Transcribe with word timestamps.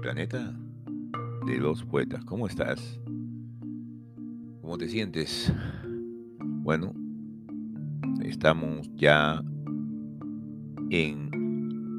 Planeta 0.00 0.58
de 1.46 1.58
los 1.58 1.84
poetas. 1.84 2.24
¿Cómo 2.24 2.46
estás? 2.46 3.00
¿Cómo 4.62 4.78
te 4.78 4.88
sientes? 4.88 5.52
Bueno, 6.40 6.94
estamos 8.24 8.90
ya 8.96 9.42
en 10.90 11.30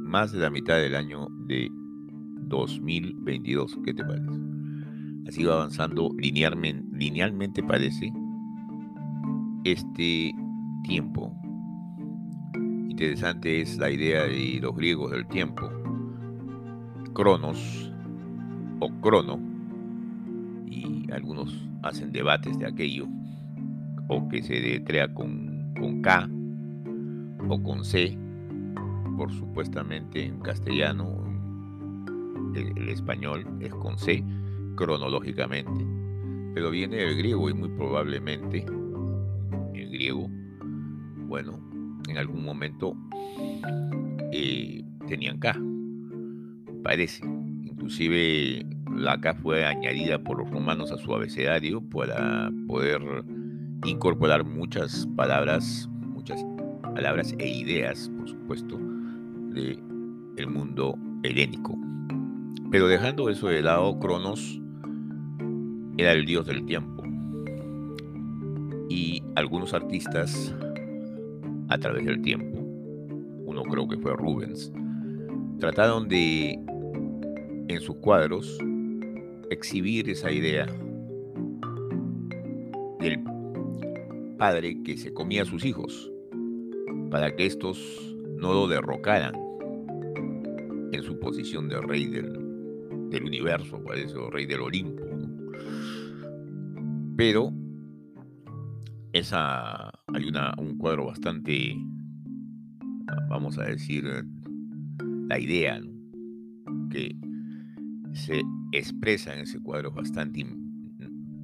más 0.04 0.32
de 0.32 0.40
la 0.40 0.50
mitad 0.50 0.78
del 0.78 0.96
año 0.96 1.28
de 1.48 1.70
2022. 2.48 3.80
¿Qué 3.86 3.94
te 3.94 4.04
parece? 4.04 4.40
Ha 5.28 5.32
sido 5.32 5.54
avanzando 5.54 6.10
linealmente, 6.18 6.98
linealmente 6.98 7.64
parece, 7.64 8.12
este 9.64 10.34
tiempo 10.84 11.36
interesante 13.02 13.62
es 13.62 13.80
la 13.80 13.90
idea 13.90 14.26
de 14.26 14.60
los 14.62 14.76
griegos 14.76 15.12
del 15.12 15.28
tiempo. 15.28 15.72
Cronos 17.14 17.91
o 18.82 18.90
crono, 19.00 19.40
y 20.66 21.10
algunos 21.12 21.68
hacen 21.84 22.12
debates 22.12 22.58
de 22.58 22.66
aquello, 22.66 23.08
o 24.08 24.28
que 24.28 24.42
se 24.42 24.56
detrea 24.56 25.14
con, 25.14 25.74
con 25.80 26.02
K 26.02 26.30
o 27.48 27.62
con 27.62 27.86
C, 27.86 28.18
por 29.16 29.32
supuestamente 29.32 30.26
en 30.26 30.40
castellano, 30.40 31.24
el, 32.56 32.90
español 32.90 33.46
es 33.60 33.74
con 33.76 33.98
C, 33.98 34.24
cronológicamente, 34.76 35.86
pero 36.56 36.72
viene 36.72 36.98
del 36.98 37.18
griego 37.18 37.50
y 37.50 37.54
muy 37.54 37.70
probablemente 37.70 38.66
el 39.76 39.90
griego, 39.92 40.28
bueno, 41.28 41.60
en 42.10 42.18
algún 42.18 42.44
momento 42.44 42.96
eh, 44.32 44.84
tenían 45.08 45.38
K, 45.40 45.56
parece. 46.84 47.41
Inclusive 47.82 48.64
la 48.96 49.20
K 49.20 49.34
fue 49.34 49.66
añadida 49.66 50.20
por 50.20 50.38
los 50.38 50.52
romanos 50.52 50.92
a 50.92 51.00
su 51.00 51.16
abecedario 51.16 51.82
para 51.82 52.52
poder 52.68 53.02
incorporar 53.86 54.46
muchas 54.46 55.08
palabras, 55.16 55.90
muchas 56.06 56.46
palabras 56.84 57.34
e 57.40 57.50
ideas, 57.50 58.12
por 58.16 58.30
supuesto, 58.30 58.78
de 59.50 59.80
el 60.38 60.48
mundo 60.48 60.96
helénico. 61.24 61.76
Pero 62.70 62.88
dejando 62.88 63.32
eso 63.32 63.48
de 63.48 63.64
lado, 63.64 63.98
Cronos 63.98 64.62
era 65.98 66.12
el 66.12 66.28
dios 66.28 66.46
del 66.46 66.64
tiempo. 66.64 67.04
Y 68.90 69.24
algunos 69.34 69.74
artistas 69.74 70.56
a 71.68 71.80
través 71.80 72.06
del 72.06 72.22
tiempo, 72.22 72.60
uno 72.60 73.64
creo 73.64 73.88
que 73.88 73.98
fue 73.98 74.16
Rubens, 74.16 74.72
trataron 75.60 76.08
de, 76.08 76.60
en 77.72 77.82
sus 77.82 77.96
cuadros, 77.98 78.58
exhibir 79.50 80.10
esa 80.10 80.32
idea 80.32 80.66
del 83.00 83.24
padre 84.38 84.82
que 84.84 84.98
se 84.98 85.14
comía 85.14 85.44
a 85.44 85.46
sus 85.46 85.66
hijos, 85.66 86.12
para 87.10 87.36
que 87.36 87.46
estos 87.46 88.16
no 88.38 88.54
lo 88.54 88.68
derrocaran 88.68 89.34
en 90.92 91.04
su 91.04 91.20
posición 91.20 91.70
de 91.70 91.80
rey 91.82 92.08
del, 92.08 93.10
del 93.10 93.24
universo, 93.24 93.84
parece, 93.84 94.16
o 94.18 94.30
rey 94.30 94.46
del 94.46 94.62
Olimpo. 94.62 95.04
Pero 97.16 97.54
esa 99.14 99.90
hay 100.14 100.28
una, 100.28 100.54
un 100.58 100.78
cuadro 100.78 101.06
bastante, 101.06 101.76
vamos 103.30 103.58
a 103.58 103.64
decir, 103.64 104.04
la 105.28 105.40
idea 105.40 105.82
que 106.90 107.16
se 108.14 108.42
expresa 108.72 109.34
en 109.34 109.42
ese 109.42 109.60
cuadro 109.60 109.92
bastante 109.92 110.46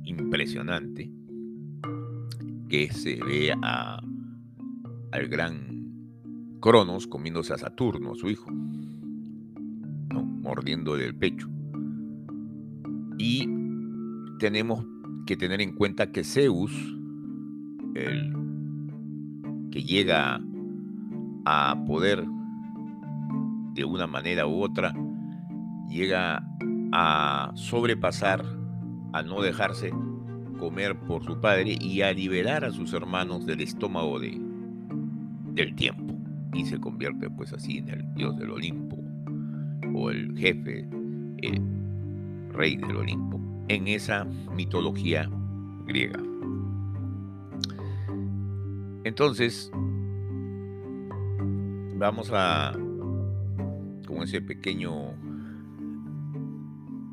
impresionante, 0.03 1.11
que 2.69 2.91
se 2.91 3.19
ve 3.23 3.53
al 3.61 5.27
gran 5.27 5.77
Cronos 6.59 7.07
comiéndose 7.07 7.53
a 7.53 7.57
Saturno, 7.57 8.11
a 8.11 8.15
su 8.15 8.29
hijo, 8.29 8.51
¿no? 8.51 10.23
mordiendo 10.23 10.95
del 10.95 11.15
pecho. 11.15 11.47
Y 13.17 13.47
tenemos 14.39 14.85
que 15.25 15.37
tener 15.37 15.61
en 15.61 15.73
cuenta 15.73 16.11
que 16.11 16.23
Zeus, 16.23 16.71
el 17.95 18.33
que 19.71 19.83
llega 19.83 20.41
a 21.45 21.83
poder 21.85 22.25
de 23.73 23.85
una 23.85 24.07
manera 24.07 24.47
u 24.47 24.61
otra, 24.61 24.93
llega 25.87 26.43
a 26.91 27.51
sobrepasar, 27.55 28.45
a 29.13 29.23
no 29.23 29.41
dejarse 29.41 29.91
comer 30.57 30.99
por 30.99 31.23
su 31.23 31.39
padre 31.39 31.77
y 31.79 32.01
a 32.01 32.13
liberar 32.13 32.65
a 32.65 32.71
sus 32.71 32.93
hermanos 32.93 33.45
del 33.45 33.61
estómago 33.61 34.19
de, 34.19 34.39
del 35.53 35.75
tiempo. 35.75 36.15
Y 36.53 36.65
se 36.65 36.79
convierte 36.79 37.29
pues 37.29 37.53
así 37.53 37.77
en 37.77 37.89
el 37.89 38.13
dios 38.15 38.37
del 38.37 38.51
Olimpo 38.51 38.97
o 39.93 40.09
el 40.09 40.37
jefe, 40.37 40.87
el 41.37 41.61
rey 42.51 42.77
del 42.77 42.95
Olimpo, 42.95 43.39
en 43.67 43.87
esa 43.87 44.25
mitología 44.55 45.29
griega. 45.85 46.21
Entonces, 49.03 49.71
vamos 51.95 52.29
a, 52.33 52.73
con 54.05 54.21
ese 54.23 54.41
pequeño, 54.41 55.13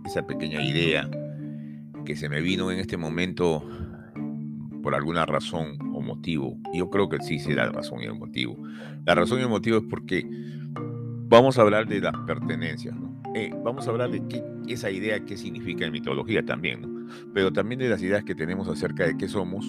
esa 0.04 0.26
pequeña 0.26 0.62
idea 0.62 1.08
que 2.04 2.16
se 2.16 2.28
me 2.28 2.40
vino 2.40 2.70
en 2.70 2.78
este 2.78 2.96
momento 2.96 3.64
por 4.82 4.94
alguna 4.94 5.24
razón 5.24 5.78
o 5.94 6.00
motivo. 6.02 6.58
Yo 6.74 6.90
creo 6.90 7.08
que 7.08 7.18
sí 7.20 7.38
será 7.38 7.66
la 7.66 7.72
razón 7.72 8.00
y 8.02 8.04
el 8.04 8.14
motivo. 8.14 8.56
La 9.06 9.14
razón 9.14 9.38
y 9.38 9.42
el 9.42 9.48
motivo 9.48 9.78
es 9.78 9.84
porque 9.88 10.28
vamos 11.28 11.58
a 11.58 11.62
hablar 11.62 11.88
de 11.88 12.00
las 12.00 12.14
pertenencias. 12.26 12.94
Eh, 13.34 13.50
vamos 13.64 13.88
a 13.88 13.90
hablar 13.90 14.10
de 14.10 14.22
qué, 14.28 14.44
esa 14.68 14.90
idea, 14.90 15.24
qué 15.24 15.36
significa 15.36 15.86
en 15.86 15.92
mitología 15.92 16.44
también. 16.44 17.08
Pero 17.32 17.52
también 17.52 17.80
de 17.80 17.88
las 17.88 18.02
ideas 18.02 18.24
que 18.24 18.34
tenemos 18.34 18.68
acerca 18.68 19.06
de 19.06 19.16
qué 19.16 19.26
somos, 19.26 19.66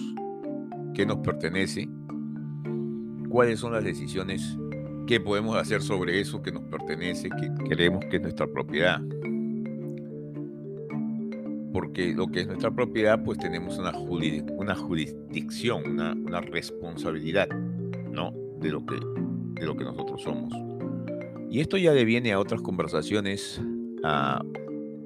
qué 0.94 1.06
nos 1.06 1.18
pertenece 1.18 1.88
cuáles 3.28 3.60
son 3.60 3.72
las 3.72 3.84
decisiones 3.84 4.56
que 5.06 5.20
podemos 5.20 5.56
hacer 5.56 5.82
sobre 5.82 6.20
eso 6.20 6.42
que 6.42 6.52
nos 6.52 6.64
pertenece, 6.64 7.28
que 7.30 7.68
queremos 7.68 8.04
que 8.10 8.16
es 8.16 8.22
nuestra 8.22 8.46
propiedad. 8.46 9.00
Porque 11.76 12.14
lo 12.14 12.28
que 12.28 12.40
es 12.40 12.46
nuestra 12.46 12.70
propiedad, 12.70 13.22
pues 13.22 13.36
tenemos 13.36 13.76
una, 13.76 13.92
una 13.98 14.74
jurisdicción, 14.74 16.00
una, 16.00 16.40
responsabilidad, 16.40 17.48
¿no? 17.50 18.32
De 18.62 18.70
lo, 18.70 18.86
que, 18.86 18.94
de 18.94 19.66
lo 19.66 19.76
que 19.76 19.84
nosotros 19.84 20.22
somos. 20.22 20.54
Y 21.50 21.60
esto 21.60 21.76
ya 21.76 21.92
deviene 21.92 22.32
a 22.32 22.40
otras 22.40 22.62
conversaciones 22.62 23.60
ah, 24.04 24.42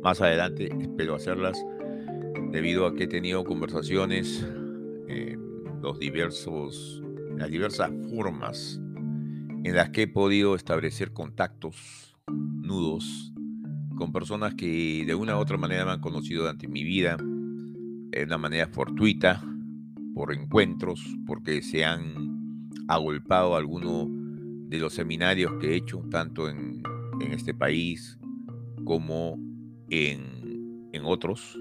más 0.00 0.20
adelante, 0.20 0.68
espero 0.80 1.16
hacerlas, 1.16 1.60
debido 2.52 2.86
a 2.86 2.94
que 2.94 3.02
he 3.02 3.08
tenido 3.08 3.42
conversaciones 3.42 4.46
en 5.08 5.40
los 5.82 5.98
diversos 5.98 7.02
las 7.36 7.50
diversas 7.50 7.90
formas 8.14 8.80
en 9.64 9.74
las 9.74 9.90
que 9.90 10.02
he 10.02 10.06
podido 10.06 10.54
establecer 10.54 11.12
contactos, 11.12 12.14
nudos, 12.28 13.32
con 14.00 14.12
personas 14.12 14.54
que 14.54 15.04
de 15.06 15.14
una 15.14 15.36
u 15.36 15.40
otra 15.40 15.58
manera 15.58 15.84
me 15.84 15.90
han 15.90 16.00
conocido 16.00 16.40
durante 16.40 16.66
mi 16.66 16.84
vida, 16.84 17.18
de 17.18 18.24
una 18.24 18.38
manera 18.38 18.66
fortuita, 18.66 19.44
por 20.14 20.32
encuentros, 20.32 21.04
porque 21.26 21.60
se 21.60 21.84
han 21.84 22.70
agolpado 22.88 23.56
alguno 23.56 24.08
de 24.68 24.78
los 24.78 24.94
seminarios 24.94 25.52
que 25.60 25.72
he 25.72 25.76
hecho, 25.76 26.02
tanto 26.10 26.48
en, 26.48 26.82
este 27.30 27.52
país 27.52 28.18
como 28.84 29.38
en, 29.90 30.88
en 30.92 31.04
otros 31.04 31.58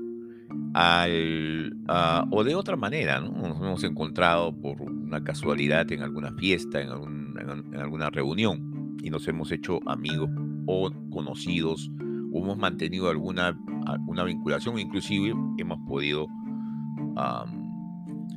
o 2.31 2.43
de 2.45 2.55
otra 2.55 2.77
manera, 2.77 3.19
¿no? 3.19 3.31
Nos 3.49 3.57
hemos 3.57 3.83
encontrado 3.83 4.55
por 4.55 4.81
una 4.81 5.21
casualidad 5.25 5.91
en 5.91 6.03
alguna 6.03 6.31
fiesta, 6.35 6.81
en, 6.81 6.89
alguna 6.89 8.09
reunión, 8.09 8.95
y 9.03 9.09
nos 9.09 9.27
hemos 9.27 9.51
hecho 9.51 9.79
amigos 9.89 10.29
o 10.67 10.89
conocidos, 11.09 11.91
hemos 12.33 12.57
mantenido 12.57 13.09
alguna, 13.09 13.57
alguna 13.85 14.23
vinculación, 14.23 14.79
inclusive 14.79 15.33
hemos 15.57 15.79
podido 15.87 16.27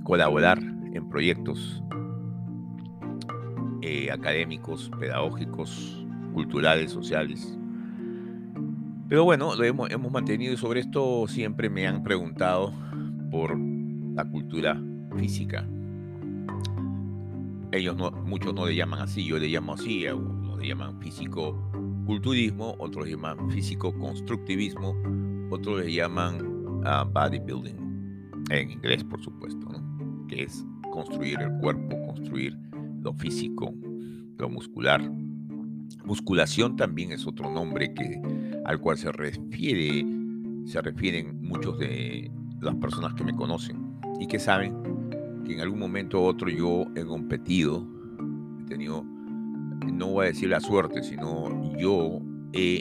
colaborar 0.02 0.58
en 0.60 1.08
proyectos 1.08 1.82
eh, 3.80 4.10
académicos, 4.10 4.90
pedagógicos, 4.98 6.06
culturales, 6.32 6.90
sociales. 6.90 7.58
Pero 9.08 9.24
bueno, 9.24 9.54
lo 9.54 9.64
hemos, 9.64 9.90
hemos 9.90 10.10
mantenido 10.10 10.52
y 10.52 10.56
sobre 10.56 10.80
esto 10.80 11.26
siempre 11.28 11.68
me 11.68 11.86
han 11.86 12.02
preguntado 12.02 12.72
por 13.30 13.58
la 13.58 14.24
cultura 14.24 14.80
física. 15.16 15.66
Ellos 17.72 17.96
no, 17.96 18.10
muchos 18.10 18.54
no 18.54 18.66
le 18.66 18.74
llaman 18.74 19.00
así, 19.00 19.24
yo 19.24 19.38
le 19.38 19.48
llamo 19.48 19.74
así, 19.74 20.06
unos 20.06 20.58
le 20.58 20.68
llaman 20.68 21.00
físico 21.00 21.71
culturismo, 22.12 22.76
otros 22.78 23.08
llaman 23.08 23.50
físico-constructivismo, 23.50 25.48
otros 25.48 25.82
le 25.82 25.94
llaman 25.94 26.82
ah, 26.84 27.08
bodybuilding, 27.10 28.44
en 28.50 28.70
inglés 28.70 29.02
por 29.02 29.22
supuesto, 29.22 29.66
que 30.28 30.42
es 30.42 30.62
construir 30.92 31.40
el 31.40 31.58
cuerpo, 31.58 31.96
construir 32.04 32.54
lo 33.00 33.14
físico, 33.14 33.72
lo 34.36 34.50
muscular. 34.50 35.00
Musculación 36.04 36.76
también 36.76 37.12
es 37.12 37.26
otro 37.26 37.50
nombre 37.50 37.94
que, 37.94 38.20
al 38.66 38.78
cual 38.78 38.98
se 38.98 39.10
refiere, 39.10 40.04
se 40.66 40.82
refieren 40.82 41.40
muchos 41.40 41.78
de 41.78 42.30
las 42.60 42.74
personas 42.74 43.14
que 43.14 43.24
me 43.24 43.34
conocen 43.34 43.96
y 44.20 44.26
que 44.26 44.38
saben 44.38 44.76
que 45.46 45.54
en 45.54 45.60
algún 45.60 45.78
momento 45.78 46.20
u 46.20 46.24
otro 46.24 46.50
yo 46.50 46.84
he 46.94 47.06
competido, 47.06 47.88
he 48.60 48.64
tenido, 48.66 49.02
no 49.82 50.08
voy 50.08 50.26
a 50.26 50.28
decir 50.28 50.48
la 50.48 50.60
suerte, 50.60 51.02
sino 51.02 51.76
yo 51.76 52.20
he 52.52 52.80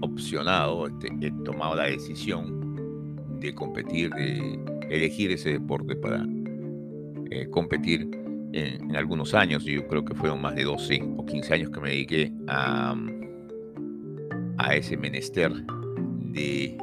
opcionado, 0.00 0.86
este, 0.86 1.08
he 1.20 1.30
tomado 1.44 1.76
la 1.76 1.84
decisión 1.84 2.76
de 3.40 3.54
competir, 3.54 4.10
de 4.10 4.58
elegir 4.90 5.30
ese 5.32 5.52
deporte 5.52 5.96
para 5.96 6.26
eh, 7.30 7.48
competir 7.50 8.08
en, 8.52 8.96
algunos 8.96 9.34
años. 9.34 9.64
Yo 9.64 9.86
creo 9.88 10.04
que 10.04 10.14
fueron 10.14 10.40
más 10.40 10.54
de 10.54 10.64
12 10.64 11.02
o 11.16 11.26
15 11.26 11.54
años 11.54 11.70
que 11.70 11.80
me 11.80 11.90
dediqué 11.90 12.32
a, 12.48 12.94
a 14.58 14.74
ese 14.74 14.96
menester 14.96 15.52
de 16.32 16.76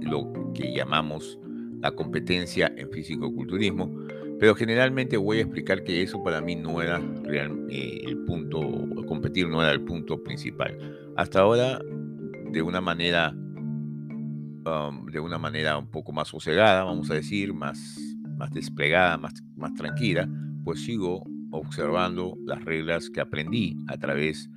lo 0.00 0.52
que 0.54 0.72
llamamos 0.74 1.38
la 1.80 1.92
competencia 1.92 2.72
en 2.76 2.90
físico-culturismo, 2.90 3.90
pero 4.40 4.54
generalmente 4.54 5.18
voy 5.18 5.38
a 5.38 5.42
explicar 5.42 5.84
que 5.84 6.02
eso 6.02 6.22
para 6.22 6.40
mí 6.40 6.56
no 6.56 6.80
era 6.80 6.98
real, 7.24 7.66
eh, 7.68 8.00
el 8.06 8.24
punto, 8.24 8.58
competir 9.06 9.46
no 9.46 9.60
era 9.60 9.70
el 9.70 9.82
punto 9.82 10.22
principal. 10.22 10.78
Hasta 11.14 11.40
ahora, 11.40 11.78
de 12.50 12.62
una 12.62 12.80
manera, 12.80 13.32
um, 13.32 15.04
de 15.12 15.20
una 15.20 15.36
manera 15.36 15.76
un 15.76 15.90
poco 15.90 16.12
más 16.12 16.28
sosegada, 16.28 16.84
vamos 16.84 17.10
a 17.10 17.14
decir, 17.14 17.52
más, 17.52 17.98
más 18.38 18.50
desplegada, 18.50 19.18
más, 19.18 19.34
más 19.56 19.74
tranquila, 19.74 20.26
pues 20.64 20.84
sigo 20.84 21.22
observando 21.50 22.38
las 22.46 22.64
reglas 22.64 23.10
que 23.10 23.20
aprendí 23.20 23.76
a 23.88 23.98
través 23.98 24.48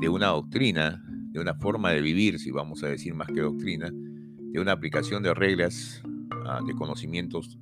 de 0.00 0.08
una 0.08 0.28
doctrina, 0.28 1.02
de 1.32 1.40
una 1.40 1.54
forma 1.54 1.90
de 1.90 2.00
vivir, 2.00 2.38
si 2.38 2.52
vamos 2.52 2.84
a 2.84 2.88
decir 2.88 3.12
más 3.14 3.26
que 3.26 3.40
doctrina, 3.40 3.90
de 3.90 4.60
una 4.60 4.70
aplicación 4.70 5.24
de 5.24 5.34
reglas, 5.34 6.00
ah, 6.46 6.60
de 6.64 6.74
conocimientos 6.74 7.58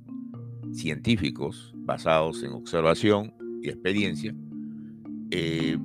científicos 0.75 1.73
basados 1.75 2.43
en 2.43 2.51
observación 2.51 3.33
y 3.61 3.69
experiencia, 3.69 4.35
eh, 5.31 5.77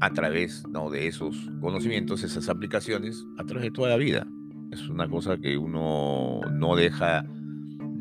a 0.00 0.10
través 0.10 0.66
¿no? 0.68 0.90
de 0.90 1.06
esos 1.06 1.50
conocimientos, 1.60 2.24
esas 2.24 2.48
aplicaciones, 2.48 3.24
a 3.38 3.44
través 3.44 3.64
de 3.64 3.70
toda 3.70 3.90
la 3.90 3.96
vida. 3.96 4.26
Es 4.72 4.88
una 4.88 5.08
cosa 5.08 5.38
que 5.38 5.56
uno 5.56 6.40
no 6.50 6.76
deja 6.76 7.24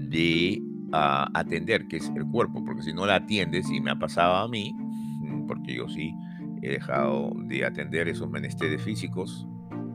de 0.09 0.61
ah, 0.93 1.29
atender, 1.33 1.87
que 1.87 1.97
es 1.97 2.11
el 2.15 2.25
cuerpo, 2.25 2.63
porque 2.65 2.81
si 2.81 2.93
no 2.93 3.05
la 3.05 3.17
atiendes, 3.17 3.69
y 3.69 3.79
me 3.79 3.91
ha 3.91 3.99
pasado 3.99 4.35
a 4.35 4.47
mí, 4.47 4.73
mm, 4.73 5.45
porque 5.45 5.75
yo 5.75 5.87
sí 5.89 6.13
he 6.63 6.71
dejado 6.71 7.33
de 7.45 7.65
atender 7.65 8.07
esos 8.07 8.29
menesteres 8.29 8.81
físicos 8.81 9.47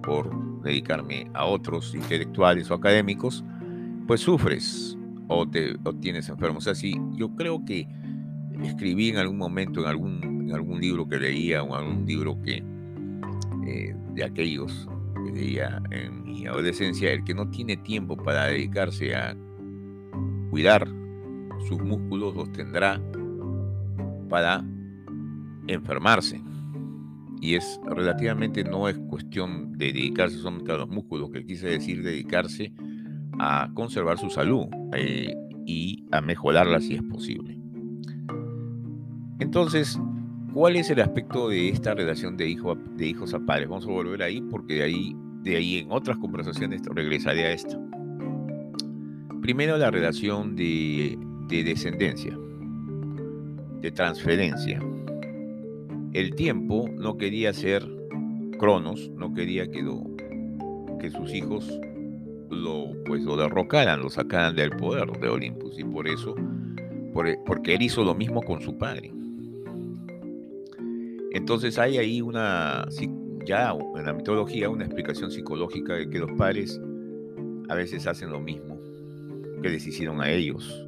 por 0.02 0.62
dedicarme 0.62 1.28
a 1.34 1.44
otros 1.44 1.94
intelectuales 1.94 2.70
o 2.70 2.74
académicos, 2.74 3.44
pues 4.06 4.20
sufres 4.20 4.96
o 5.28 5.48
te 5.48 5.76
o 5.84 5.94
tienes 5.94 6.28
enfermo. 6.28 6.58
O 6.58 6.60
sea, 6.60 6.74
si 6.74 6.94
yo 7.14 7.34
creo 7.34 7.64
que 7.64 7.88
escribí 8.62 9.10
en 9.10 9.18
algún 9.18 9.38
momento, 9.38 9.80
en 9.80 9.86
algún, 9.86 10.22
en 10.22 10.52
algún 10.52 10.80
libro 10.80 11.08
que 11.08 11.18
leía 11.18 11.62
o 11.62 11.68
en 11.68 11.84
algún 11.86 12.06
libro 12.06 12.40
que 12.42 12.62
eh, 13.66 13.94
de 14.14 14.24
aquellos 14.24 14.88
que 15.24 15.32
leía 15.32 15.82
en 15.90 16.22
mi 16.24 16.46
adolescencia, 16.46 17.12
el 17.12 17.24
que 17.24 17.34
no 17.34 17.48
tiene 17.50 17.76
tiempo 17.76 18.16
para 18.16 18.46
dedicarse 18.46 19.14
a 19.14 19.36
cuidar 20.50 20.88
sus 21.68 21.82
músculos 21.82 22.34
los 22.34 22.52
tendrá 22.52 23.00
para 24.28 24.64
enfermarse. 25.66 26.40
Y 27.40 27.54
es 27.54 27.78
relativamente, 27.84 28.64
no 28.64 28.88
es 28.88 28.98
cuestión 28.98 29.76
de 29.76 29.86
dedicarse 29.86 30.38
solamente 30.38 30.72
a 30.72 30.78
los 30.78 30.88
músculos, 30.88 31.30
que 31.30 31.44
quise 31.44 31.68
decir 31.68 32.02
dedicarse 32.02 32.72
a 33.38 33.70
conservar 33.74 34.18
su 34.18 34.30
salud 34.30 34.66
eh, 34.94 35.34
y 35.66 36.04
a 36.12 36.20
mejorarla 36.20 36.80
si 36.80 36.94
es 36.94 37.02
posible. 37.02 37.58
Entonces, 39.38 40.00
¿cuál 40.52 40.76
es 40.76 40.90
el 40.90 41.00
aspecto 41.00 41.48
de 41.48 41.68
esta 41.68 41.94
relación 41.94 42.36
de, 42.36 42.48
hijo, 42.48 42.74
de 42.74 43.06
hijos 43.06 43.34
a 43.34 43.40
padres? 43.40 43.68
Vamos 43.68 43.86
a 43.86 43.90
volver 43.90 44.22
ahí 44.22 44.40
porque 44.40 44.74
de 44.74 44.82
ahí, 44.82 45.16
de 45.42 45.56
ahí 45.56 45.78
en 45.78 45.92
otras 45.92 46.16
conversaciones 46.18 46.82
regresaré 46.86 47.44
a 47.44 47.52
esto. 47.52 47.78
Primero 49.42 49.76
la 49.76 49.90
relación 49.90 50.56
de, 50.56 51.18
de 51.48 51.64
descendencia, 51.64 52.36
de 53.80 53.90
transferencia. 53.92 54.80
El 56.12 56.34
tiempo 56.34 56.88
no 56.96 57.16
quería 57.16 57.52
ser 57.52 57.86
Cronos, 58.58 59.10
no 59.16 59.34
quería 59.34 59.70
que, 59.70 59.84
que 60.98 61.10
sus 61.10 61.34
hijos 61.34 61.78
lo, 62.50 62.92
pues, 63.04 63.22
lo 63.22 63.36
derrocaran, 63.36 64.00
lo 64.00 64.10
sacaran 64.10 64.54
del 64.54 64.70
poder 64.70 65.10
de 65.20 65.28
Olympus. 65.28 65.78
Y 65.78 65.84
por 65.84 66.08
eso, 66.08 66.34
e, 67.24 67.38
porque 67.44 67.74
él 67.74 67.82
hizo 67.82 68.04
lo 68.04 68.14
mismo 68.14 68.42
con 68.42 68.60
su 68.60 68.76
padre. 68.76 69.12
Entonces 71.32 71.78
hay 71.78 71.98
ahí 71.98 72.22
una, 72.22 72.86
ya 73.44 73.72
en 73.72 74.04
la 74.04 74.12
mitología, 74.12 74.70
una 74.70 74.84
explicación 74.84 75.30
psicológica 75.30 75.94
de 75.94 76.08
que 76.08 76.18
los 76.18 76.32
padres 76.32 76.80
a 77.68 77.74
veces 77.74 78.06
hacen 78.06 78.30
lo 78.30 78.40
mismo 78.40 78.80
que 79.62 79.68
les 79.68 79.86
hicieron 79.86 80.20
a 80.20 80.30
ellos 80.30 80.86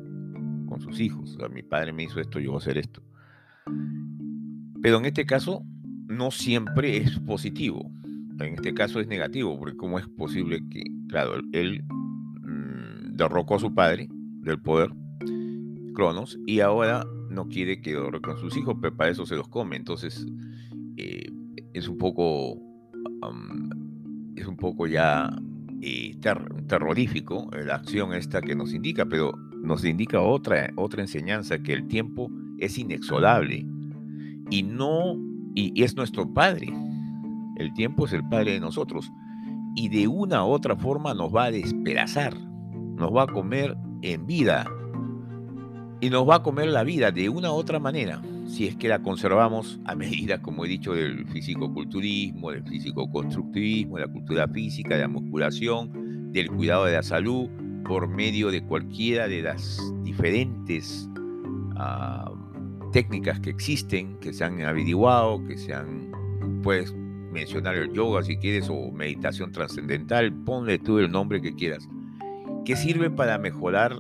con 0.69 0.81
sus 0.81 1.01
hijos. 1.01 1.37
mi 1.53 1.63
padre 1.63 1.93
me 1.93 2.05
hizo 2.05 2.21
esto, 2.21 2.39
yo 2.39 2.53
voy 2.53 2.59
a 2.59 2.63
hacer 2.63 2.79
esto. 2.79 3.03
Pero 4.81 4.99
en 4.99 5.07
este 5.07 5.27
caso 5.27 5.65
no 6.07 6.31
siempre 6.31 6.99
es 6.99 7.19
positivo. 7.21 7.91
En 8.41 8.55
este 8.55 8.73
caso 8.73 9.01
es 9.01 9.09
negativo, 9.09 9.59
porque 9.59 9.77
cómo 9.77 9.99
es 9.99 10.07
posible 10.09 10.63
que 10.71 10.85
claro, 11.09 11.41
él 11.53 11.83
mm, 12.43 13.17
derrocó 13.17 13.57
a 13.57 13.59
su 13.59 13.75
padre 13.75 14.09
del 14.43 14.61
poder, 14.61 14.91
Cronos, 15.95 16.39
y 16.47 16.61
ahora 16.61 17.05
no 17.31 17.49
quiere 17.49 17.81
que 17.81 17.93
lo 17.93 18.21
con 18.21 18.39
sus 18.39 18.57
hijos, 18.57 18.77
pero 18.81 18.97
para 18.97 19.11
eso 19.11 19.27
se 19.27 19.35
los 19.35 19.49
come. 19.49 19.77
Entonces, 19.77 20.27
eh, 20.97 21.27
es 21.75 21.89
un 21.89 21.99
poco, 21.99 22.61
es 24.37 24.47
un 24.47 24.57
poco 24.57 24.87
ya 24.87 25.31
eh, 25.83 26.17
terrorífico 26.67 27.51
la 27.65 27.77
acción 27.77 28.15
esta 28.15 28.41
que 28.41 28.55
nos 28.55 28.73
indica, 28.73 29.07
pero 29.07 29.33
nos 29.63 29.85
indica 29.85 30.21
otra, 30.21 30.71
otra 30.77 31.03
enseñanza, 31.03 31.59
que 31.59 31.73
el 31.73 31.89
tiempo 31.89 32.31
es 32.59 32.79
inexorable 32.79 33.67
y 34.51 34.63
no, 34.63 35.17
y 35.55 35.83
es 35.83 35.97
nuestro 35.97 36.33
padre. 36.33 36.73
El 37.59 37.75
tiempo 37.75 38.07
es 38.07 38.13
el 38.13 38.27
padre 38.27 38.53
de 38.53 38.61
nosotros. 38.61 39.13
Y 39.75 39.89
de 39.89 40.09
una 40.09 40.45
u 40.45 40.49
otra 40.49 40.77
forma 40.77 41.13
nos 41.15 41.35
va 41.35 41.45
a 41.45 41.51
despedazar, 41.51 42.35
nos 42.39 43.15
va 43.15 43.25
a 43.25 43.27
comer 43.27 43.77
en 44.03 44.27
vida. 44.27 44.67
Y 46.01 46.11
nos 46.11 46.29
va 46.29 46.37
a 46.37 46.43
comer 46.43 46.69
la 46.69 46.85
vida 46.85 47.11
de 47.11 47.29
una 47.29 47.51
u 47.51 47.55
otra 47.55 47.81
manera, 47.81 48.23
si 48.47 48.67
es 48.67 48.77
que 48.77 48.89
la 48.89 49.03
conservamos 49.03 49.81
a 49.85 49.95
medida, 49.95 50.41
como 50.41 50.65
he 50.65 50.69
dicho, 50.69 50.95
del 50.95 51.27
físico-culturismo, 51.27 52.53
del 52.53 52.63
físico-constructivismo, 52.63 53.97
de 53.97 54.07
la 54.07 54.13
cultura 54.13 54.49
física, 54.49 54.95
de 54.95 55.03
la 55.03 55.09
musculación, 55.09 56.33
del 56.33 56.49
cuidado 56.49 56.85
de 56.85 56.95
la 56.95 57.03
salud, 57.03 57.49
por 57.85 58.07
medio 58.07 58.51
de 58.51 58.63
cualquiera 58.63 59.27
de 59.27 59.43
las 59.43 59.81
diferentes 60.05 61.09
ah, 61.77 62.31
técnicas 62.93 63.41
que 63.41 63.51
existen, 63.51 64.19
que 64.21 64.33
se 64.33 64.45
han 64.45 64.61
averiguado, 64.63 65.45
que 65.47 65.59
se 65.59 65.75
han, 65.75 66.13
pues, 66.63 66.95
mencionar 67.31 67.75
el 67.77 67.93
yoga 67.93 68.23
si 68.23 68.37
quieres 68.37 68.69
o 68.71 68.91
meditación 68.91 69.53
trascendental, 69.53 70.33
ponle 70.33 70.79
tú 70.79 70.99
el 70.99 71.11
nombre 71.11 71.41
que 71.41 71.55
quieras, 71.55 71.89
que 72.65 72.77
sirve 72.77 73.11
para 73.11 73.39
mejorar 73.39 73.99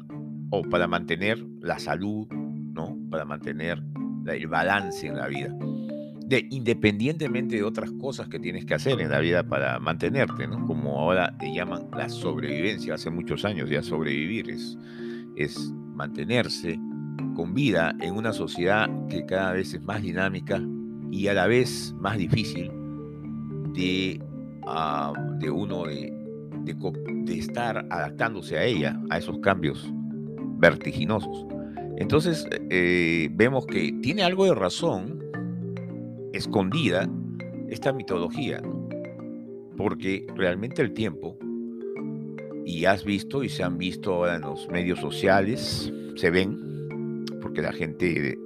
o 0.51 0.63
para 0.63 0.87
mantener 0.87 1.45
la 1.61 1.79
salud, 1.79 2.27
¿no? 2.29 2.97
Para 3.11 3.25
mantener 3.25 3.83
el 4.27 4.47
balance 4.47 5.07
en 5.07 5.17
la 5.17 5.27
vida. 5.29 5.55
De, 6.27 6.47
independientemente 6.51 7.57
de 7.57 7.63
otras 7.63 7.91
cosas 7.93 8.29
que 8.29 8.39
tienes 8.39 8.67
que 8.67 8.75
hacer 8.75 9.01
en 9.01 9.11
la 9.11 9.19
vida 9.21 9.43
para 9.45 9.79
mantenerte, 9.79 10.47
¿no? 10.47 10.67
Como 10.67 10.99
ahora 10.99 11.37
te 11.39 11.53
llaman 11.55 11.89
la 11.97 12.09
sobrevivencia, 12.09 12.95
hace 12.95 13.11
muchos 13.11 13.45
años 13.45 13.71
ya 13.71 13.83
sobrevivir 13.83 14.51
es, 14.51 14.77
es 15.37 15.73
mantenerse 15.95 16.79
con 17.35 17.55
vida 17.55 17.95
en 18.01 18.15
una 18.15 18.33
sociedad 18.33 18.89
que 19.09 19.25
cada 19.25 19.53
vez 19.53 19.73
es 19.73 19.83
más 19.83 20.03
dinámica 20.03 20.61
y 21.11 21.29
a 21.29 21.35
la 21.35 21.47
vez 21.47 21.95
más 21.99 22.19
difícil 22.19 22.78
de, 23.79 24.21
de 25.39 25.51
uno 25.51 25.85
de, 25.85 26.13
de, 26.65 27.39
estar 27.39 27.87
adaptándose 27.91 28.59
a 28.59 28.65
ella, 28.65 29.01
a 29.09 29.19
esos 29.19 29.39
cambios 29.39 29.89
vertiginosos. 30.59 31.47
Entonces 31.97 32.49
eh, 32.71 33.29
vemos 33.33 33.67
que 33.67 33.93
tiene 34.03 34.25
algo 34.25 34.45
de 34.45 34.55
razón 34.55 35.23
escondida, 36.33 37.09
esta 37.69 37.93
mitología, 37.93 38.61
porque 39.77 40.27
realmente 40.35 40.83
el 40.83 40.93
tiempo, 40.93 41.39
y 42.65 42.85
has 42.85 43.05
visto 43.05 43.45
y 43.45 43.49
se 43.49 43.63
han 43.63 43.79
visto 43.79 44.13
ahora 44.13 44.37
en 44.37 44.43
los 44.43 44.69
medios 44.69 44.99
sociales, 44.99 45.93
se 46.17 46.31
ven, 46.31 47.25
porque 47.41 47.63
la 47.63 47.73
gente 47.73 48.37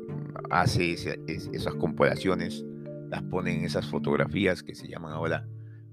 hace 0.50 0.92
esas 0.92 1.74
comparaciones, 1.76 2.64
las 3.12 3.22
pone 3.24 3.54
en 3.54 3.66
esas 3.66 3.86
fotografías 3.86 4.62
que 4.62 4.74
se 4.74 4.88
llaman 4.88 5.12
ahora, 5.12 5.46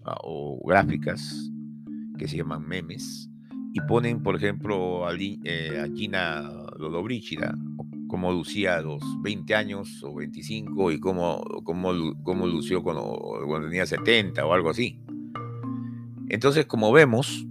ah, 0.06 0.16
o 0.24 0.66
gráficas, 0.66 1.52
que 2.18 2.30
se 2.30 2.38
llaman 2.38 2.66
memes, 2.66 3.30
y 3.74 3.82
ponen, 3.82 4.24
por 4.24 4.38
ejemplo, 4.38 5.06
a, 5.06 5.14
eh, 5.20 5.92
Gina 5.94 6.50
Lollobrigida, 6.80 7.58
cómo 8.08 8.32
lucía 8.32 8.78
a 8.78 8.82
los 8.82 9.04
20 9.22 9.54
años 9.54 10.02
o 10.02 10.16
25 10.16 10.94
y 10.94 11.00
cómo, 11.02 11.44
cómo, 11.66 11.92
cómo 12.24 12.48
lució 12.48 12.82
cuando, 12.82 13.20
cuando 13.46 13.68
tenía 13.68 13.86
70 13.86 14.46
o 14.46 14.54
algo 14.54 14.70
así. 14.70 15.02
Entonces, 16.30 16.68
como 16.68 16.90
vemos, 16.94 17.46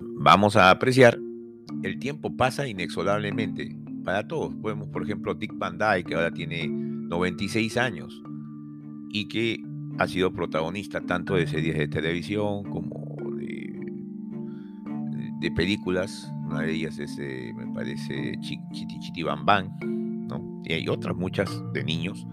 vamos 0.00 0.56
a 0.56 0.70
apreciar, 0.70 1.16
el 1.84 2.00
tiempo 2.00 2.36
pasa 2.36 2.66
inexorablemente 2.66 3.76
para 4.04 4.26
todos. 4.26 4.52
Podemos, 4.56 4.88
por 4.88 5.04
ejemplo, 5.04 5.32
Dick 5.32 5.56
Van 5.56 5.78
Dyke, 5.78 6.08
que 6.08 6.14
ahora 6.16 6.32
tiene 6.32 6.95
96 7.08 7.76
años 7.76 8.22
y 9.10 9.28
que 9.28 9.62
ha 9.98 10.06
sido 10.06 10.32
protagonista 10.32 11.00
tanto 11.00 11.34
de 11.34 11.46
series 11.46 11.78
de 11.78 11.88
televisión 11.88 12.64
como 12.64 13.16
de, 15.40 15.50
películas. 15.54 16.30
Una 16.44 16.62
de 16.62 16.72
ellas 16.72 16.98
es, 16.98 17.16
eh, 17.20 17.52
me 17.56 17.72
parece, 17.72 18.34
Chiti 18.40 18.98
Chiti 18.98 19.22
Bam 19.22 19.46
Bam, 19.46 19.70
¿no? 20.26 20.60
Y 20.64 20.72
hay 20.72 20.88
otras 20.88 21.16
muchas 21.16 21.48
de 21.72 21.84
niños. 21.84 22.26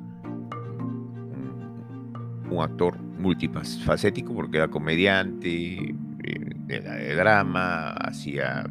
Un, 2.50 2.60
actor 2.60 3.00
multifacético 3.20 4.34
porque 4.34 4.58
era 4.58 4.68
comediante, 4.68 5.96
eh, 6.24 6.54
de 6.68 7.16
drama, 7.16 7.92
hacía, 7.92 8.66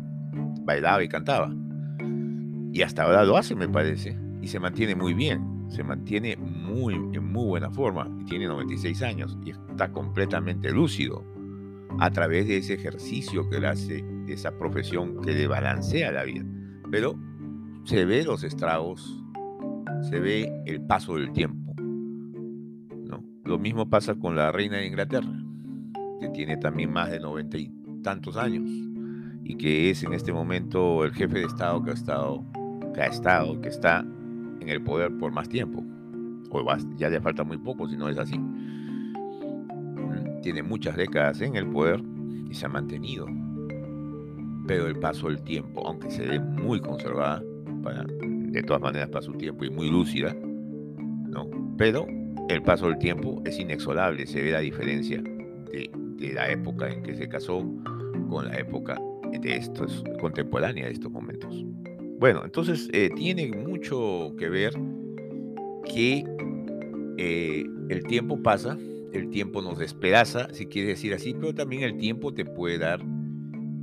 bailaba 0.64 1.02
y 1.02 1.08
cantaba. 1.08 1.54
Y 2.72 2.82
hasta 2.82 3.04
ahora 3.04 3.24
lo 3.24 3.36
hace, 3.36 3.54
me 3.54 3.68
parece. 3.68 4.18
Y 4.40 4.48
se 4.48 4.58
mantiene 4.58 4.94
muy 4.94 5.14
bien. 5.14 5.51
Se 5.72 5.82
mantiene 5.82 6.36
muy, 6.36 6.94
en 6.94 7.32
muy 7.32 7.46
buena 7.46 7.70
forma. 7.70 8.08
Tiene 8.28 8.46
96 8.46 9.02
años. 9.02 9.38
Y 9.44 9.50
está 9.50 9.90
completamente 9.90 10.70
lúcido 10.70 11.24
a 11.98 12.10
través 12.10 12.46
de 12.46 12.58
ese 12.58 12.74
ejercicio 12.74 13.48
que 13.48 13.56
él 13.56 13.64
hace, 13.64 14.02
de 14.02 14.32
esa 14.32 14.58
profesión 14.58 15.20
que 15.22 15.32
le 15.32 15.46
balancea 15.46 16.12
la 16.12 16.24
vida. 16.24 16.44
Pero 16.90 17.18
se 17.84 18.04
ve 18.04 18.22
los 18.22 18.44
estragos, 18.44 19.24
se 20.10 20.20
ve 20.20 20.52
el 20.66 20.82
paso 20.82 21.16
del 21.16 21.32
tiempo. 21.32 21.74
¿no? 21.78 23.24
Lo 23.44 23.58
mismo 23.58 23.88
pasa 23.88 24.14
con 24.14 24.36
la 24.36 24.52
reina 24.52 24.76
de 24.76 24.86
Inglaterra, 24.86 25.42
que 26.20 26.28
tiene 26.28 26.58
también 26.58 26.92
más 26.92 27.10
de 27.10 27.18
90 27.18 27.58
y 27.58 27.72
tantos 28.02 28.36
años 28.36 28.70
y 29.44 29.56
que 29.56 29.90
es 29.90 30.02
en 30.02 30.12
este 30.12 30.32
momento 30.32 31.04
el 31.04 31.12
jefe 31.12 31.40
de 31.40 31.46
Estado 31.46 31.82
que 31.82 31.90
ha 31.90 31.94
estado 31.94 32.44
que 32.92 33.00
ha 33.00 33.06
estado, 33.06 33.60
que 33.60 33.68
está 33.68 34.04
en 34.62 34.70
el 34.70 34.82
poder 34.82 35.16
por 35.18 35.32
más 35.32 35.48
tiempo. 35.48 35.84
O 36.50 36.64
ya 36.96 37.08
le 37.08 37.20
falta 37.20 37.44
muy 37.44 37.58
poco 37.58 37.88
si 37.88 37.96
no 37.96 38.08
es 38.08 38.18
así. 38.18 38.38
Mm, 38.38 40.40
tiene 40.42 40.62
muchas 40.62 40.96
décadas 40.96 41.40
en 41.40 41.56
el 41.56 41.66
poder 41.66 42.02
y 42.48 42.54
se 42.54 42.66
ha 42.66 42.68
mantenido. 42.68 43.26
Pero 44.66 44.86
el 44.86 44.98
paso 44.98 45.28
del 45.28 45.42
tiempo, 45.42 45.86
aunque 45.86 46.10
se 46.10 46.26
ve 46.26 46.40
muy 46.40 46.80
conservada, 46.80 47.42
de 47.42 48.62
todas 48.62 48.82
maneras 48.82 49.08
para 49.08 49.22
su 49.22 49.32
tiempo 49.32 49.64
y 49.64 49.70
muy 49.70 49.90
lúcida, 49.90 50.34
¿no? 50.34 51.48
Pero 51.76 52.06
el 52.48 52.62
paso 52.62 52.86
del 52.86 52.98
tiempo 52.98 53.42
es 53.44 53.58
inexorable, 53.58 54.26
se 54.26 54.42
ve 54.42 54.52
la 54.52 54.60
diferencia 54.60 55.20
de, 55.20 55.90
de 56.16 56.32
la 56.32 56.50
época 56.50 56.90
en 56.90 57.02
que 57.02 57.16
se 57.16 57.28
casó 57.28 57.64
con 58.28 58.46
la 58.46 58.58
época 58.58 59.00
de 59.40 59.56
estos 59.56 60.04
contemporánea 60.20 60.86
de 60.86 60.92
estos 60.92 61.10
momentos. 61.10 61.64
Bueno, 62.22 62.42
entonces 62.44 62.88
eh, 62.92 63.10
tiene 63.16 63.50
mucho 63.50 64.32
que 64.38 64.48
ver 64.48 64.74
que 65.92 66.24
eh, 67.18 67.64
el 67.88 68.04
tiempo 68.04 68.40
pasa, 68.40 68.78
el 69.12 69.28
tiempo 69.30 69.60
nos 69.60 69.76
despedaza, 69.76 70.46
si 70.54 70.66
quieres 70.66 70.90
decir 70.90 71.14
así, 71.14 71.34
pero 71.34 71.52
también 71.52 71.82
el 71.82 71.96
tiempo 71.96 72.32
te 72.32 72.44
puede 72.44 72.78
dar 72.78 73.04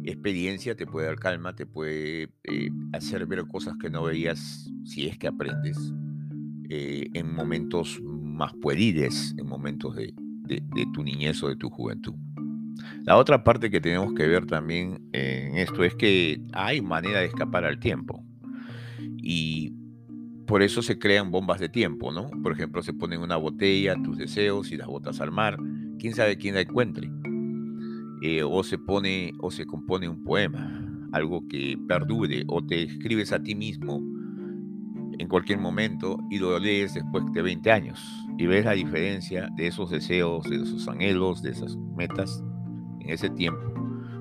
experiencia, 0.05 0.73
te 0.77 0.87
puede 0.87 1.07
dar 1.07 1.17
calma, 1.17 1.53
te 1.53 1.65
puede 1.65 2.29
eh, 2.45 2.69
hacer 2.93 3.25
ver 3.25 3.45
cosas 3.45 3.73
que 3.77 3.89
no 3.89 4.03
veías 4.03 4.71
si 4.85 5.07
es 5.07 5.17
que 5.17 5.27
aprendes 5.27 5.77
en 6.69 7.35
momentos 7.35 7.99
más 8.01 8.53
pueriles, 8.61 9.35
en 9.37 9.47
momentos 9.47 9.97
de, 9.97 10.13
de, 10.45 10.85
tu 10.93 11.03
niñez 11.03 11.43
o 11.43 11.49
de 11.49 11.57
tu 11.57 11.69
juventud. 11.69 12.13
La 13.03 13.17
otra 13.17 13.43
parte 13.43 13.69
que 13.69 13.81
tenemos 13.81 14.13
que 14.13 14.25
ver 14.27 14.45
también 14.45 15.01
en 15.11 15.57
esto 15.57 15.83
es 15.83 15.93
que 15.95 16.41
hay 16.53 16.81
manera 16.81 17.19
de 17.19 17.25
escapar 17.25 17.65
al 17.65 17.81
tiempo. 17.81 18.23
Y 19.21 19.73
por 20.45 20.61
eso 20.61 20.81
se 20.81 20.97
crean 20.97 21.31
bombas 21.31 21.59
de 21.59 21.69
tiempo, 21.69 22.11
¿no? 22.11 22.29
Por 22.41 22.51
ejemplo, 22.51 22.81
se 22.81 22.93
ponen 22.93 23.21
una 23.21 23.37
botella, 23.37 23.95
tus 24.03 24.17
deseos 24.17 24.71
y 24.71 24.77
las 24.77 24.87
botas 24.87 25.21
al 25.21 25.31
mar. 25.31 25.57
¿Quién 25.99 26.15
sabe 26.15 26.37
quién 26.37 26.55
la 26.55 26.61
encuentre? 26.61 27.09
Eh, 28.21 28.43
o 28.43 28.63
se 28.63 28.77
pone 28.77 29.33
o 29.39 29.51
se 29.51 29.65
compone 29.65 30.09
un 30.09 30.23
poema, 30.23 31.07
algo 31.11 31.47
que 31.47 31.77
perdure, 31.87 32.43
o 32.47 32.65
te 32.65 32.83
escribes 32.83 33.31
a 33.31 33.41
ti 33.41 33.55
mismo 33.55 34.01
en 35.19 35.27
cualquier 35.27 35.59
momento 35.59 36.17
y 36.29 36.39
lo 36.39 36.57
lees 36.57 36.95
después 36.95 37.23
de 37.33 37.41
20 37.41 37.71
años 37.71 38.01
y 38.37 38.47
ves 38.47 38.65
la 38.65 38.71
diferencia 38.71 39.49
de 39.55 39.67
esos 39.67 39.91
deseos, 39.91 40.49
de 40.49 40.55
esos 40.55 40.87
anhelos, 40.87 41.43
de 41.43 41.51
esas 41.51 41.75
metas 41.95 42.41
en 43.01 43.09
ese 43.09 43.29
tiempo, 43.29 43.73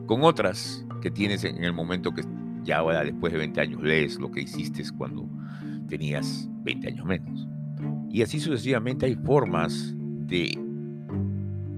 con 0.07 0.25
otras 0.25 0.85
que 1.01 1.11
tienes 1.11 1.45
en 1.45 1.63
el 1.63 1.73
momento 1.73 2.13
que 2.13 2.23
ya 2.65 2.79
ahora 2.79 3.05
después 3.05 3.33
de 3.33 3.39
20 3.39 3.61
años 3.61 3.83
lees 3.83 4.19
lo 4.19 4.31
que 4.31 4.43
hiciste 4.43 4.83
cuando 4.97 5.29
tenías 5.89 6.49
20 6.65 6.89
años 6.89 7.07
menos. 7.07 7.47
Y 8.11 8.23
así 8.23 8.41
sucesivamente 8.41 9.07
hay 9.07 9.17
formas 9.17 9.95
de 9.97 10.59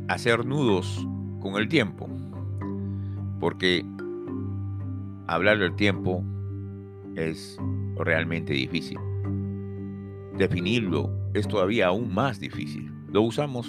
hacer 0.09 0.45
nudos 0.45 1.07
con 1.41 1.57
el 1.57 1.69
tiempo. 1.69 2.09
Porque 3.39 3.85
hablar 5.27 5.59
del 5.59 5.75
tiempo 5.77 6.25
es 7.17 7.59
realmente 7.97 8.53
difícil. 8.53 8.99
Definirlo 10.37 11.11
es 11.35 11.47
todavía 11.49 11.89
aún 11.89 12.13
más 12.13 12.41
difícil. 12.41 12.93
Lo 13.13 13.23
usamos, 13.23 13.69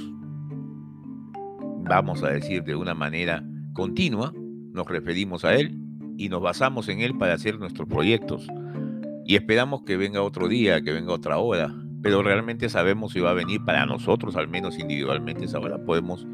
vamos 1.84 2.24
a 2.24 2.30
decir, 2.30 2.63
de 2.63 2.75
una 2.75 2.94
manera 2.94 3.44
continua, 3.74 4.34
nos 4.74 4.88
referimos 4.88 5.46
a 5.46 5.56
él 5.56 5.81
y 6.22 6.30
nos 6.30 6.40
basamos 6.40 6.88
en 6.88 7.01
él 7.01 7.18
para 7.18 7.34
hacer 7.34 7.58
nuestros 7.58 7.90
proyectos. 7.90 8.48
Y 9.25 9.36
esperamos 9.36 9.82
que 9.82 9.98
venga 9.98 10.22
otro 10.22 10.48
día, 10.48 10.82
que 10.84 10.92
venga 10.92 11.13
otra 11.13 11.40
hora, 11.40 11.74
pero 12.04 12.22
realmente 12.22 12.70
sabemos 12.70 13.13
si 13.13 13.20
va 13.20 13.32
a 13.32 13.34
venir 13.34 13.66
para 13.66 13.88
nosotros, 13.88 14.36
al 14.36 14.48
menos 14.48 14.78
individualmente, 14.78 15.46
esa 15.46 15.60
hora 15.60 15.84
podemos 15.84 16.28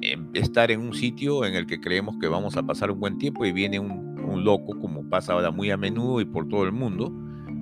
em, 0.00 0.26
estar 0.34 0.72
en 0.72 0.80
un 0.80 0.92
sitio 0.92 1.44
en 1.44 1.54
el 1.54 1.66
que 1.66 1.80
creemos 1.80 2.16
que 2.20 2.26
vamos 2.26 2.56
a 2.56 2.64
pasar 2.64 2.90
un 2.90 2.98
buen 2.98 3.16
tiempo 3.18 3.44
y 3.44 3.52
viene 3.52 3.78
un, 3.78 4.10
loco, 4.44 4.80
como 4.80 5.08
pasa 5.10 5.34
ahora 5.34 5.50
muy 5.50 5.70
a 5.70 5.76
menudo 5.76 6.20
y 6.20 6.24
por 6.24 6.48
todo 6.48 6.64
el 6.64 6.72
mundo, 6.72 7.12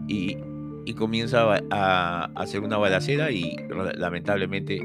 y, 0.06 0.36
y 0.86 0.94
comienza 0.94 1.42
a, 1.42 1.60
a, 1.70 2.24
hacer 2.36 2.60
una 2.60 2.78
balacera 2.78 3.32
y 3.32 3.56
lamentablemente 3.96 4.80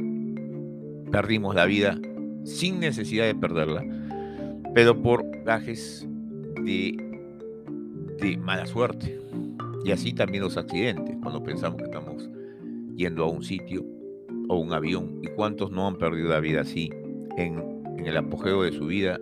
perdimos 1.11 1.53
la 1.53 1.65
vida 1.65 1.97
sin 2.43 2.79
necesidad 2.79 3.25
de 3.25 3.35
perderla 3.35 3.85
pero 4.75 5.01
por 5.01 5.25
gajes 5.45 6.05
de, 6.65 6.97
de 8.19 8.37
mala 8.37 8.65
suerte. 8.65 9.17
Y 9.85 9.91
así 9.91 10.11
también 10.11 10.43
los 10.43 10.57
accidentes, 10.57 11.15
cuando 11.23 11.41
pensamos 11.41 11.77
que 11.77 11.85
estamos 11.85 12.29
yendo 12.93 13.23
a 13.23 13.29
un 13.29 13.41
sitio 13.41 13.85
o 14.49 14.57
un 14.57 14.73
avión. 14.73 15.21
¿Y 15.23 15.27
cuántos 15.29 15.71
no 15.71 15.87
han 15.87 15.95
perdido 15.95 16.27
la 16.27 16.41
vida 16.41 16.61
así 16.61 16.89
en, 17.37 17.57
en 17.97 18.05
el 18.05 18.17
apogeo 18.17 18.63
de 18.63 18.73
su 18.73 18.87
vida, 18.87 19.17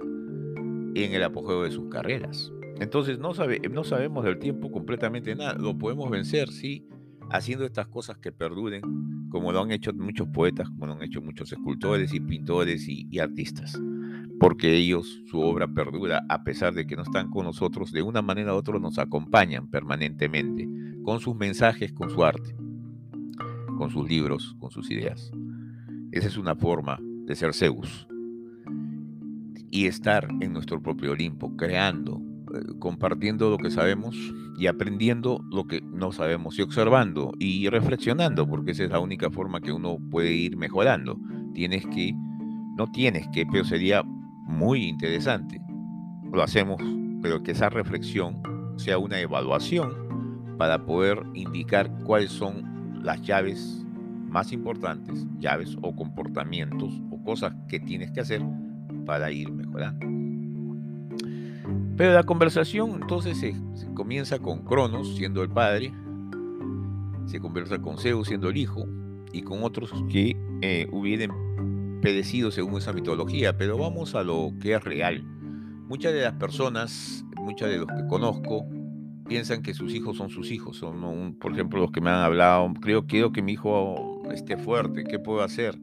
en 0.96 1.14
el 1.14 1.22
apogeo 1.22 1.62
de 1.64 1.72
sus 1.72 1.88
carreras? 1.88 2.52
Entonces 2.80 3.20
no, 3.20 3.36
sabe, 3.36 3.62
no 3.70 3.84
sabemos 3.84 4.26
del 4.26 4.40
tiempo 4.40 4.72
completamente 4.72 5.36
nada. 5.36 5.54
Lo 5.54 5.78
podemos 5.78 6.10
vencer, 6.10 6.50
sí, 6.50 6.88
haciendo 7.30 7.64
estas 7.66 7.88
cosas 7.88 8.18
que 8.18 8.32
perduren, 8.32 8.82
como 9.30 9.52
lo 9.52 9.62
han 9.62 9.70
hecho 9.70 9.94
muchos 9.94 10.28
poetas, 10.30 10.68
como 10.70 10.88
lo 10.88 10.94
han 10.94 11.04
hecho 11.04 11.22
muchos 11.22 11.52
escultores 11.52 12.12
y 12.12 12.20
pintores 12.20 12.88
y 12.88 13.20
artistas 13.20 13.80
porque 14.44 14.76
ellos, 14.76 15.22
su 15.28 15.40
obra 15.40 15.70
perdura, 15.70 16.26
a 16.28 16.44
pesar 16.44 16.74
de 16.74 16.86
que 16.86 16.98
no 16.98 17.04
están 17.04 17.30
con 17.30 17.46
nosotros, 17.46 17.94
de 17.94 18.02
una 18.02 18.22
manera 18.22 18.54
u 18.54 18.58
otra 18.58 18.78
nos 18.78 19.00
acompañan 19.00 19.70
permanentemente, 19.70 20.68
con 21.02 21.22
sus 21.22 21.34
mensajes, 21.34 21.94
con 21.94 22.10
su 22.10 22.26
arte, 22.26 22.54
con 23.78 23.90
sus 23.90 24.06
libros, 24.06 24.54
con 24.60 24.70
sus 24.70 24.92
ideas. 24.92 25.32
Esa 26.12 26.28
es 26.28 26.36
una 26.36 26.58
forma 26.58 27.00
de 27.26 27.38
ser 27.38 27.54
Zeus 27.54 28.06
y 29.72 29.86
estar 29.86 30.28
en 30.42 30.52
nuestro 30.52 30.82
propio 30.84 31.14
Olimpo, 31.14 31.56
creando, 31.56 32.22
eh, 32.54 32.66
compartiendo 32.80 33.50
lo 33.50 33.58
que 33.58 33.72
sabemos 33.72 34.14
y 34.58 34.68
aprendiendo 34.68 35.40
lo 35.52 35.68
que 35.68 35.80
no 35.80 36.12
sabemos 36.12 36.60
y 36.60 36.64
observando 36.64 37.32
y 37.40 37.70
reflexionando, 37.70 38.46
porque 38.46 38.72
esa 38.72 38.84
es 38.84 38.90
la 38.90 39.00
única 39.00 39.32
forma 39.32 39.62
que 39.62 39.72
uno 39.72 40.00
puede 40.12 40.34
ir 40.34 40.58
mejorando. 40.58 41.18
Tienes 41.54 41.86
que, 41.86 42.14
no 42.76 42.92
tienes 42.92 43.26
que, 43.30 43.46
pero 43.46 43.64
sería 43.64 44.04
muy 44.44 44.86
interesante. 44.86 45.62
Lo 46.32 46.44
hacemos, 46.44 46.82
pero 47.22 47.44
que 47.44 47.52
esa 47.52 47.70
reflexión 47.70 48.42
sea 48.78 48.98
una 48.98 49.20
evaluación 49.20 50.56
para 50.58 50.86
poder 50.86 51.24
indicar 51.34 51.92
cuáles 52.04 52.32
son 52.32 53.02
las 53.04 53.22
llaves 53.22 53.84
más 54.30 54.52
importantes, 54.52 55.26
llaves 55.40 55.78
o 55.82 55.96
comportamientos 55.96 56.92
o 57.12 57.24
cosas 57.24 57.54
que 57.68 57.80
tienes 57.80 58.12
que 58.12 58.22
hacer 58.22 58.42
para 59.06 59.32
ir 59.32 59.52
mejorando. 59.52 60.08
Pero 61.96 62.14
la 62.14 62.24
conversación 62.24 63.00
entonces 63.02 63.38
se, 63.38 63.54
comienza 63.94 64.40
con 64.40 64.64
Cronos 64.64 65.16
siendo 65.16 65.44
el 65.44 65.50
padre, 65.50 65.94
se 67.26 67.40
conversa 67.40 67.80
con 67.80 67.98
Zeus 67.98 68.28
siendo 68.28 68.50
el 68.50 68.58
hijo 68.58 68.86
y 69.32 69.44
con 69.44 69.64
otros 69.64 69.92
que 70.10 70.36
eh, 70.62 70.88
hubieran 70.92 71.32
según 72.52 72.80
esa 72.80 72.92
mitología, 72.92 73.58
pero 73.58 73.78
vamos 73.78 74.14
a 74.14 74.24
lo 74.24 74.52
que 74.60 74.74
es 74.74 74.84
real. 74.84 75.24
Muchas 75.88 76.14
de 76.14 76.22
las 76.22 76.34
personas, 76.34 77.24
muchas 77.38 77.70
de 77.70 77.78
los 77.78 77.88
que 77.88 78.06
conozco, 78.10 78.66
piensan 79.26 79.62
que 79.62 79.74
sus 79.74 79.94
hijos 79.94 80.18
son 80.18 80.30
sus 80.30 80.52
hijos. 80.52 80.76
Son, 80.78 81.38
por 81.40 81.54
ejemplo, 81.54 81.80
los 81.80 81.92
que 81.92 82.02
me 82.02 82.10
han 82.10 82.20
hablado, 82.20 82.74
creo, 82.82 83.08
quiero 83.08 83.32
que 83.32 83.42
mi 83.42 83.54
hijo 83.54 84.22
esté 84.34 84.58
fuerte, 84.58 85.06
¿qué 85.06 85.18
puedo 85.18 85.42
hacer? 85.44 85.80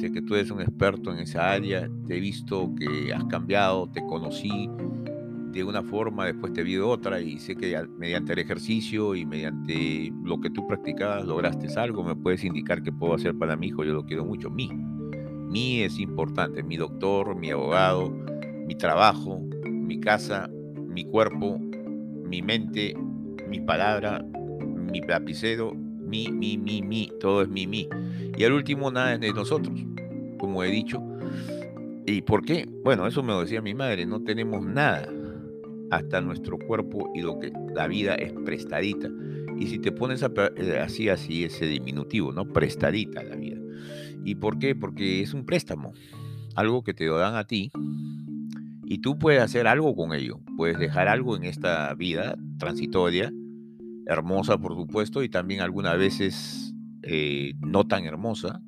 Sé 0.00 0.10
que 0.12 0.22
tú 0.22 0.34
eres 0.34 0.50
un 0.50 0.62
experto 0.62 1.12
en 1.12 1.18
esa 1.18 1.52
área, 1.52 1.90
te 2.06 2.16
he 2.16 2.20
visto 2.20 2.74
que 2.78 3.12
has 3.12 3.24
cambiado, 3.24 3.90
te 3.90 4.00
conocí 4.06 4.70
de 5.52 5.62
una 5.62 5.82
forma, 5.82 6.24
después 6.24 6.54
te 6.54 6.62
vi 6.62 6.72
de 6.72 6.80
otra 6.80 7.20
y 7.20 7.38
sé 7.38 7.54
que 7.54 7.78
mediante 7.98 8.32
el 8.32 8.38
ejercicio 8.38 9.14
y 9.14 9.26
mediante 9.26 10.10
lo 10.24 10.40
que 10.40 10.48
tú 10.48 10.66
practicabas 10.66 11.26
lograste 11.26 11.68
algo, 11.78 12.02
me 12.02 12.16
puedes 12.16 12.44
indicar 12.44 12.82
qué 12.82 12.90
puedo 12.90 13.14
hacer 13.14 13.36
para 13.36 13.56
mi 13.56 13.68
hijo, 13.68 13.84
yo 13.84 13.92
lo 13.92 14.06
quiero 14.06 14.24
mucho. 14.24 14.50
Mi, 14.50 14.70
mi 15.54 15.82
es 15.82 16.00
importante, 16.00 16.64
mi 16.64 16.76
doctor, 16.76 17.36
mi 17.36 17.52
abogado, 17.52 18.10
mi 18.66 18.74
trabajo, 18.74 19.40
mi 19.64 20.00
casa, 20.00 20.50
mi 20.76 21.04
cuerpo, 21.04 21.60
mi 21.60 22.42
mente, 22.42 22.96
mi 23.48 23.60
palabra, 23.60 24.20
mi 24.90 25.00
lapicero, 25.00 25.72
mi, 25.72 26.26
mi, 26.28 26.58
mi, 26.58 26.82
mi, 26.82 27.08
todo 27.20 27.42
es 27.42 27.48
mi, 27.48 27.68
mi. 27.68 27.88
Y 28.36 28.42
al 28.42 28.52
último, 28.52 28.90
nada 28.90 29.14
es 29.14 29.20
de 29.20 29.32
nosotros, 29.32 29.78
como 30.38 30.64
he 30.64 30.72
dicho. 30.72 31.00
¿Y 32.04 32.22
por 32.22 32.44
qué? 32.44 32.68
Bueno, 32.82 33.06
eso 33.06 33.22
me 33.22 33.32
lo 33.32 33.42
decía 33.42 33.62
mi 33.62 33.74
madre, 33.74 34.06
no 34.06 34.24
tenemos 34.24 34.66
nada 34.66 35.08
hasta 35.92 36.20
nuestro 36.20 36.58
cuerpo 36.58 37.12
y 37.14 37.22
lo 37.22 37.38
que 37.38 37.52
la 37.72 37.86
vida 37.86 38.16
es 38.16 38.32
prestadita. 38.44 39.08
Y 39.56 39.68
si 39.68 39.78
te 39.78 39.92
pones 39.92 40.20
eh, 40.24 40.80
así, 40.80 41.08
así, 41.08 41.44
ese 41.44 41.66
diminutivo, 41.66 42.32
¿no? 42.32 42.44
Prestadita 42.44 43.22
la 43.22 43.36
vida. 43.36 43.63
¿Y 44.24 44.36
por 44.36 44.58
qué? 44.58 44.74
Porque 44.74 45.22
es 45.22 45.34
un 45.34 45.44
préstamo, 45.44 45.92
algo 46.54 46.82
que 46.82 46.94
te 46.94 47.06
lo 47.06 47.18
dan 47.18 47.36
a 47.36 47.44
ti 47.44 47.70
y 48.86 48.98
tú 48.98 49.18
puedes 49.18 49.42
hacer 49.42 49.66
algo 49.66 49.94
con 49.96 50.12
ello. 50.12 50.40
Puedes 50.56 50.78
dejar 50.78 51.08
algo 51.08 51.36
en 51.36 51.44
esta 51.44 51.92
vida 51.94 52.36
transitoria, 52.58 53.32
hermosa 54.06 54.58
por 54.58 54.74
supuesto, 54.74 55.22
y 55.22 55.28
también 55.28 55.60
algunas 55.60 55.98
veces 55.98 56.74
eh, 57.02 57.54
no 57.60 57.86
tan 57.86 58.04
hermosa, 58.04 58.60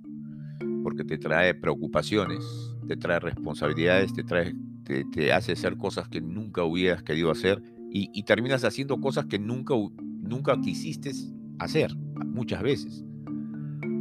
porque 0.83 1.05
te 1.05 1.19
trae 1.19 1.55
preocupaciones, 1.55 2.45
te 2.87 2.97
trae 2.97 3.21
responsabilidades, 3.21 4.13
te 4.13 4.25
trae 4.25 4.55
te, 4.85 5.33
hace 5.33 5.53
hacer 5.53 5.77
cosas 5.77 6.09
que 6.09 6.21
nunca 6.21 6.63
hubieras 6.63 7.03
querido 7.03 7.31
hacer 7.31 7.63
y, 7.91 8.23
terminas 8.25 8.63
haciendo 8.65 9.01
cosas 9.01 9.25
que 9.27 9.39
nunca, 9.39 9.75
nunca 10.21 10.61
quisiste 10.61 11.13
hacer 11.59 11.97
muchas 11.97 12.63
veces. 12.63 13.05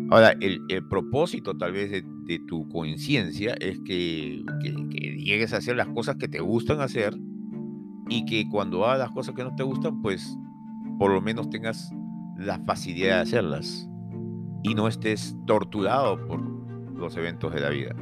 Ahora, 0.10 0.36
el, 0.40 0.62
propósito 0.88 1.58
tal 1.58 1.74
vez 1.74 1.92
de, 1.92 2.40
tu 2.48 2.68
conciencia 2.70 3.56
es 3.60 3.80
que, 3.80 4.44
que, 4.62 5.18
llegues 5.18 5.54
a 5.54 5.58
hacer 5.58 5.76
las 5.76 5.88
cosas 5.88 6.18
que 6.18 6.28
te 6.28 6.40
gustan 6.40 6.82
hacer 6.82 7.18
y 8.10 8.26
que 8.26 8.48
cuando 8.50 8.86
hagas 8.86 9.00
las 9.00 9.12
cosas 9.12 9.36
que 9.36 9.44
no 9.44 9.56
te 9.56 9.64
gustan, 9.64 10.02
pues 10.02 10.38
por 11.00 11.12
lo 11.12 11.22
menos 11.22 11.50
tengas 11.50 11.92
la 12.38 12.60
facilidad 12.60 13.16
de 13.16 13.22
hacerlas 13.22 13.90
y 14.64 14.76
no 14.76 14.88
estés 14.88 15.36
torturado 15.48 16.28
por 16.28 16.42
los 16.96 17.18
eventos 17.18 17.54
de 17.54 17.62
la 17.62 17.70
vida 17.70 17.96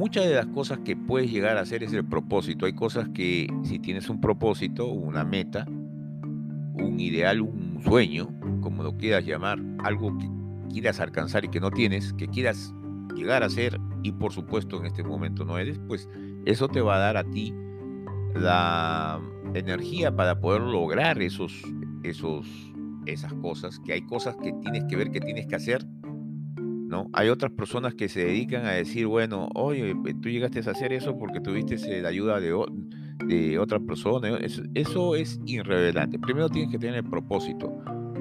muchas 0.00 0.24
de 0.24 0.34
las 0.34 0.46
cosas 0.46 0.78
que 0.78 0.96
puedes 0.96 1.30
llegar 1.30 1.58
a 1.58 1.60
hacer 1.60 1.82
es 1.82 1.92
el 1.92 2.06
propósito. 2.06 2.64
Hay 2.64 2.72
cosas 2.72 3.10
que 3.10 3.52
si 3.64 3.78
tienes 3.78 4.08
un 4.08 4.18
propósito, 4.18 4.86
una 4.86 5.24
meta, 5.24 5.66
un 5.68 6.98
ideal, 6.98 7.42
un 7.42 7.80
sueño, 7.84 8.30
como 8.62 8.82
lo 8.82 8.96
quieras 8.96 9.26
llamar, 9.26 9.60
algo 9.84 10.16
que 10.16 10.26
quieras 10.70 11.00
alcanzar 11.00 11.44
y 11.44 11.48
que 11.48 11.60
no 11.60 11.70
tienes, 11.70 12.12
que 12.14 12.28
quieras 12.28 12.74
llegar 13.14 13.42
a 13.42 13.50
ser 13.50 13.78
y 14.02 14.12
por 14.12 14.32
supuesto 14.32 14.78
en 14.78 14.86
este 14.86 15.02
momento 15.02 15.44
no 15.44 15.58
eres, 15.58 15.78
pues 15.86 16.08
eso 16.46 16.68
te 16.68 16.80
va 16.80 16.96
a 16.96 16.98
dar 16.98 17.16
a 17.16 17.24
ti 17.24 17.52
la 18.34 19.20
energía 19.54 20.14
para 20.14 20.40
poder 20.40 20.62
lograr 20.62 21.20
esos, 21.20 21.62
esos, 22.02 22.46
esas 23.06 23.32
cosas, 23.34 23.80
que 23.80 23.92
hay 23.92 24.02
cosas 24.02 24.36
que 24.42 24.52
tienes 24.62 24.84
que 24.88 24.96
ver, 24.96 25.10
que 25.10 25.20
tienes 25.20 25.46
que 25.46 25.56
hacer 25.56 25.86
¿no? 26.90 27.08
Hay 27.12 27.28
otras 27.28 27.52
personas 27.52 27.94
que 27.94 28.08
se 28.08 28.24
dedican 28.24 28.66
a 28.66 28.72
decir, 28.72 29.06
bueno, 29.06 29.48
oye, 29.54 29.92
eh, 29.92 30.14
tú 30.20 30.28
llegaste 30.28 30.58
a 30.58 30.72
hacer 30.72 30.92
eso 30.92 31.16
porque 31.16 31.40
tuviste 31.40 32.02
la 32.02 32.08
ayuda 32.08 32.40
de, 32.40 32.52
de 33.26 33.58
otra 33.58 33.78
persona. 33.78 34.36
Eso, 34.74 35.14
es 35.14 35.40
irrelevante. 35.46 36.18
Primero 36.18 36.48
tienes 36.48 36.70
que 36.70 36.78
tener 36.78 36.96
el 36.96 37.04
propósito, 37.04 37.72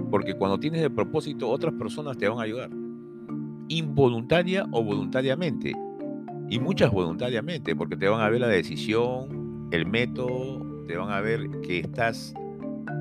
porque 0.10 0.34
cuando 0.34 0.60
tienes 0.60 0.82
el 0.82 0.92
propósito, 0.92 1.50
otras 1.50 1.74
personas 1.74 2.18
te 2.18 2.28
van 2.28 2.40
a 2.40 2.44
ayudar, 2.44 2.70
involuntaria 3.68 4.68
o 4.72 4.84
voluntariamente. 4.84 5.74
Y 6.50 6.60
muchas 6.60 6.92
voluntariamente, 6.92 7.76
porque 7.76 7.96
te 7.96 8.08
van 8.08 8.22
a 8.22 8.30
ver 8.30 8.42
la 8.42 8.48
decisión, 8.48 9.68
el 9.72 9.86
método, 9.86 10.66
te 10.88 10.98
van 10.98 11.12
a 11.12 11.22
ver 11.22 11.48
que 11.62 11.80
estás 11.80 12.34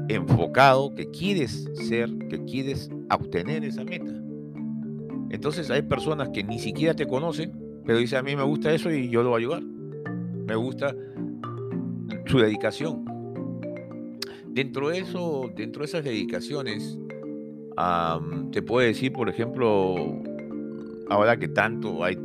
enfocado, 0.09 0.95
que 0.95 1.11
quieres 1.11 1.69
ser, 1.75 2.11
que 2.29 2.45
quieres 2.45 2.91
obtener 3.11 3.65
esa 3.65 3.85
meta. 3.85 4.13
Entonces 5.31 5.71
hay 5.71 5.83
personas 5.83 6.29
que 6.31 6.45
ni 6.45 6.59
siquiera 6.59 6.95
te 6.95 7.07
conocen, 7.07 7.53
pero 7.85 7.99
dicen 7.99 8.19
a 8.19 8.23
mí 8.23 8.37
me 8.37 8.43
gusta 8.43 8.73
eso 8.73 8.91
y 8.91 9.09
yo 9.09 9.23
lo 9.23 9.31
voy 9.31 9.37
a 9.37 9.47
ayudar. 9.47 9.63
Me 9.63 10.55
gusta 10.55 10.95
su 12.27 12.39
dedicación. 12.39 13.05
Dentro 14.59 14.89
de 14.89 14.99
eso, 14.99 15.53
dentro 15.55 15.83
de 15.83 15.87
esas 15.87 16.03
dedicaciones, 16.03 16.99
te 18.51 18.61
puedo 18.61 18.85
decir, 18.85 19.13
por 19.13 19.29
ejemplo, 19.29 19.95
ahora 21.09 21.37
que 21.39 21.47
tanto 21.47 22.03
hay 22.03 22.19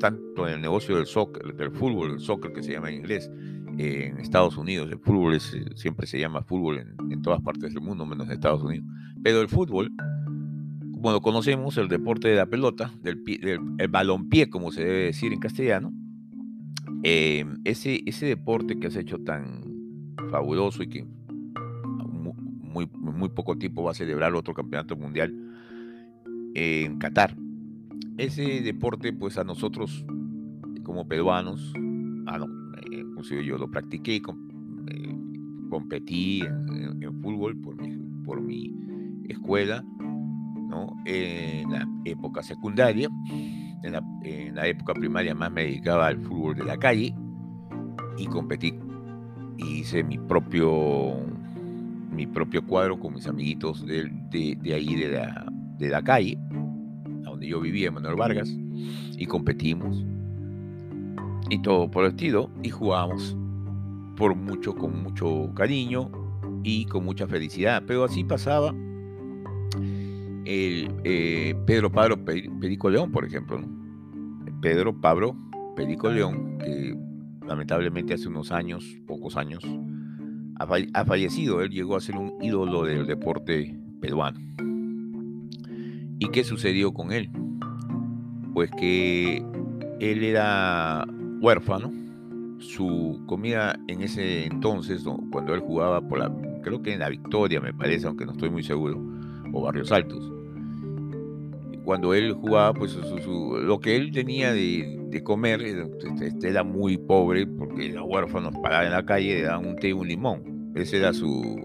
tanto 0.00 0.48
en 0.48 0.54
el 0.54 0.62
negocio 0.62 0.96
del 0.96 1.04
soccer, 1.04 1.54
del 1.54 1.70
fútbol, 1.70 2.12
el 2.12 2.20
soccer 2.20 2.54
que 2.54 2.62
se 2.62 2.72
llama 2.72 2.88
en 2.88 3.00
inglés, 3.00 3.30
en 3.76 4.18
Estados 4.18 4.56
Unidos, 4.56 4.90
el 4.90 4.98
fútbol 4.98 5.34
es, 5.34 5.54
siempre 5.74 6.06
se 6.06 6.18
llama 6.18 6.42
fútbol 6.42 6.78
en, 6.78 7.12
en 7.12 7.20
todas 7.20 7.42
partes 7.42 7.74
del 7.74 7.82
mundo, 7.82 8.06
menos 8.06 8.28
en 8.28 8.32
Estados 8.32 8.62
Unidos. 8.62 8.86
Pero 9.22 9.42
el 9.42 9.48
fútbol 9.48 9.92
bueno, 10.80 11.20
conocemos, 11.20 11.76
el 11.76 11.88
deporte 11.88 12.28
de 12.28 12.36
la 12.36 12.46
pelota, 12.46 12.94
del, 13.02 13.22
el 13.76 13.88
balompié, 13.88 14.48
como 14.48 14.72
se 14.72 14.86
debe 14.86 15.04
decir 15.04 15.34
en 15.34 15.38
castellano, 15.38 15.92
eh, 17.02 17.44
ese, 17.64 18.00
ese 18.06 18.24
deporte 18.24 18.78
que 18.78 18.86
has 18.86 18.96
hecho 18.96 19.18
tan 19.18 19.64
fabuloso 20.30 20.82
y 20.82 20.88
que 20.88 21.17
muy, 22.68 22.88
muy 22.92 23.28
poco 23.30 23.56
tiempo 23.56 23.82
va 23.82 23.92
a 23.92 23.94
celebrar 23.94 24.34
otro 24.34 24.54
campeonato 24.54 24.96
mundial 24.96 25.34
en 26.54 26.98
Qatar. 26.98 27.36
Ese 28.16 28.62
deporte, 28.62 29.12
pues 29.12 29.38
a 29.38 29.44
nosotros 29.44 30.04
como 30.82 31.06
peruanos, 31.06 31.72
ah, 32.26 32.38
no, 32.38 32.46
eh, 32.90 33.00
inclusive 33.00 33.44
yo 33.44 33.58
lo 33.58 33.70
practiqué, 33.70 34.16
eh, 34.16 34.20
competí 35.70 36.40
en, 36.40 37.22
fútbol 37.22 37.56
por 37.60 37.76
por 38.24 38.40
mi 38.40 38.72
escuela 39.28 39.82
en 41.04 41.70
la 41.70 41.88
época 42.04 42.42
secundaria, 42.42 43.08
en 43.82 43.92
la, 44.54 44.66
época 44.66 44.94
primaria 44.94 45.34
más 45.34 45.50
me 45.50 45.62
dedicaba 45.62 46.08
al 46.08 46.18
fútbol 46.18 46.56
de 46.56 46.64
la 46.64 46.76
calle 46.76 47.14
y 48.16 48.26
competí. 48.26 48.74
Hice 49.56 50.04
mi 50.04 50.18
propio, 50.18 51.16
mi 52.18 52.26
propio 52.26 52.66
cuadro 52.66 52.98
con 52.98 53.14
mis 53.14 53.28
amiguitos 53.28 53.86
de, 53.86 54.10
de, 54.32 54.74
ahí 54.74 54.96
de 54.96 55.12
la, 55.12 55.46
de 55.78 55.88
la 55.88 56.02
calle, 56.02 56.36
donde 57.22 57.46
yo 57.46 57.60
vivía, 57.60 57.92
Manuel 57.92 58.16
Vargas, 58.16 58.52
y 59.16 59.24
competimos. 59.24 60.04
Y 61.48 61.62
todo 61.62 61.88
por 61.88 62.04
el 62.04 62.10
estilo, 62.10 62.50
y 62.64 62.70
jugábamos 62.70 63.36
por 64.16 64.34
mucho, 64.34 64.74
con 64.74 65.00
mucho 65.00 65.52
cariño 65.54 66.10
y 66.64 66.86
con 66.86 67.04
mucha 67.04 67.28
felicidad. 67.28 67.84
Pero 67.86 68.02
así 68.02 68.24
pasaba 68.24 68.74
el, 70.44 70.92
eh, 71.04 71.54
Pedro 71.66 71.92
Pablo 71.92 72.24
Perico 72.24 72.90
León, 72.90 73.12
por 73.12 73.24
ejemplo. 73.24 73.60
Pedro 74.60 75.00
Pablo 75.00 75.36
Perico 75.76 76.10
León, 76.10 76.58
que 76.58 76.98
lamentablemente 77.46 78.14
hace 78.14 78.26
unos 78.26 78.50
años, 78.50 78.84
pocos 79.06 79.36
años, 79.36 79.62
ha, 80.58 81.04
fallecido. 81.04 81.62
Él 81.62 81.70
llegó 81.70 81.96
a 81.96 82.00
ser 82.00 82.16
un 82.16 82.34
ídolo 82.42 82.84
del 82.84 83.06
deporte 83.06 83.76
peruano. 84.00 84.38
¿Y 86.18 86.28
qué 86.30 86.44
sucedió 86.44 86.92
con 86.92 87.12
él? 87.12 87.30
Pues 88.52 88.70
que 88.72 89.42
él 90.00 90.24
era 90.24 91.06
huérfano. 91.40 91.92
Su 92.58 93.22
comida 93.26 93.78
en 93.86 94.02
ese 94.02 94.46
entonces, 94.46 95.04
cuando 95.30 95.54
él 95.54 95.60
jugaba 95.60 96.00
por 96.00 96.18
la, 96.18 96.32
creo 96.62 96.82
que 96.82 96.92
en 96.92 96.98
la 96.98 97.08
Victoria, 97.08 97.60
me 97.60 97.72
parece, 97.72 98.08
aunque 98.08 98.26
no 98.26 98.32
estoy 98.32 98.50
muy 98.50 98.64
seguro, 98.64 99.00
o 99.52 99.62
Barrios 99.62 99.92
Altos. 99.92 100.37
Cuando 101.88 102.12
él 102.12 102.34
jugaba, 102.34 102.74
pues 102.74 102.94
lo 102.94 103.80
que 103.80 103.96
él 103.96 104.12
tenía 104.12 104.52
de, 104.52 105.22
comer 105.24 105.62
este, 105.62 106.46
era 106.46 106.62
muy 106.62 106.98
pobre, 106.98 107.46
porque 107.46 107.88
los 107.88 108.04
huérfanos 108.06 108.52
paraban 108.62 108.88
en 108.88 108.92
la 108.92 109.06
calle, 109.06 109.36
le 109.36 109.42
daban 109.44 109.66
un 109.66 109.76
té 109.76 109.88
y 109.88 109.92
un 109.92 110.06
limón. 110.06 110.70
Ese 110.74 110.98
era 110.98 111.14
su, 111.14 111.58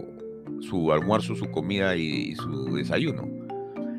su 0.62 0.94
almuerzo, 0.94 1.36
su 1.36 1.52
comida 1.52 1.98
y 1.98 2.36
su 2.36 2.74
desayuno. 2.74 3.28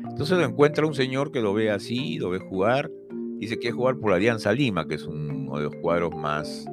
Entonces 0.09 0.35
lo 0.39 0.45
encuentra 0.45 0.87
un 0.87 0.95
señor 0.95 1.31
que 1.31 1.41
lo 1.41 1.53
ve 1.53 1.69
así, 1.69 2.17
lo 2.17 2.31
ve 2.31 2.39
jugar, 2.39 2.89
dice 3.37 3.59
que 3.59 3.71
jugar 3.71 3.99
por 3.99 4.11
Alianza 4.11 4.51
Lima, 4.51 4.87
que 4.87 4.95
es 4.95 5.05
uno 5.05 5.57
de 5.57 5.65
los 5.65 5.75
cuadros 5.75 6.15
más 6.15 6.65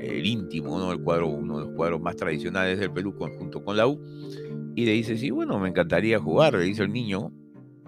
eh, 0.00 0.22
íntimos, 0.24 0.80
uno, 0.80 0.96
cuadro, 1.02 1.26
uno 1.26 1.58
de 1.58 1.66
los 1.66 1.74
cuadros 1.74 2.00
más 2.00 2.14
tradicionales 2.14 2.78
del 2.78 2.92
Perú 2.92 3.16
junto 3.18 3.64
con 3.64 3.76
la 3.76 3.88
U. 3.88 4.00
Y 4.76 4.84
le 4.84 4.92
dice, 4.92 5.18
sí, 5.18 5.32
bueno, 5.32 5.58
me 5.58 5.70
encantaría 5.70 6.20
jugar, 6.20 6.54
le 6.54 6.62
dice 6.62 6.84
el 6.84 6.92
niño, 6.92 7.32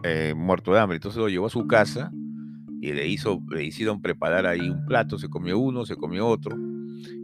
eh, 0.02 0.34
muerto 0.36 0.72
de 0.72 0.80
hambre. 0.80 0.96
Entonces 0.96 1.20
lo 1.20 1.28
llevó 1.28 1.46
a 1.46 1.50
su 1.50 1.66
casa 1.66 2.10
y 2.80 2.92
le, 2.92 3.08
hizo, 3.08 3.42
le 3.50 3.64
hicieron 3.64 4.00
preparar 4.00 4.46
ahí 4.46 4.68
un 4.68 4.84
plato, 4.86 5.18
se 5.18 5.28
comió 5.28 5.58
uno, 5.58 5.84
se 5.84 5.96
comió 5.96 6.26
otro. 6.26 6.56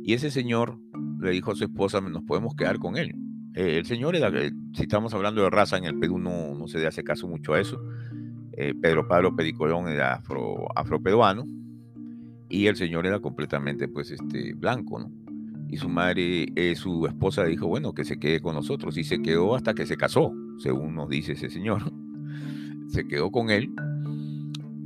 Y 0.02 0.12
ese 0.12 0.30
señor 0.30 0.78
le 1.20 1.30
dijo 1.30 1.52
a 1.52 1.54
su 1.54 1.64
esposa, 1.64 2.00
nos 2.00 2.22
podemos 2.24 2.54
quedar 2.54 2.78
con 2.78 2.96
él. 2.96 3.14
Eh, 3.54 3.78
el 3.78 3.86
señor 3.86 4.16
era, 4.16 4.30
si 4.32 4.82
estamos 4.82 5.14
hablando 5.14 5.42
de 5.42 5.50
raza 5.50 5.78
en 5.78 5.84
el 5.84 5.98
Perú, 5.98 6.18
no, 6.18 6.54
no 6.54 6.66
se 6.66 6.78
le 6.78 6.86
hace 6.86 7.04
caso 7.04 7.28
mucho 7.28 7.54
a 7.54 7.60
eso. 7.60 7.80
Eh, 8.56 8.74
Pedro 8.80 9.08
Pablo 9.08 9.34
Pericolón 9.34 9.88
era 9.88 10.14
afro, 10.14 10.66
afroperuano 10.76 11.44
y 12.48 12.66
el 12.66 12.76
señor 12.76 13.06
era 13.06 13.18
completamente 13.18 13.88
pues 13.88 14.10
este 14.12 14.54
blanco, 14.54 15.00
¿no? 15.00 15.10
Y 15.68 15.76
su 15.76 15.88
madre, 15.88 16.46
eh, 16.54 16.76
su 16.76 17.06
esposa 17.06 17.44
dijo, 17.44 17.66
bueno, 17.66 17.94
que 17.94 18.04
se 18.04 18.18
quede 18.18 18.40
con 18.40 18.54
nosotros 18.54 18.96
y 18.96 19.02
se 19.02 19.22
quedó 19.22 19.56
hasta 19.56 19.74
que 19.74 19.86
se 19.86 19.96
casó, 19.96 20.32
según 20.58 20.94
nos 20.94 21.08
dice 21.08 21.32
ese 21.32 21.48
señor. 21.48 21.82
Se 22.94 23.06
quedó 23.08 23.30
con 23.30 23.50
él, 23.50 23.70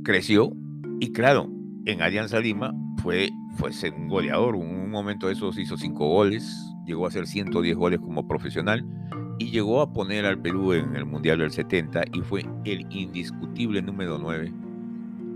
creció 0.03 0.51
y 0.99 1.11
claro, 1.11 1.49
en 1.85 2.01
Alianza 2.01 2.39
Lima 2.39 2.73
fue, 3.01 3.29
fue 3.55 3.71
un 3.95 4.07
goleador, 4.07 4.55
un 4.55 4.89
momento 4.89 5.27
de 5.27 5.33
esos 5.33 5.57
hizo 5.59 5.77
cinco 5.77 6.07
goles, 6.09 6.51
llegó 6.85 7.05
a 7.05 7.09
hacer 7.09 7.27
110 7.27 7.77
goles 7.77 7.99
como 7.99 8.27
profesional 8.27 8.83
y 9.37 9.51
llegó 9.51 9.81
a 9.81 9.93
poner 9.93 10.25
al 10.25 10.41
Perú 10.41 10.73
en 10.73 10.95
el 10.95 11.05
Mundial 11.05 11.39
del 11.39 11.51
70 11.51 12.01
y 12.11 12.21
fue 12.21 12.45
el 12.65 12.85
indiscutible 12.89 13.81
número 13.81 14.17
9 14.17 14.51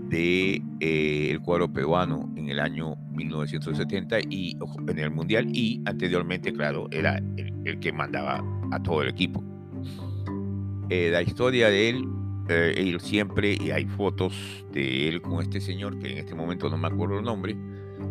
del 0.08 0.10
de, 0.10 0.62
eh, 0.80 1.38
cuadro 1.44 1.72
peruano 1.72 2.30
en 2.36 2.50
el 2.50 2.58
año 2.58 2.96
1970 3.12 4.18
y 4.28 4.56
en 4.88 4.98
el 4.98 5.10
Mundial 5.12 5.46
y 5.52 5.80
anteriormente, 5.86 6.52
claro, 6.52 6.88
era 6.90 7.22
el, 7.36 7.78
que 7.78 7.92
mandaba 7.92 8.44
a 8.72 8.82
todo 8.82 9.02
el 9.02 9.08
equipo. 9.08 9.42
Eh, 10.90 11.10
la 11.10 11.22
historia 11.22 11.70
de 11.70 11.88
él, 11.90 12.04
eh, 12.48 12.74
él 12.76 13.00
siempre, 13.00 13.56
y 13.60 13.70
hay 13.70 13.86
fotos 13.86 14.64
de 14.72 15.08
él 15.08 15.22
con 15.22 15.40
este 15.42 15.60
señor, 15.60 15.98
que 15.98 16.12
en 16.12 16.18
este 16.18 16.34
momento 16.34 16.68
no 16.68 16.76
me 16.76 16.88
acuerdo 16.88 17.18
el 17.18 17.24
nombre, 17.24 17.56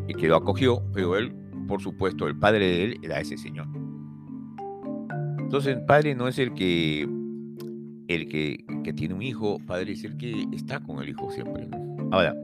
y 0.07 0.13
que 0.13 0.27
lo 0.27 0.35
acogió, 0.35 0.81
pero 0.93 1.17
él 1.17 1.33
por 1.67 1.81
supuesto, 1.81 2.27
el 2.27 2.35
padre 2.35 2.65
de 2.65 2.83
él 2.83 2.99
era 3.01 3.19
ese 3.19 3.37
señor. 3.37 3.67
Entonces, 5.39 5.75
el 5.77 5.85
padre 5.85 6.15
no 6.15 6.27
es 6.27 6.39
el 6.39 6.53
que 6.53 7.07
el 8.07 8.27
que, 8.27 8.93
tiene 8.95 9.13
un 9.13 9.21
hijo, 9.21 9.59
padre 9.65 9.93
es 9.93 10.03
el 10.03 10.17
que 10.17 10.45
está 10.51 10.79
con 10.79 11.01
el 11.01 11.09
hijo 11.09 11.31
siempre. 11.31 11.67
Ahora, 12.11 12.35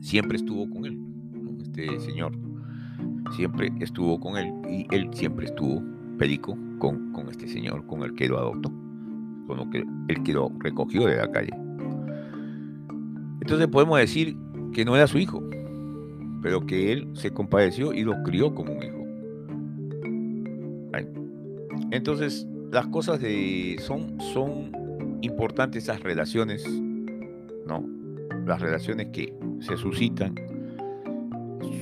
siempre 0.00 0.36
estuvo 0.36 0.68
con 0.70 0.86
él, 0.86 0.98
este 1.62 2.00
señor. 2.00 2.32
Siempre 3.36 3.72
estuvo 3.80 4.20
con 4.20 4.36
él 4.36 4.52
y 4.68 4.86
él 4.94 5.08
siempre 5.12 5.46
estuvo, 5.46 5.82
perico, 6.18 6.56
con, 6.78 7.12
con 7.12 7.28
este 7.28 7.48
señor, 7.48 7.86
con 7.86 8.02
el 8.02 8.14
que 8.14 8.28
lo 8.28 8.38
adoptó, 8.38 8.72
con 9.56 9.70
que 9.70 9.84
él 10.08 10.22
que 10.22 10.32
lo 10.32 10.50
recogió 10.58 11.06
de 11.06 11.16
la 11.16 11.30
calle. 11.30 11.52
Entonces 13.40 13.66
podemos 13.68 13.98
decir 13.98 14.36
que 14.72 14.84
no 14.84 14.96
era 14.96 15.06
su 15.06 15.18
hijo, 15.18 15.42
pero 16.42 16.66
que 16.66 16.92
él 16.92 17.08
se 17.14 17.30
compadeció 17.30 17.92
y 17.92 18.02
lo 18.02 18.22
crió 18.22 18.54
como 18.54 18.72
un 18.72 18.82
hijo. 18.82 19.02
Entonces, 21.90 22.46
las 22.70 22.86
cosas 22.86 23.20
de, 23.20 23.76
son, 23.80 24.18
son 24.32 24.72
importantes 25.20 25.84
esas 25.84 26.00
relaciones, 26.00 26.66
¿no? 27.66 27.84
Las 28.46 28.62
relaciones 28.62 29.08
que 29.12 29.34
se 29.60 29.76
suscitan 29.76 30.34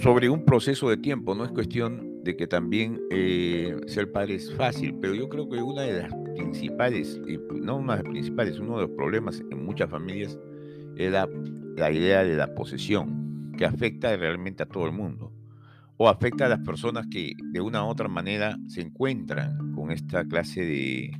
sobre 0.03 0.29
un 0.29 0.45
proceso 0.45 0.89
de 0.91 0.97
tiempo, 0.97 1.35
no 1.35 1.45
es 1.45 1.53
cuestión 1.53 2.23
de 2.25 2.37
que 2.37 2.47
también 2.47 3.01
eh, 3.11 3.77
ser 3.87 4.11
padre 4.11 4.35
es 4.35 4.53
fácil, 4.55 4.97
pero 5.01 5.15
yo 5.15 5.29
creo 5.29 5.49
que 5.49 5.63
una 5.63 5.83
de 5.83 6.03
las 6.03 6.15
principales, 6.41 7.21
no 7.63 7.77
una 7.77 7.97
de 7.97 8.03
las 8.03 8.11
principales, 8.11 8.59
uno 8.59 8.77
de 8.77 8.83
los 8.87 8.97
problemas 8.97 9.43
en 9.51 9.65
muchas 9.65 9.91
familias 9.91 10.39
es 10.97 11.13
la 11.13 11.93
idea 11.93 12.25
de 12.25 12.37
la 12.37 12.55
posesión, 12.55 13.53
que 13.57 13.65
afecta 13.65 14.17
realmente 14.17 14.63
a 14.63 14.67
todo 14.67 14.87
el 14.87 14.93
mundo 14.93 15.33
o 16.03 16.09
afecta 16.09 16.47
a 16.47 16.49
las 16.49 16.61
personas 16.61 17.07
que 17.09 17.35
de 17.53 17.61
una 17.61 17.85
u 17.85 17.89
otra 17.89 18.09
manera 18.09 18.59
se 18.69 18.81
encuentran 18.81 19.75
con 19.75 19.91
esta 19.91 20.25
clase 20.25 20.65
de, 20.65 21.11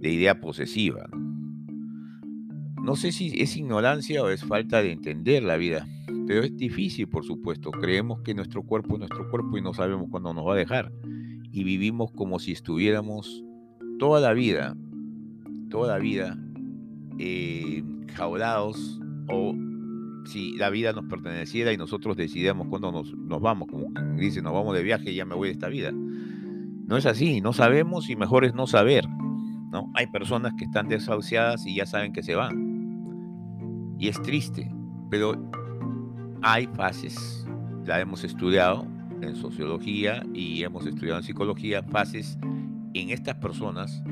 idea 0.00 0.40
posesiva. 0.40 1.08
¿no? 2.80 2.94
sé 2.94 3.10
si 3.10 3.40
es 3.42 3.56
ignorancia 3.56 4.22
o 4.22 4.28
es 4.28 4.44
falta 4.44 4.80
de 4.80 4.92
entender 4.92 5.42
la 5.42 5.56
vida, 5.56 5.88
pero 6.28 6.44
es 6.44 6.56
difícil, 6.56 7.08
por 7.08 7.24
supuesto. 7.24 7.72
Creemos 7.72 8.20
que 8.20 8.32
nuestro 8.32 8.62
cuerpo 8.62 8.94
es 8.94 9.00
nuestro 9.00 9.28
cuerpo 9.28 9.58
y 9.58 9.60
no 9.60 9.74
sabemos 9.74 10.06
cuándo 10.08 10.32
nos 10.32 10.46
va 10.46 10.52
a 10.52 10.56
dejar. 10.56 10.92
Y 11.50 11.64
vivimos 11.64 12.12
como 12.12 12.38
si 12.38 12.52
estuviéramos 12.52 13.42
toda 14.02 14.20
la 14.20 14.32
vida, 14.32 14.74
toda 15.70 15.92
la 15.92 15.98
vida, 16.00 16.36
eh, 17.20 17.84
jaulados 18.14 19.00
o 19.28 19.54
si 20.24 20.56
la 20.56 20.70
vida 20.70 20.92
nos 20.92 21.04
perteneciera 21.04 21.72
y 21.72 21.76
nosotros 21.76 22.16
decidíamos 22.16 22.66
cuándo 22.66 22.90
nos, 22.90 23.16
nos 23.16 23.40
vamos, 23.40 23.68
como 23.68 23.86
dice, 24.16 24.42
nos 24.42 24.54
vamos 24.54 24.74
de 24.74 24.82
viaje 24.82 25.12
y 25.12 25.14
ya 25.14 25.24
me 25.24 25.36
voy 25.36 25.50
de 25.50 25.52
esta 25.52 25.68
vida. 25.68 25.92
No 25.92 26.96
es 26.96 27.06
así, 27.06 27.40
no 27.40 27.52
sabemos 27.52 28.10
y 28.10 28.16
mejor 28.16 28.44
es 28.44 28.54
no 28.54 28.66
saber. 28.66 29.08
¿no? 29.08 29.88
Hay 29.94 30.08
personas 30.08 30.52
que 30.58 30.64
están 30.64 30.88
desahuciadas 30.88 31.64
y 31.64 31.76
ya 31.76 31.86
saben 31.86 32.12
que 32.12 32.24
se 32.24 32.34
van. 32.34 33.94
Y 34.00 34.08
es 34.08 34.20
triste, 34.20 34.68
pero 35.10 35.48
hay 36.42 36.66
fases, 36.74 37.46
la 37.86 38.00
hemos 38.00 38.24
estudiado 38.24 38.84
en 39.20 39.36
sociología 39.36 40.24
y 40.34 40.64
hemos 40.64 40.86
estudiado 40.86 41.20
en 41.20 41.24
psicología, 41.24 41.84
fases 41.84 42.36
en 42.94 43.10
estas 43.10 43.36
personas 43.36 44.02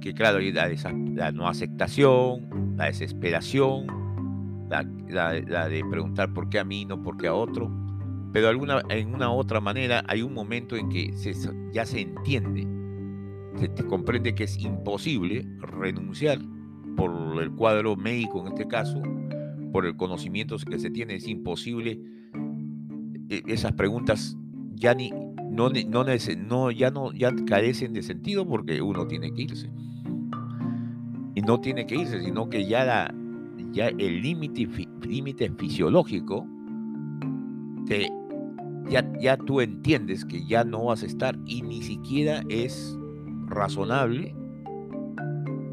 que 0.00 0.14
claro, 0.14 0.38
la, 0.40 0.68
la 1.14 1.32
no 1.32 1.48
aceptación, 1.48 2.76
la 2.76 2.86
desesperación, 2.86 3.86
la, 4.68 5.68
de 5.68 5.84
preguntar 5.90 6.32
por 6.32 6.48
qué 6.48 6.58
a 6.58 6.64
mí, 6.64 6.84
no 6.84 7.02
por 7.02 7.16
qué 7.16 7.28
a 7.28 7.34
otro, 7.34 7.70
pero 8.32 8.48
alguna, 8.48 8.82
en 8.90 9.14
una 9.14 9.30
otra 9.30 9.60
manera 9.60 10.04
hay 10.06 10.22
un 10.22 10.34
momento 10.34 10.76
en 10.76 10.88
que 10.88 11.12
ya 11.72 11.84
se 11.86 12.00
entiende, 12.00 12.66
se 13.56 13.84
comprende 13.86 14.34
que 14.34 14.44
es 14.44 14.58
imposible 14.58 15.46
renunciar 15.58 16.38
por 16.96 17.42
el 17.42 17.50
cuadro 17.52 17.96
médico 17.96 18.40
en 18.40 18.48
este 18.52 18.66
caso, 18.68 19.02
por 19.72 19.86
el 19.86 19.96
conocimiento 19.96 20.56
que 20.58 20.78
se 20.78 20.90
tiene, 20.90 21.16
es 21.16 21.28
imposible. 21.28 22.00
E, 23.30 23.42
esas 23.46 23.72
preguntas 23.72 24.36
ya 24.74 24.94
ni 24.94 25.12
no, 25.58 26.04
no, 26.04 26.70
ya 26.70 26.90
no 26.90 27.12
ya 27.12 27.34
carecen 27.46 27.92
de 27.92 28.02
sentido 28.02 28.46
porque 28.46 28.80
uno 28.80 29.08
tiene 29.08 29.32
que 29.32 29.42
irse. 29.42 29.68
Y 31.34 31.40
no 31.42 31.60
tiene 31.60 31.84
que 31.86 31.96
irse, 31.96 32.20
sino 32.20 32.48
que 32.48 32.66
ya 32.66 32.84
la, 32.84 33.14
ya 33.72 33.88
el 33.88 34.22
límite 34.22 34.68
límite 35.02 35.50
fisiológico, 35.58 36.46
te, 37.86 38.08
ya, 38.88 39.12
ya 39.20 39.36
tú 39.36 39.60
entiendes 39.60 40.24
que 40.24 40.46
ya 40.46 40.62
no 40.62 40.84
vas 40.84 41.02
a 41.02 41.06
estar 41.06 41.36
y 41.44 41.62
ni 41.62 41.82
siquiera 41.82 42.42
es 42.48 42.96
razonable 43.46 44.34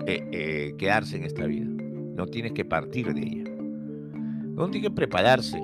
eh, 0.08 0.28
eh, 0.32 0.76
quedarse 0.80 1.18
en 1.18 1.26
esta 1.26 1.46
vida. 1.46 1.68
No 2.16 2.26
tienes 2.26 2.54
que 2.54 2.66
partir 2.66 3.14
de 3.14 3.22
ella. 3.22 3.52
No 4.56 4.68
tiene 4.70 4.88
que 4.88 4.96
prepararse 4.96 5.62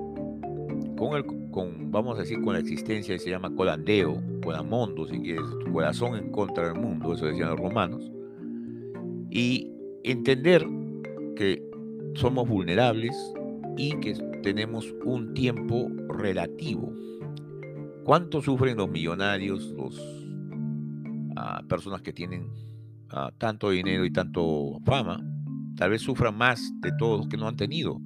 con 0.98 1.16
el, 1.16 1.26
con, 1.52 1.92
vamos 1.92 2.18
a 2.18 2.22
decir, 2.22 2.42
con 2.42 2.54
la 2.54 2.60
existencia 2.60 3.16
que 3.16 3.20
se 3.20 3.30
llama 3.30 3.54
colandeo, 3.56 4.22
colamondo, 4.44 5.06
si 5.08 5.20
quieres, 5.20 5.46
tu 5.64 5.72
corazón 5.72 6.16
en 6.16 6.32
contra 6.32 6.72
del 6.72 6.82
mundo, 6.82 7.14
eso 7.14 7.26
decían 7.26 7.50
los 7.50 7.60
romanos, 7.60 8.12
y 9.30 9.70
entender 10.04 10.66
que 11.36 11.64
somos 12.16 12.48
vulnerables 12.48 13.16
y 13.78 13.92
que 14.00 14.14
tenemos 14.42 14.94
un 15.06 15.34
tiempo 15.34 15.90
relativo. 16.10 16.94
¿Cuánto 18.04 18.42
sufren 18.42 18.78
los 18.78 18.90
millonarios, 18.90 19.72
los 19.78 20.22
personas 21.68 22.02
que 22.02 22.14
tienen 22.14 22.50
ah, 23.10 23.32
tanto 23.38 23.70
dinero 23.70 24.06
y 24.06 24.12
tanto 24.12 24.80
fama, 24.86 25.24
tal 25.76 25.90
vez 25.90 26.02
sufran 26.02 26.38
más 26.38 26.62
de 26.82 26.92
todos 26.98 27.20
los 27.20 27.28
que 27.28 27.38
no 27.38 27.48
han 27.48 27.56
tenido 27.56 28.00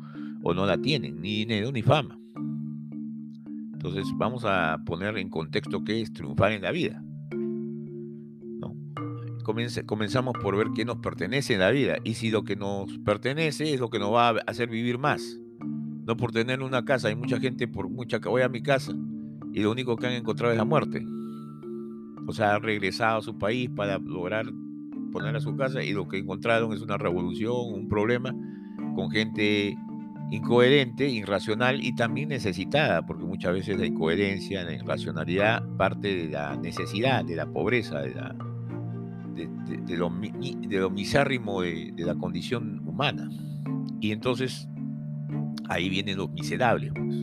o 0.44 0.54
no 0.54 0.66
la 0.66 0.78
tienen, 0.78 1.22
ni 1.22 1.38
dinero 1.38 1.72
ni 1.72 1.82
fama. 1.82 2.18
Entonces 3.86 4.12
vamos 4.18 4.44
a 4.46 4.80
poner 4.84 5.16
en 5.20 5.30
contexto 5.30 5.84
qué 5.84 6.02
es 6.02 6.12
triunfar 6.12 6.54
en 6.54 6.64
la 6.64 6.72
vida. 6.72 7.04
¿no? 8.60 8.76
comenzamos 9.86 10.34
por 10.42 10.58
ver 10.58 10.70
qué 10.76 10.86
nos 10.86 10.98
pertenece 10.98 11.54
en 11.54 11.60
la 11.60 11.70
vida 11.70 11.98
y 12.04 12.16
si 12.16 12.32
lo 12.32 12.44
que 12.44 12.56
nos 12.56 12.98
pertenece 13.00 13.76
es 13.76 13.80
lo 13.80 13.92
que 13.92 14.00
nos 14.00 14.12
va 14.12 14.30
a 14.30 14.36
hacer 14.48 14.70
vivir 14.70 14.98
más. 14.98 15.40
No 16.04 16.18
por 16.18 16.32
tener 16.32 16.64
una 16.64 16.84
casa, 16.84 17.10
hay 17.10 17.16
mucha 17.16 17.40
gente 17.40 17.68
por 17.68 17.88
mucha 17.88 18.20
que 18.20 18.28
voy 18.28 18.42
a 18.42 18.50
mi 18.50 18.64
casa 18.64 18.92
y 19.54 19.62
lo 19.62 19.72
único 19.72 19.98
que 19.98 20.08
han 20.08 20.14
encontrado 20.14 20.52
es 20.52 20.58
la 20.58 20.66
muerte. 20.66 21.06
O 22.28 22.34
sea, 22.34 22.56
han 22.56 22.64
regresado 22.64 23.20
a 23.20 23.22
su 23.22 23.38
país 23.38 23.70
para 23.70 24.00
lograr 24.00 24.48
poner 25.12 25.36
a 25.36 25.40
su 25.40 25.56
casa 25.56 25.84
y 25.84 25.94
lo 25.94 26.08
que 26.08 26.18
encontraron 26.18 26.74
es 26.74 26.82
una 26.82 26.98
revolución, 26.98 27.72
un 27.72 27.88
problema 27.88 28.34
con 28.96 29.12
gente 29.12 29.78
incoherente, 30.32 31.08
irracional 31.08 31.84
y 31.84 31.94
también 31.96 32.30
necesitada, 32.30 33.06
porque 33.06 33.24
muchas 33.24 33.54
veces 33.54 33.80
la 33.80 33.86
incoherencia, 33.86 34.64
la 34.64 34.74
irracionalidad 34.74 35.64
parte 35.78 36.16
de 36.16 36.30
la 36.30 36.56
necesidad, 36.56 37.24
de 37.24 37.36
la 37.36 37.46
pobreza, 37.46 38.00
de, 38.02 38.14
lo, 39.96 40.10
de 40.10 40.90
misérrimo 40.90 41.62
de, 41.62 41.94
la 41.98 42.16
condición 42.16 42.82
humana. 42.86 43.30
Y 44.00 44.12
entonces 44.12 44.68
ahí 45.70 45.90
vienen 45.90 46.18
los 46.18 46.32
miserables. 46.32 46.92
Pues. 46.94 47.16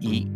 Y 0.00 0.28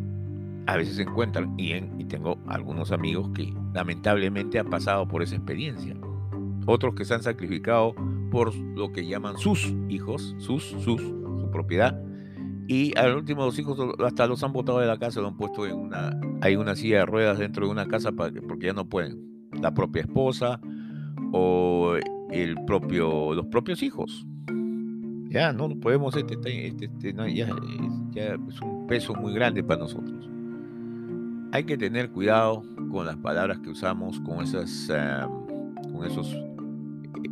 a 0.67 0.77
veces 0.77 0.97
se 0.97 1.03
encuentran, 1.03 1.55
y 1.59 2.05
tengo 2.05 2.39
algunos 2.47 2.93
amigos 2.93 3.31
que 3.35 3.53
lamentablemente 3.73 4.59
han 4.59 4.71
pasado 4.71 5.07
por 5.07 5.23
esa 5.23 5.37
experiencia. 5.37 5.95
Otros 6.67 6.95
que 6.95 7.05
se 7.05 7.15
han 7.15 7.23
sacrificado 7.23 7.95
por 8.31 8.55
lo 8.55 8.93
que 8.93 9.07
llaman 9.07 9.39
sus 9.39 9.73
hijos, 9.89 10.35
sus, 10.39 10.65
sus, 10.65 11.01
propiedad. 11.57 11.99
Y 12.69 12.97
al 12.99 13.17
último 13.17 13.45
los 13.45 13.59
hijos 13.59 13.79
hasta 14.05 14.27
los 14.27 14.43
han 14.43 14.53
botado 14.53 14.81
de 14.81 14.87
la 14.87 14.99
casa, 14.99 15.21
lo 15.21 15.29
han 15.29 15.37
puesto 15.37 15.67
en 15.67 15.75
una, 15.75 16.19
hay 16.41 16.57
una 16.57 16.75
silla 16.75 16.99
de 16.99 17.07
ruedas 17.07 17.39
dentro 17.39 17.67
de 17.67 17.73
una 17.73 17.87
casa 17.87 18.13
para, 18.13 18.33
porque 18.47 18.67
ya 18.67 18.73
no 18.73 18.89
pueden. 18.89 19.49
La 19.61 19.73
propia 19.73 20.03
esposa 20.03 20.61
o 21.33 21.95
el 22.31 22.57
propio, 22.67 23.35
los 23.35 23.47
propios 23.47 23.83
hijos. 23.83 24.27
Ya 25.29 25.53
no 25.53 25.69
podemos, 25.81 26.17
este, 26.17 26.35
este, 26.67 26.87
este 26.87 27.15
ya, 27.35 27.49
es 28.49 28.61
un 28.61 28.87
peso 28.87 29.15
muy 29.15 29.33
grande 29.33 29.63
para 29.63 29.81
nosotros. 29.81 30.29
Hay 31.53 31.65
que 31.65 31.79
tener 31.79 32.11
cuidado 32.11 32.63
con 32.91 33.07
las 33.07 33.17
palabras 33.17 33.61
que 33.61 33.71
usamos, 33.71 34.21
con 34.21 34.43
esas, 34.43 34.89
con 35.93 36.05
esos, 36.05 36.37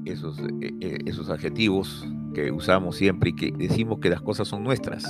esos, 0.05 0.39
e, 0.61 0.75
e, 0.81 0.99
esos 1.07 1.29
adjetivos 1.29 2.07
que 2.35 2.51
usamos 2.51 2.97
siempre 2.97 3.31
y 3.31 3.37
que 3.37 3.53
decimos 3.57 4.01
que 4.01 4.11
las 4.11 4.21
cosas 4.21 4.49
son 4.49 4.63
nuestras, 4.63 5.05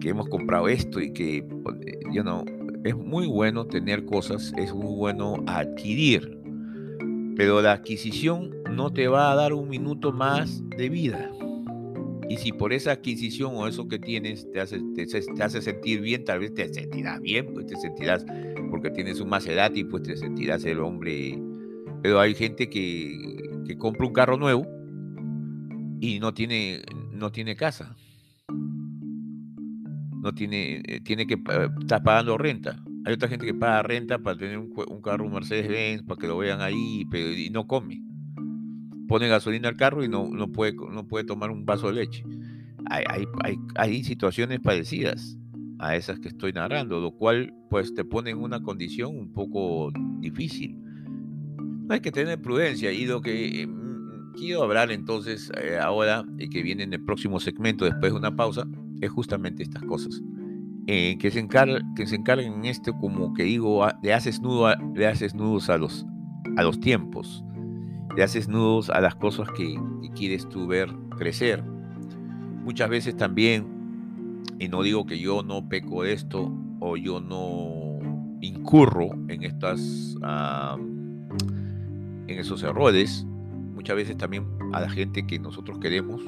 que 0.00 0.08
hemos 0.08 0.28
comprado 0.28 0.66
esto 0.66 1.00
y 1.00 1.12
que, 1.12 1.46
yo 2.12 2.24
no, 2.24 2.44
es 2.84 2.96
muy 2.96 3.28
bueno 3.28 3.66
tener 3.66 4.04
cosas, 4.04 4.52
es 4.56 4.74
muy 4.74 4.96
bueno 4.96 5.36
adquirir, 5.46 6.38
pero 7.36 7.62
la 7.62 7.72
adquisición 7.72 8.50
no 8.72 8.92
te 8.92 9.06
va 9.06 9.30
a 9.30 9.36
dar 9.36 9.52
un 9.52 9.68
minuto 9.68 10.10
más 10.10 10.62
de 10.76 10.88
vida. 10.88 11.30
Y 12.28 12.38
si 12.38 12.50
por 12.50 12.72
esa 12.72 12.90
adquisición 12.90 13.52
o 13.54 13.68
eso 13.68 13.86
que 13.86 14.00
tienes 14.00 14.50
te 14.50 14.60
hace, 14.60 14.80
te, 14.96 15.04
hace 15.42 15.62
sentir 15.62 16.00
bien, 16.00 16.24
tal 16.24 16.40
vez 16.40 16.52
te 16.52 16.72
sentirás 16.74 17.20
bien, 17.20 17.52
pues 17.54 17.66
te 17.66 17.76
sentirás 17.76 18.26
porque 18.68 18.90
tienes 18.90 19.20
un 19.20 19.28
Maserati, 19.28 19.84
pues 19.84 20.02
te 20.02 20.16
sentirás 20.16 20.64
el 20.64 20.80
hombre. 20.80 21.38
Pero 22.02 22.18
hay 22.18 22.34
gente 22.34 22.68
que, 22.68 23.36
que 23.64 23.78
compra 23.78 24.08
un 24.08 24.12
carro 24.12 24.36
nuevo 24.36 24.66
y 26.00 26.20
no 26.20 26.34
tiene, 26.34 26.82
no 27.12 27.32
tiene 27.32 27.56
casa. 27.56 27.96
No 30.22 30.32
tiene, 30.34 30.82
eh, 30.86 31.00
tiene 31.00 31.26
que 31.26 31.38
estar 31.80 32.02
pagando 32.02 32.36
renta. 32.36 32.82
Hay 33.04 33.14
otra 33.14 33.28
gente 33.28 33.46
que 33.46 33.54
paga 33.54 33.82
renta 33.82 34.18
para 34.18 34.36
tener 34.36 34.58
un, 34.58 34.72
un 34.88 35.00
carro, 35.00 35.28
Mercedes-Benz, 35.28 36.02
para 36.02 36.20
que 36.20 36.26
lo 36.26 36.38
vean 36.38 36.60
ahí, 36.60 37.04
pero 37.10 37.30
y 37.30 37.50
no 37.50 37.66
come. 37.66 38.02
Pone 39.06 39.28
gasolina 39.28 39.68
al 39.68 39.76
carro 39.76 40.04
y 40.04 40.08
no, 40.08 40.28
no, 40.28 40.50
puede, 40.50 40.74
no 40.74 41.06
puede 41.06 41.24
tomar 41.24 41.50
un 41.50 41.64
vaso 41.64 41.86
de 41.86 41.92
leche. 41.94 42.24
Hay, 42.90 43.04
hay, 43.08 43.24
hay, 43.44 43.56
hay 43.76 44.04
situaciones 44.04 44.58
parecidas 44.60 45.38
a 45.78 45.96
esas 45.96 46.18
que 46.18 46.28
estoy 46.28 46.52
narrando, 46.52 47.00
lo 47.00 47.12
cual 47.12 47.54
pues 47.70 47.94
te 47.94 48.04
pone 48.04 48.30
en 48.30 48.38
una 48.38 48.60
condición 48.60 49.16
un 49.16 49.32
poco 49.32 49.92
difícil. 50.20 50.80
Hay 51.88 52.00
que 52.00 52.10
tener 52.10 52.40
prudencia 52.40 52.92
y 52.92 53.06
lo 53.06 53.20
que 53.20 53.62
em, 53.62 53.85
quiero 54.36 54.62
hablar 54.62 54.92
entonces 54.92 55.50
eh, 55.60 55.78
ahora, 55.80 56.24
y 56.38 56.48
que 56.48 56.62
viene 56.62 56.84
en 56.84 56.92
el 56.92 57.04
próximo 57.04 57.40
segmento 57.40 57.84
después 57.84 58.12
de 58.12 58.18
una 58.18 58.36
pausa, 58.36 58.64
es 59.00 59.10
justamente 59.10 59.62
estas 59.62 59.82
cosas. 59.84 60.22
Eh, 60.86 61.18
que, 61.18 61.30
se 61.30 61.40
encarguen, 61.40 61.82
que 61.94 62.06
se 62.06 62.16
encarguen 62.16 62.52
en 62.52 62.64
esto, 62.66 62.96
como 62.98 63.34
que 63.34 63.42
digo, 63.42 63.86
le 64.02 64.14
haces, 64.14 64.40
nudo 64.40 64.72
le 64.94 65.06
haces 65.06 65.34
nudos 65.34 65.68
a 65.68 65.78
los, 65.78 66.06
a 66.56 66.62
los 66.62 66.78
tiempos, 66.78 67.44
le 68.16 68.22
haces 68.22 68.48
nudos 68.48 68.90
a 68.90 69.00
las 69.00 69.16
cosas 69.16 69.48
que, 69.56 69.76
que 70.02 70.10
quieres 70.10 70.48
tú 70.48 70.66
ver 70.68 70.94
crecer. 71.16 71.64
Muchas 71.64 72.88
veces 72.88 73.16
también, 73.16 74.42
y 74.60 74.68
no 74.68 74.82
digo 74.82 75.06
que 75.06 75.18
yo 75.18 75.42
no 75.42 75.68
peco 75.68 76.04
de 76.04 76.12
esto 76.12 76.52
o 76.78 76.96
yo 76.96 77.20
no 77.20 78.38
incurro 78.40 79.10
en 79.28 79.42
estas 79.42 80.16
en 82.28 82.40
esos 82.40 82.62
errores, 82.62 83.26
muchas 83.86 83.96
veces 83.98 84.16
también 84.16 84.48
a 84.72 84.80
la 84.80 84.90
gente 84.90 85.28
que 85.28 85.38
nosotros 85.38 85.78
queremos, 85.78 86.20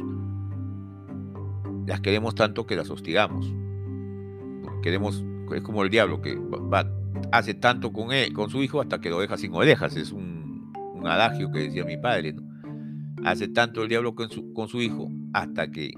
las 1.89 2.01
queremos 2.01 2.37
tanto 2.37 2.69
que 2.69 2.77
las 2.77 2.89
hostigamos. 2.89 3.53
Queremos, 4.81 5.25
es 5.53 5.63
como 5.63 5.83
el 5.83 5.91
diablo 5.91 6.23
que 6.23 6.41
hace 7.33 7.55
tanto 7.55 7.93
con, 7.93 8.13
él, 8.13 8.33
con 8.33 8.49
su 8.49 8.63
hijo 8.63 8.81
hasta 8.81 9.01
que 9.01 9.11
lo 9.11 9.19
deja 9.19 9.37
sin 9.37 9.55
orejas. 9.55 9.97
Es 9.97 10.13
un, 10.13 10.73
adagio 11.05 11.51
que 11.51 11.59
decía 11.59 11.85
mi 11.85 11.97
padre. 11.97 12.37
Hace 13.25 13.49
tanto 13.49 13.83
el 13.83 13.89
diablo 13.89 14.15
con 14.15 14.31
su, 14.31 14.53
con 14.53 14.69
su 14.69 14.81
hijo 14.81 15.11
hasta 15.33 15.73
que 15.73 15.91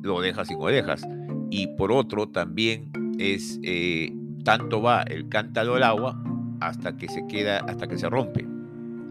lo 0.00 0.22
deja 0.22 0.46
sin 0.46 0.56
orejas. 0.58 1.06
Y 1.50 1.66
por 1.76 1.92
otro 1.92 2.30
también 2.30 2.90
es 3.18 3.60
eh, 3.62 4.10
tanto 4.42 4.80
va 4.80 5.02
el 5.02 5.28
cántalo 5.28 5.74
al 5.74 5.82
agua 5.82 6.22
hasta 6.60 6.96
que 6.96 7.08
se 7.10 7.26
queda, 7.26 7.58
hasta 7.58 7.86
que 7.88 7.98
se 7.98 8.08
rompe. 8.08 8.46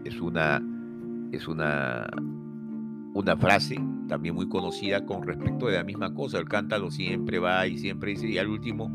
Es 0.04 0.20
una 0.20 0.60
es 1.32 1.48
una, 1.48 2.06
una 3.14 3.36
frase 3.36 3.76
también 4.06 4.34
muy 4.34 4.48
conocida 4.48 5.04
con 5.04 5.26
respecto 5.26 5.66
de 5.66 5.76
la 5.76 5.84
misma 5.84 6.14
cosa. 6.14 6.38
El 6.38 6.48
cántalo 6.48 6.90
siempre 6.90 7.38
va 7.38 7.66
y 7.66 7.78
siempre 7.78 8.10
dice, 8.10 8.28
y 8.28 8.38
al 8.38 8.48
último 8.48 8.90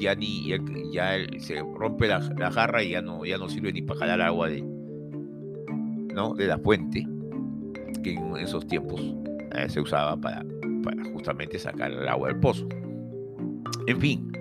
ya 0.00 0.14
ni 0.14 0.48
ya 0.92 1.16
se 1.38 1.60
rompe 1.60 2.08
la, 2.08 2.50
jarra 2.50 2.82
y 2.82 2.90
ya 2.90 3.02
no, 3.02 3.24
ya 3.24 3.38
no 3.38 3.48
sirve 3.48 3.72
ni 3.72 3.82
para 3.82 4.00
jalar 4.00 4.22
agua 4.22 4.48
de, 4.48 4.62
¿no? 6.14 6.34
de 6.34 6.46
la 6.46 6.58
fuente, 6.58 7.06
que 8.02 8.14
en 8.14 8.36
esos 8.36 8.66
tiempos 8.66 9.00
eh, 9.54 9.68
se 9.68 9.80
usaba 9.80 10.16
para, 10.16 10.44
para 10.82 11.04
justamente 11.12 11.58
sacar 11.58 11.90
el 11.90 12.08
agua 12.08 12.28
del 12.28 12.40
pozo. 12.40 12.66
En 13.86 14.00
fin, 14.00 14.32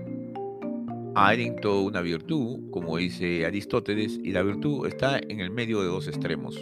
hay 1.16 1.48
en 1.48 1.56
toda 1.58 1.82
una 1.82 2.02
virtud, 2.02 2.70
como 2.72 2.98
dice 2.98 3.46
Aristóteles, 3.46 4.20
y 4.24 4.32
la 4.32 4.44
virtud 4.44 4.86
está 4.86 5.20
en 5.20 5.40
el 5.40 5.50
medio 5.50 5.82
de 5.82 5.88
dos 5.88 6.08
extremos 6.08 6.58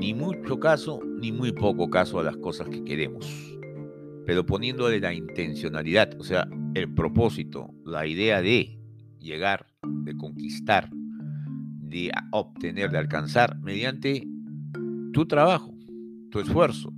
ni 0.00 0.14
mucho 0.14 0.58
caso 0.58 0.98
ni 1.20 1.30
muy 1.30 1.52
poco 1.52 1.90
caso 1.90 2.18
a 2.18 2.22
las 2.22 2.38
cosas 2.38 2.70
que 2.70 2.82
queremos, 2.82 3.26
pero 4.24 4.46
poniéndole 4.46 4.98
la 4.98 5.12
intencionalidad, 5.12 6.18
o 6.18 6.24
sea, 6.24 6.48
el 6.72 6.94
propósito, 6.94 7.74
la 7.84 8.06
idea 8.06 8.40
de 8.40 8.78
llegar, 9.18 9.66
de 9.82 10.16
conquistar, 10.16 10.88
de 10.90 12.10
obtener, 12.32 12.90
de 12.90 12.96
alcanzar 12.96 13.58
mediante 13.60 14.26
tu 15.12 15.26
trabajo, 15.26 15.74
tu 16.30 16.40
esfuerzo. 16.40 16.94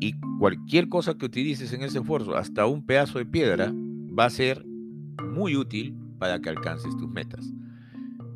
Y 0.00 0.14
cualquier 0.38 0.88
cosa 0.88 1.18
que 1.18 1.26
utilices 1.26 1.70
en 1.74 1.82
ese 1.82 1.98
esfuerzo, 1.98 2.34
hasta 2.34 2.64
un 2.64 2.86
pedazo 2.86 3.18
de 3.18 3.26
piedra, 3.26 3.74
va 4.18 4.24
a 4.24 4.30
ser 4.30 4.64
muy 5.22 5.54
útil 5.54 5.94
para 6.18 6.40
que 6.40 6.48
alcances 6.48 6.96
tus 6.96 7.10
metas. 7.10 7.52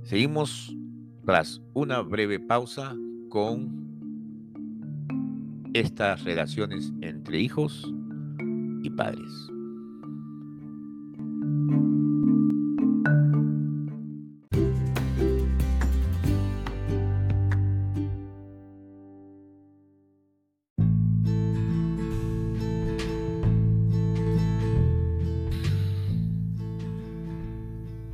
Seguimos 0.03 0.77
tras 1.25 1.63
una 1.73 2.01
breve 2.01 2.39
pausa 2.41 2.95
con 3.31 3.81
estas 5.73 6.25
relaciones 6.25 6.93
entre 7.01 7.41
hijos 7.41 7.91
y 8.83 8.91
padres. 8.91 9.51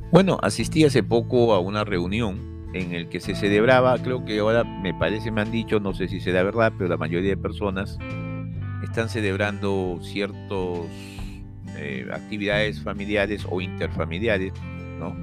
Bueno, 0.09 0.37
asistí 0.41 0.83
hace 0.85 1.03
poco 1.03 1.53
a 1.53 1.59
una 1.59 1.83
reunión 1.83 2.56
en 2.79 2.93
el 2.93 3.09
que 3.09 3.19
se 3.19 3.35
celebraba, 3.35 3.97
creo 3.99 4.23
que 4.25 4.39
ahora 4.39 4.63
me 4.63 4.93
parece, 4.93 5.31
me 5.31 5.41
han 5.41 5.51
dicho, 5.51 5.79
no 5.79 5.93
sé 5.93 6.07
si 6.07 6.19
será 6.19 6.43
verdad, 6.43 6.73
pero 6.77 6.89
la 6.89 6.97
mayoría 6.97 7.29
de 7.29 7.37
personas 7.37 7.97
están 8.83 9.09
celebrando 9.09 9.99
ciertas 10.01 10.87
eh, 11.77 12.07
actividades 12.11 12.81
familiares 12.81 13.45
o 13.49 13.61
interfamiliares, 13.61 14.53
¿no? 14.99 15.15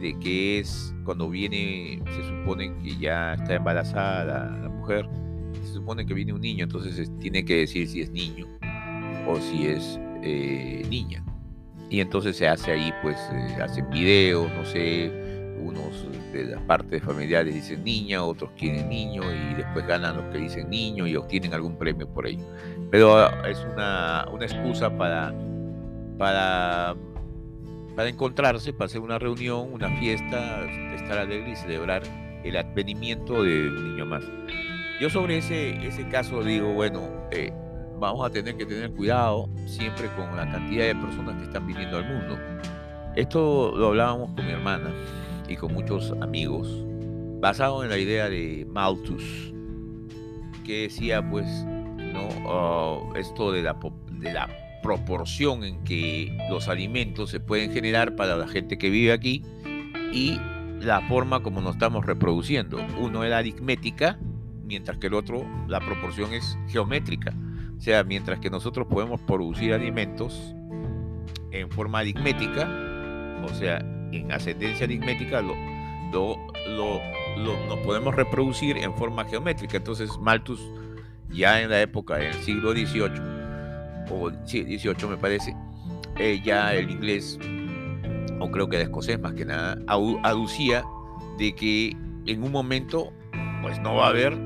De 0.00 0.18
que 0.18 0.60
es 0.60 0.94
cuando 1.04 1.28
viene, 1.28 2.02
se 2.14 2.22
supone 2.28 2.72
que 2.82 2.96
ya 2.98 3.34
está 3.34 3.56
embarazada 3.56 4.24
la, 4.60 4.68
mujer, 4.68 5.08
se 5.64 5.74
supone 5.74 6.06
que 6.06 6.14
viene 6.14 6.32
un 6.32 6.40
niño, 6.40 6.64
entonces 6.64 7.10
tiene 7.18 7.44
que 7.44 7.56
decir 7.56 7.88
si 7.88 8.02
es 8.02 8.10
niño 8.10 8.46
o 9.26 9.36
si 9.40 9.66
es 9.66 9.98
eh, 10.22 10.86
niña. 10.88 11.24
Y 11.90 12.00
entonces 12.00 12.36
se 12.36 12.46
hace 12.46 12.72
ahí, 12.72 12.92
pues, 13.02 13.16
eh, 13.32 13.56
hacen 13.62 13.88
videos, 13.90 14.50
no 14.52 14.64
sé, 14.64 15.10
unos 15.60 16.06
de 16.32 16.44
las 16.44 16.62
partes 16.62 17.02
familiares 17.02 17.54
dicen 17.54 17.84
niña, 17.84 18.22
otros 18.22 18.50
quieren 18.56 18.88
niño 18.88 19.22
y 19.32 19.54
después 19.54 19.86
ganan 19.86 20.16
los 20.16 20.26
que 20.26 20.38
dicen 20.38 20.68
niño 20.70 21.06
y 21.06 21.16
obtienen 21.16 21.54
algún 21.54 21.76
premio 21.76 22.08
por 22.08 22.26
ello. 22.26 22.44
Pero 22.90 23.18
ah, 23.18 23.42
es 23.48 23.58
una, 23.72 24.26
una 24.32 24.44
excusa 24.44 24.96
para, 24.96 25.32
para, 26.18 26.94
para 27.96 28.08
encontrarse, 28.08 28.72
para 28.72 28.86
hacer 28.86 29.00
una 29.00 29.18
reunión, 29.18 29.72
una 29.72 29.88
fiesta, 29.98 30.64
estar 30.94 31.18
alegre 31.18 31.52
y 31.52 31.56
celebrar 31.56 32.02
el 32.44 32.56
advenimiento 32.56 33.42
de 33.42 33.68
un 33.68 33.90
niño 33.90 34.06
más. 34.06 34.24
Yo 35.00 35.10
sobre 35.10 35.38
ese, 35.38 35.86
ese 35.86 36.08
caso 36.08 36.42
digo, 36.42 36.72
bueno, 36.72 37.08
eh, 37.30 37.52
vamos 37.98 38.26
a 38.26 38.30
tener 38.30 38.56
que 38.56 38.66
tener 38.66 38.90
cuidado 38.92 39.48
siempre 39.66 40.08
con 40.16 40.36
la 40.36 40.50
cantidad 40.50 40.86
de 40.86 40.94
personas 40.94 41.36
que 41.36 41.44
están 41.44 41.66
viniendo 41.66 41.98
al 41.98 42.04
mundo. 42.04 42.38
Esto 43.16 43.72
lo 43.76 43.88
hablábamos 43.88 44.30
con 44.32 44.46
mi 44.46 44.52
hermana 44.52 44.90
y 45.48 45.56
con 45.56 45.72
muchos 45.72 46.12
amigos, 46.20 46.68
basado 47.40 47.82
en 47.82 47.90
la 47.90 47.98
idea 47.98 48.28
de 48.28 48.66
Malthus, 48.70 49.52
que 50.64 50.82
decía 50.82 51.28
pues, 51.28 51.46
¿no? 52.12 52.28
Ah, 52.46 52.98
esto 53.16 53.52
de 53.52 53.62
la, 53.62 53.76
de 54.12 54.32
la 54.32 54.48
proporción 54.82 55.64
en 55.64 55.82
que 55.84 56.36
los 56.50 56.68
alimentos 56.68 57.30
se 57.30 57.40
pueden 57.40 57.72
generar 57.72 58.16
para 58.16 58.36
la 58.36 58.46
gente 58.46 58.78
que 58.78 58.90
vive 58.90 59.12
aquí 59.12 59.42
y 60.12 60.38
la 60.80 61.00
forma 61.08 61.42
como 61.42 61.60
nos 61.60 61.74
estamos 61.74 62.06
reproduciendo. 62.06 62.78
Uno 63.00 63.24
era 63.24 63.38
aritmética, 63.38 64.18
mientras 64.64 64.98
que 64.98 65.08
el 65.08 65.14
otro, 65.14 65.44
la 65.66 65.80
proporción 65.80 66.32
es 66.32 66.58
geométrica. 66.68 67.34
O 67.76 67.80
sea, 67.80 68.04
mientras 68.04 68.38
que 68.40 68.50
nosotros 68.50 68.86
podemos 68.88 69.20
producir 69.20 69.72
alimentos 69.72 70.54
en 71.50 71.70
forma 71.70 72.00
aritmética, 72.00 72.68
o 73.44 73.54
sea, 73.54 73.84
en 74.12 74.32
ascendencia 74.32 74.84
aritmética, 74.84 75.42
lo, 75.42 75.54
lo, 76.12 76.38
nos 77.68 77.78
podemos 77.84 78.14
reproducir 78.14 78.76
en 78.76 78.94
forma 78.94 79.24
geométrica. 79.24 79.76
Entonces, 79.76 80.10
Malthus, 80.20 80.60
ya 81.30 81.60
en 81.60 81.70
la 81.70 81.82
época 81.82 82.16
del 82.16 82.34
siglo 82.34 82.72
XVIII, 82.72 83.20
o 84.10 84.30
XVIII 84.46 85.08
me 85.08 85.16
parece, 85.16 85.54
eh, 86.18 86.40
ya 86.44 86.74
el 86.74 86.90
inglés, 86.90 87.38
o 88.40 88.50
creo 88.50 88.68
que 88.68 88.76
el 88.76 88.82
escocés 88.82 89.20
más 89.20 89.34
que 89.34 89.44
nada, 89.44 89.78
aducía 89.86 90.84
de 91.38 91.54
que 91.54 91.96
en 92.26 92.42
un 92.42 92.52
momento, 92.52 93.12
pues 93.62 93.78
no 93.80 93.96
va 93.96 94.06
a 94.06 94.08
haber 94.10 94.36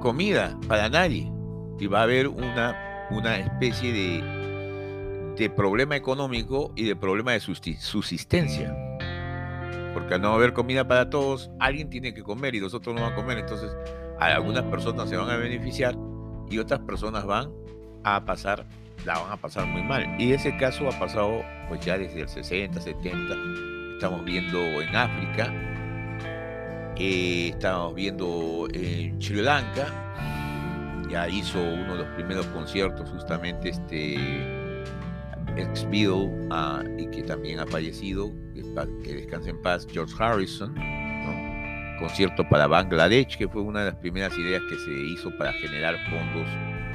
comida 0.00 0.58
para 0.68 0.88
nadie 0.88 1.30
y 1.78 1.86
va 1.86 2.00
a 2.00 2.02
haber 2.02 2.28
una, 2.28 3.08
una 3.10 3.38
especie 3.38 3.92
de, 3.92 5.34
de 5.36 5.50
problema 5.50 5.96
económico 5.96 6.72
y 6.76 6.84
de 6.84 6.96
problema 6.96 7.32
de 7.32 7.40
subsistencia. 7.40 8.85
Porque 9.96 10.12
al 10.12 10.20
no 10.20 10.34
haber 10.34 10.52
comida 10.52 10.86
para 10.86 11.08
todos, 11.08 11.50
alguien 11.58 11.88
tiene 11.88 12.12
que 12.12 12.22
comer 12.22 12.54
y 12.54 12.60
nosotros 12.60 12.94
no 12.94 13.00
vamos 13.00 13.14
a 13.14 13.22
comer. 13.22 13.38
Entonces, 13.38 13.74
algunas 14.18 14.64
personas 14.64 15.08
se 15.08 15.16
van 15.16 15.30
a 15.30 15.38
beneficiar 15.38 15.96
y 16.50 16.58
otras 16.58 16.80
personas 16.80 17.24
van 17.24 17.50
a 18.04 18.22
pasar, 18.26 18.66
la 19.06 19.18
van 19.18 19.32
a 19.32 19.36
pasar 19.38 19.64
muy 19.64 19.82
mal. 19.82 20.04
Y 20.20 20.34
ese 20.34 20.54
caso 20.58 20.86
ha 20.86 20.98
pasado 20.98 21.40
pues 21.70 21.80
ya 21.80 21.96
desde 21.96 22.20
el 22.20 22.28
60, 22.28 22.78
70. 22.78 23.34
Estamos 23.94 24.22
viendo 24.26 24.58
en 24.58 24.94
África, 24.94 25.50
eh, 26.98 27.52
estamos 27.54 27.94
viendo 27.94 28.68
en 28.74 29.18
Sri 29.22 29.40
Lanka, 29.40 29.86
ya 31.08 31.26
hizo 31.26 31.58
uno 31.58 31.96
de 31.96 32.04
los 32.04 32.08
primeros 32.08 32.44
conciertos 32.48 33.08
justamente 33.08 33.70
este 33.70 34.16
ex 35.56 35.88
ah, 36.50 36.84
y 36.98 37.06
que 37.06 37.22
también 37.22 37.60
ha 37.60 37.66
fallecido, 37.66 38.30
que, 39.02 39.14
descanse 39.14 39.50
en 39.50 39.62
paz, 39.62 39.86
George 39.90 40.14
Harrison, 40.18 40.74
concierto 41.98 42.46
para 42.48 42.66
Bangladesh, 42.66 43.36
que 43.36 43.48
fue 43.48 43.62
una 43.62 43.80
de 43.80 43.86
las 43.92 43.96
primeras 43.96 44.36
ideas 44.38 44.62
que 44.68 44.76
se 44.76 44.92
hizo 45.12 45.36
para 45.38 45.52
generar 45.54 45.96
fondos, 46.10 46.48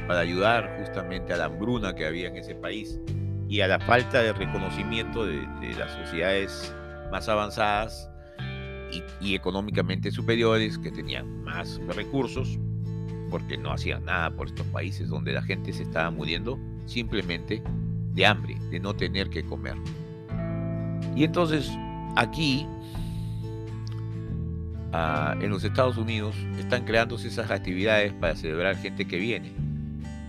para 0.07 0.19
ayudar 0.19 0.77
justamente 0.79 1.33
a 1.33 1.37
la 1.37 1.45
hambruna 1.45 1.95
que 1.95 2.05
había 2.05 2.27
en 2.27 2.37
ese 2.37 2.55
país 2.55 2.99
y 3.47 3.61
a 3.61 3.67
la 3.67 3.79
falta 3.79 4.21
de 4.21 4.33
reconocimiento 4.33 5.25
de, 5.25 5.41
las 5.77 5.91
sociedades 5.91 6.73
más 7.11 7.27
avanzadas 7.27 8.09
y, 9.19 9.35
económicamente 9.35 10.11
superiores 10.11 10.77
que 10.77 10.91
tenían 10.91 11.43
más 11.43 11.79
recursos 11.95 12.59
porque 13.29 13.57
no 13.57 13.71
hacían 13.71 14.05
nada 14.05 14.29
por 14.35 14.47
estos 14.47 14.65
países 14.67 15.07
donde 15.07 15.31
la 15.31 15.41
gente 15.41 15.71
se 15.71 15.83
estaba 15.83 16.11
muriendo 16.11 16.59
simplemente 16.85 17.63
de 18.13 18.25
hambre, 18.25 18.57
de 18.69 18.79
no 18.79 18.93
tener 18.93 19.29
que 19.29 19.43
comer. 19.43 19.75
Y 21.15 21.23
entonces 21.23 21.71
aquí, 22.15 22.65
ah, 24.93 25.35
en 25.41 25.49
los 25.49 25.63
Estados 25.63 25.97
Unidos, 25.97 26.35
están 26.59 26.85
creándose 26.85 27.27
esas 27.27 27.51
actividades 27.51 28.13
para 28.13 28.35
celebrar 28.35 28.75
gente 28.77 29.05
que 29.05 29.17
viene. 29.17 29.51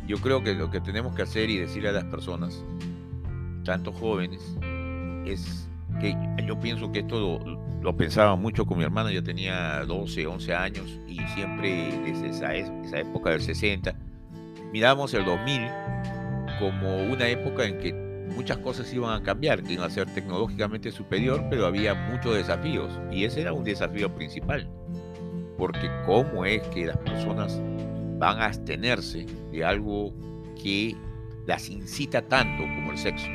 Yo 0.06 0.18
creo 0.18 0.42
que 0.42 0.54
lo 0.54 0.70
que 0.70 0.80
tenemos 0.80 1.14
que 1.14 1.22
hacer 1.22 1.48
y 1.50 1.58
decirle 1.58 1.90
a 1.90 1.92
las 1.92 2.04
personas, 2.04 2.64
tanto 3.64 3.92
jóvenes, 3.92 4.40
es 5.24 5.68
que 6.00 6.16
yo 6.46 6.58
pienso 6.58 6.90
que 6.90 7.00
esto 7.00 7.38
lo, 7.82 7.96
pensaba 7.96 8.35
mucho 8.37 8.66
con 8.66 8.78
mi 8.78 8.85
hermana, 8.85 9.12
yo 9.12 9.22
tenía 9.22 9.85
12, 9.85 10.26
11 10.26 10.54
años 10.54 10.98
y 11.06 11.18
siempre 11.35 12.00
desde 12.04 12.30
esa, 12.30 12.54
esa 12.54 12.98
época 12.98 13.30
del 13.30 13.40
60, 13.40 13.94
miramos 14.72 15.14
el 15.14 15.24
2000 15.24 15.62
como 16.58 16.96
una 17.04 17.28
época 17.28 17.64
en 17.64 17.78
que 17.78 18.01
muchas 18.35 18.59
cosas 18.59 18.92
iban 18.92 19.21
a 19.21 19.23
cambiar, 19.23 19.62
que 19.62 19.75
iban 19.75 19.87
a 19.87 19.90
ser 19.90 20.12
tecnológicamente 20.12 20.90
superior, 20.90 21.45
pero 21.51 21.66
había 21.66 21.95
muchos 21.95 22.37
desafíos 22.37 22.90
y 23.11 23.25
ese 23.25 23.42
era 23.42 23.53
un 23.53 23.64
desafío 23.64 24.14
principal. 24.14 24.68
Porque 25.57 25.90
cómo 26.07 26.45
es 26.45 26.62
que 26.68 26.87
las 26.87 26.97
personas 26.99 27.61
van 28.18 28.40
a 28.40 28.47
abstenerse 28.47 29.27
de 29.51 29.64
algo 29.64 30.12
que 30.61 30.97
las 31.47 31.68
incita 31.68 32.23
tanto 32.23 32.62
como 32.62 32.92
el 32.92 32.99
sexo. 32.99 33.27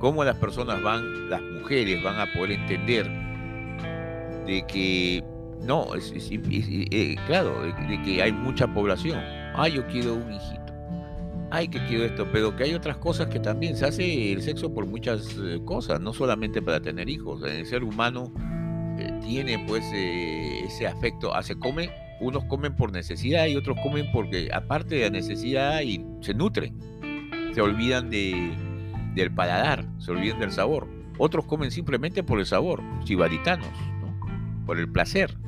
Cómo 0.00 0.24
las 0.24 0.36
personas 0.36 0.82
van, 0.82 1.30
las 1.30 1.40
mujeres 1.40 2.02
van 2.02 2.20
a 2.20 2.32
poder 2.32 2.52
entender 2.52 3.10
de 4.46 4.64
que 4.66 5.24
no, 5.62 5.94
es, 5.94 6.12
eh, 6.14 7.16
claro, 7.26 7.62
de, 7.62 8.02
que 8.02 8.22
hay 8.22 8.32
mucha 8.32 8.66
población. 8.66 9.18
Ah, 9.54 9.68
yo 9.68 9.86
quiero 9.86 10.14
un 10.14 10.32
hijito 10.32 10.63
ay, 11.54 11.68
que 11.68 11.78
quiero 11.86 12.04
esto, 12.04 12.26
pero 12.32 12.56
que 12.56 12.64
hay 12.64 12.74
otras 12.74 12.96
cosas 12.96 13.28
que 13.28 13.38
también 13.38 13.76
se 13.76 13.86
hace 13.86 14.32
el 14.32 14.42
sexo 14.42 14.74
por 14.74 14.86
muchas 14.86 15.36
eh, 15.40 15.60
cosas, 15.64 16.00
no 16.00 16.12
solamente 16.12 16.60
para 16.60 16.80
tener 16.80 17.08
hijos. 17.08 17.44
El 17.44 17.64
ser 17.64 17.84
humano 17.84 18.32
eh, 18.98 19.20
tiene 19.22 19.64
pues 19.68 19.84
eh, 19.94 20.64
ese 20.64 20.88
afecto, 20.88 21.30
se 21.42 21.56
come, 21.56 21.90
unos 22.20 22.44
comen 22.46 22.74
por 22.74 22.90
necesidad 22.90 23.46
y 23.46 23.54
otros 23.54 23.78
comen 23.84 24.10
porque 24.12 24.50
aparte 24.52 24.96
de 24.96 25.02
la 25.02 25.10
necesidad 25.10 25.80
y 25.82 26.04
se 26.22 26.34
nutren, 26.34 26.76
se 27.54 27.60
olvidan 27.60 28.10
de, 28.10 28.52
del 29.14 29.32
paladar, 29.32 29.86
se 29.98 30.10
olvidan 30.10 30.40
del 30.40 30.50
sabor. 30.50 30.88
Otros 31.18 31.46
comen 31.46 31.70
simplemente 31.70 32.24
por 32.24 32.40
el 32.40 32.46
sabor, 32.46 32.82
chivaritanos, 33.04 33.70
por 34.66 34.80
el 34.80 34.90
placer. 34.90 35.38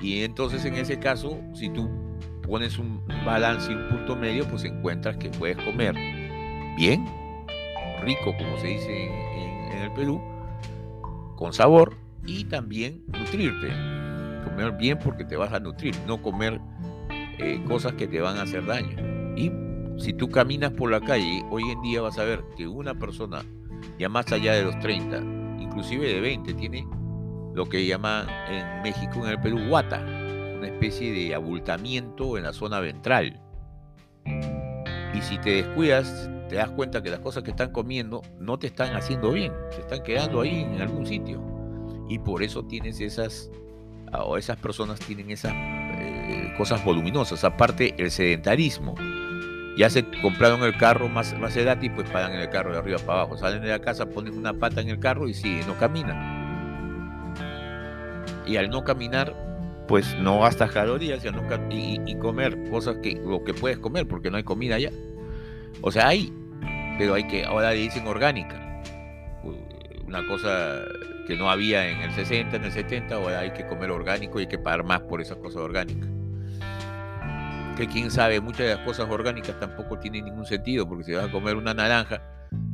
Y 0.00 0.22
entonces 0.22 0.64
en 0.64 0.76
ese 0.76 1.00
caso, 1.00 1.40
si 1.52 1.68
tú 1.68 1.90
pones 2.50 2.78
un 2.78 3.00
balance 3.24 3.70
y 3.70 3.76
un 3.76 3.88
punto 3.88 4.16
medio, 4.16 4.44
pues 4.48 4.64
encuentras 4.64 5.16
que 5.16 5.30
puedes 5.30 5.56
comer 5.58 5.94
bien, 6.76 7.06
rico, 8.02 8.34
como 8.36 8.58
se 8.58 8.66
dice 8.66 9.04
en, 9.06 9.78
el 9.78 9.92
Perú, 9.92 10.20
con 11.36 11.52
sabor 11.52 11.96
y 12.26 12.44
también 12.44 13.04
nutrirte. 13.06 13.68
Comer 14.44 14.72
bien 14.72 14.98
porque 14.98 15.24
te 15.24 15.36
vas 15.36 15.52
a 15.52 15.60
nutrir, 15.60 15.94
no 16.08 16.20
comer 16.20 16.60
eh, 17.38 17.62
cosas 17.68 17.92
que 17.92 18.08
te 18.08 18.20
van 18.20 18.36
a 18.36 18.42
hacer 18.42 18.66
daño. 18.66 18.96
Y 19.36 19.52
si 20.02 20.12
tú 20.12 20.28
caminas 20.28 20.72
por 20.72 20.90
la 20.90 21.00
calle, 21.00 21.44
hoy 21.50 21.62
en 21.70 21.80
día 21.82 22.02
vas 22.02 22.18
a 22.18 22.24
ver 22.24 22.42
que 22.56 22.66
una 22.66 22.98
persona 22.98 23.42
ya 23.98 24.08
más 24.08 24.30
allá 24.32 24.54
de 24.54 24.64
los 24.64 24.78
30, 24.80 25.62
inclusive 25.62 26.12
de 26.12 26.20
20, 26.20 26.54
tiene 26.54 26.86
lo 27.54 27.68
que 27.68 27.86
llaman 27.86 28.26
en 28.50 28.82
México, 28.82 29.24
en 29.24 29.30
el 29.30 29.40
Perú, 29.40 29.60
guata 29.68 30.19
una 30.60 30.68
especie 30.68 31.10
de 31.10 31.34
abultamiento 31.34 32.36
en 32.36 32.44
la 32.44 32.52
zona 32.52 32.80
ventral. 32.80 33.40
Y 35.14 35.22
si 35.22 35.38
te 35.38 35.62
descuidas, 35.62 36.30
te 36.50 36.56
das 36.56 36.70
cuenta 36.70 37.02
que 37.02 37.08
las 37.08 37.20
cosas 37.20 37.42
que 37.42 37.50
están 37.50 37.72
comiendo 37.72 38.20
no 38.38 38.58
te 38.58 38.66
están 38.66 38.94
haciendo 38.94 39.32
bien, 39.32 39.52
se 39.70 39.80
están 39.80 40.02
quedando 40.02 40.42
ahí 40.42 40.60
en 40.60 40.82
algún 40.82 41.06
sitio. 41.06 41.42
Y 42.10 42.18
por 42.18 42.42
eso 42.42 42.64
tienes 42.64 43.00
esas, 43.00 43.50
o 44.12 44.36
esas 44.36 44.58
personas 44.58 45.00
tienen 45.00 45.30
esas 45.30 45.54
eh, 45.54 46.52
cosas 46.58 46.84
voluminosas. 46.84 47.42
Aparte, 47.44 47.94
el 47.96 48.10
sedentarismo. 48.10 48.94
Ya 49.78 49.88
se 49.88 50.04
compraron 50.20 50.62
el 50.62 50.76
carro 50.76 51.08
más, 51.08 51.32
y 51.32 51.88
pues 51.88 52.10
pagan 52.10 52.32
en 52.32 52.40
el 52.40 52.50
carro 52.50 52.72
de 52.72 52.78
arriba 52.78 52.98
para 52.98 53.20
abajo. 53.20 53.38
Salen 53.38 53.62
de 53.62 53.68
la 53.68 53.78
casa, 53.78 54.04
ponen 54.04 54.36
una 54.36 54.52
pata 54.52 54.82
en 54.82 54.90
el 54.90 54.98
carro 54.98 55.26
y 55.26 55.32
siguen, 55.32 55.66
no 55.66 55.78
caminan. 55.78 57.34
Y 58.46 58.56
al 58.56 58.68
no 58.68 58.84
caminar, 58.84 59.49
pues 59.90 60.16
no 60.20 60.38
gastas 60.38 60.70
calorías 60.70 61.24
y, 61.68 62.14
comer 62.14 62.70
cosas 62.70 62.98
que 63.02 63.20
lo 63.26 63.42
que 63.42 63.52
puedes 63.52 63.76
comer 63.76 64.06
porque 64.06 64.30
no 64.30 64.36
hay 64.36 64.44
comida 64.44 64.76
allá. 64.76 64.92
O 65.80 65.90
sea, 65.90 66.06
hay, 66.06 66.32
pero 66.96 67.14
hay 67.14 67.26
que, 67.26 67.44
ahora 67.44 67.72
le 67.72 67.78
dicen 67.78 68.06
orgánica. 68.06 68.80
Una 70.06 70.24
cosa 70.28 70.78
que 71.26 71.36
no 71.36 71.50
había 71.50 71.88
en 71.88 72.02
el 72.02 72.12
60, 72.12 72.54
en 72.54 72.64
el 72.66 72.70
70, 72.70 73.16
ahora 73.16 73.40
hay 73.40 73.50
que 73.50 73.66
comer 73.66 73.90
orgánico 73.90 74.38
y 74.38 74.42
hay 74.42 74.48
que 74.48 74.58
pagar 74.58 74.84
más 74.84 75.00
por 75.00 75.20
esas 75.20 75.38
cosas 75.38 75.60
orgánicas. 75.60 76.08
Que 77.76 77.88
quién 77.88 78.12
sabe, 78.12 78.40
muchas 78.40 78.68
de 78.68 78.74
las 78.76 78.84
cosas 78.84 79.10
orgánicas 79.10 79.58
tampoco 79.58 79.98
tienen 79.98 80.24
ningún 80.24 80.46
sentido, 80.46 80.88
porque 80.88 81.02
si 81.02 81.14
vas 81.14 81.28
a 81.28 81.32
comer 81.32 81.56
una 81.56 81.74
naranja, 81.74 82.22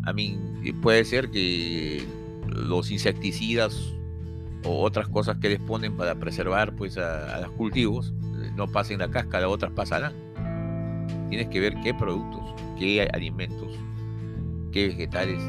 a 0.04 0.12
mí 0.12 0.38
puede 0.82 1.02
ser 1.06 1.30
que 1.30 2.04
los 2.46 2.90
insecticidas 2.90 3.96
o 4.66 4.82
otras 4.82 5.08
cosas 5.08 5.38
que 5.38 5.48
les 5.48 5.60
ponen 5.60 5.96
para 5.96 6.14
preservar 6.16 6.74
pues 6.74 6.98
a, 6.98 7.40
los 7.40 7.50
cultivos 7.52 8.12
no 8.54 8.66
pasen 8.66 8.98
la 8.98 9.08
cáscara, 9.08 9.48
otras 9.48 9.72
pasarán. 9.72 10.12
Tienes 11.28 11.48
que 11.48 11.60
ver 11.60 11.74
qué 11.82 11.92
productos, 11.94 12.54
qué 12.78 13.08
alimentos, 13.12 13.78
qué 14.72 14.88
vegetales 14.88 15.42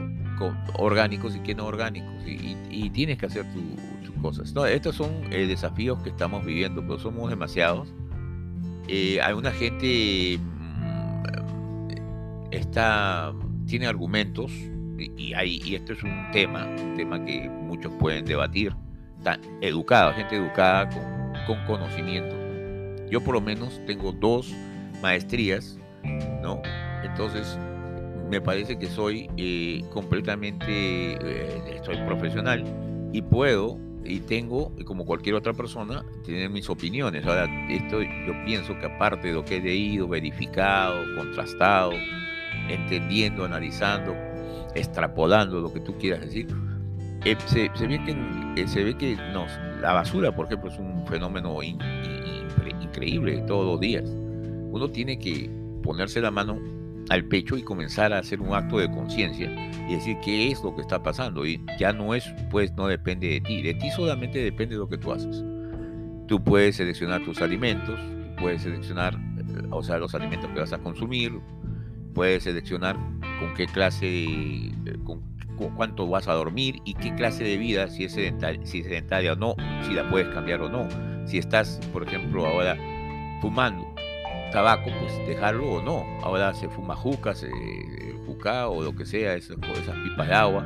orgánicos 0.77 1.35
y 1.35 1.39
qué 1.39 1.55
no 1.55 1.65
orgánicos. 1.65 2.13
Y, 2.25 2.89
tienes 2.91 3.17
que 3.17 3.25
hacer 3.25 3.45
tus 4.03 4.15
cosas. 4.21 4.53
No, 4.53 4.65
estos 4.65 4.95
son 4.95 5.11
eh, 5.31 5.45
desafíos 5.45 5.99
que 6.01 6.09
estamos 6.09 6.45
viviendo, 6.45 6.81
pero 6.81 6.97
somos 6.97 7.29
demasiados. 7.29 7.93
Eh, 8.87 9.19
alguna 9.21 9.51
gente 9.51 10.39
mm, 10.39 11.23
está, 12.51 13.33
tiene 13.65 13.87
argumentos 13.87 14.51
y, 14.97 15.33
hay, 15.33 15.61
y 15.63 15.75
esto 15.75 15.93
es 15.93 16.03
un 16.03 16.31
tema, 16.31 16.65
un 16.65 16.95
tema 16.95 17.23
que 17.23 17.49
muchos 17.49 17.91
pueden 17.99 18.25
debatir. 18.25 18.73
Educada, 19.61 20.13
gente 20.13 20.35
educada 20.35 20.89
con, 21.45 21.57
conocimiento. 21.65 22.35
Yo 23.09 23.21
por 23.21 23.35
lo 23.35 23.41
menos 23.41 23.81
tengo 23.85 24.11
dos 24.11 24.53
maestrías, 25.01 25.77
¿no? 26.41 26.61
Entonces, 27.03 27.57
me 28.29 28.41
parece 28.41 28.77
que 28.77 28.87
soy 28.87 29.29
eh, 29.37 29.83
completamente, 29.93 31.13
eh, 31.13 31.61
estoy 31.75 31.97
profesional 32.05 32.63
y 33.13 33.21
puedo 33.21 33.79
y 34.03 34.19
tengo, 34.21 34.73
como 34.85 35.05
cualquier 35.05 35.35
otra 35.35 35.53
persona, 35.53 36.03
tener 36.25 36.49
mis 36.49 36.69
opiniones. 36.69 37.25
Ahora, 37.25 37.45
esto 37.69 38.01
yo 38.01 38.33
pienso 38.45 38.77
que 38.79 38.85
aparte 38.85 39.27
de 39.27 39.33
lo 39.33 39.43
que 39.43 39.57
he 39.57 39.61
leído, 39.61 40.07
verificado, 40.07 41.03
contrastado, 41.15 41.91
entendiendo, 42.69 43.45
analizando, 43.45 44.15
extrapolando 44.75 45.59
lo 45.59 45.73
que 45.73 45.79
tú 45.79 45.97
quieras 45.97 46.21
decir, 46.21 46.47
eh, 47.31 47.37
se, 47.45 47.87
ve 47.87 47.99
que, 48.03 48.67
se 48.67 48.83
ve 48.83 48.95
que 48.95 49.17
la 49.81 49.93
basura, 49.93 50.35
por 50.35 50.45
ejemplo, 50.45 50.69
es 50.69 50.79
un 50.79 51.05
fenómeno 51.07 51.61
increíble 51.61 53.43
todos 53.47 53.65
los 53.65 53.79
días. 53.79 54.05
Uno 54.05 54.89
tiene 54.89 55.19
que 55.19 55.49
ponerse 55.83 56.21
la 56.21 56.31
mano 56.31 56.57
al 57.09 57.25
pecho 57.25 57.57
y 57.57 57.63
comenzar 57.63 58.13
a 58.13 58.19
hacer 58.19 58.41
un 58.41 58.53
acto 58.53 58.79
de 58.79 58.89
conciencia 58.89 59.51
y 59.89 59.95
decir 59.95 60.17
qué 60.23 60.51
es 60.51 60.63
lo 60.63 60.75
que 60.75 60.81
está 60.81 61.03
pasando. 61.03 61.45
Y 61.45 61.61
ya 61.79 61.93
no 61.93 62.15
es, 62.15 62.25
pues 62.49 62.73
no 62.75 62.87
depende 62.87 63.27
de 63.27 63.41
ti, 63.41 63.61
de 63.61 63.73
ti 63.73 63.89
solamente 63.91 64.39
depende 64.39 64.75
de 64.75 64.79
lo 64.79 64.89
que 64.89 64.97
tú 64.97 65.11
haces. 65.11 65.43
Tú 66.27 66.43
puedes 66.43 66.75
seleccionar 66.77 67.23
tus 67.23 67.41
alimentos, 67.41 67.99
puedes 68.39 68.61
seleccionar, 68.61 69.15
eh, 69.15 69.67
o 69.71 69.81
sea, 69.81 69.97
los 69.97 70.13
alimentos 70.15 70.49
que 70.51 70.59
vas 70.59 70.73
a 70.73 70.77
consumir, 70.77 71.39
puedes 72.13 72.43
seleccionar 72.43 72.97
con 73.39 73.53
qué 73.55 73.65
clase, 73.67 74.71
con, 75.05 75.21
cuánto 75.57 76.07
vas 76.07 76.27
a 76.27 76.33
dormir 76.33 76.81
y 76.85 76.93
qué 76.93 77.13
clase 77.15 77.43
de 77.43 77.57
vida, 77.57 77.87
si 77.89 78.05
es 78.05 78.13
sedentaria, 78.13 78.65
si 78.65 78.79
es 78.79 78.85
sedentaria 78.85 79.33
o 79.33 79.35
no, 79.35 79.55
si 79.87 79.93
la 79.93 80.09
puedes 80.09 80.27
cambiar 80.29 80.61
o 80.61 80.69
no. 80.69 80.87
Si 81.27 81.37
estás, 81.37 81.79
por 81.91 82.03
ejemplo, 82.03 82.45
ahora 82.45 82.77
fumando, 83.41 83.85
tabaco, 84.51 84.89
pues 84.99 85.27
dejarlo 85.27 85.73
o 85.73 85.81
no. 85.81 86.05
Ahora 86.23 86.53
se 86.53 86.69
fuma 86.69 86.95
jucas, 86.95 87.43
el 87.43 88.17
juca 88.25 88.67
o 88.67 88.83
lo 88.83 88.95
que 88.95 89.05
sea, 89.05 89.33
esas, 89.33 89.57
esas 89.81 89.95
pipas 90.03 90.27
de 90.27 90.33
agua 90.33 90.65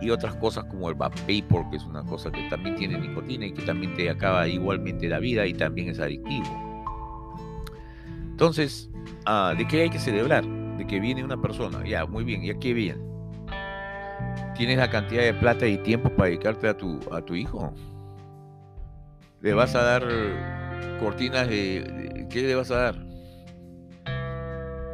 y 0.00 0.10
otras 0.10 0.34
cosas 0.36 0.64
como 0.64 0.88
el 0.88 0.96
vapor, 0.96 1.70
que 1.70 1.76
es 1.76 1.84
una 1.84 2.02
cosa 2.04 2.30
que 2.32 2.48
también 2.48 2.74
tiene 2.74 2.98
nicotina 2.98 3.46
y 3.46 3.52
que 3.52 3.62
también 3.62 3.94
te 3.94 4.10
acaba 4.10 4.48
igualmente 4.48 5.08
la 5.08 5.20
vida 5.20 5.46
y 5.46 5.54
también 5.54 5.90
es 5.90 6.00
adictivo. 6.00 6.46
Entonces, 8.30 8.90
ah, 9.26 9.54
¿de 9.56 9.66
qué 9.68 9.82
hay 9.82 9.90
que 9.90 10.00
celebrar? 10.00 10.44
De 10.76 10.86
que 10.86 10.98
viene 10.98 11.22
una 11.22 11.40
persona, 11.40 11.86
ya, 11.86 12.04
muy 12.06 12.24
bien, 12.24 12.42
¿y 12.42 12.50
a 12.50 12.58
qué 12.58 12.74
viene? 12.74 13.11
¿Tienes 14.56 14.78
la 14.78 14.90
cantidad 14.90 15.22
de 15.22 15.34
plata 15.34 15.66
y 15.66 15.78
tiempo 15.78 16.10
para 16.10 16.28
dedicarte 16.28 16.68
a 16.68 16.76
tu, 16.76 17.00
a 17.10 17.22
tu 17.22 17.34
hijo? 17.34 17.72
¿Le 19.40 19.54
vas 19.54 19.74
a 19.74 19.82
dar 19.82 20.06
cortinas 21.00 21.48
de, 21.48 22.26
¿Qué 22.30 22.42
le 22.42 22.54
vas 22.54 22.70
a 22.70 22.76
dar? 22.76 23.12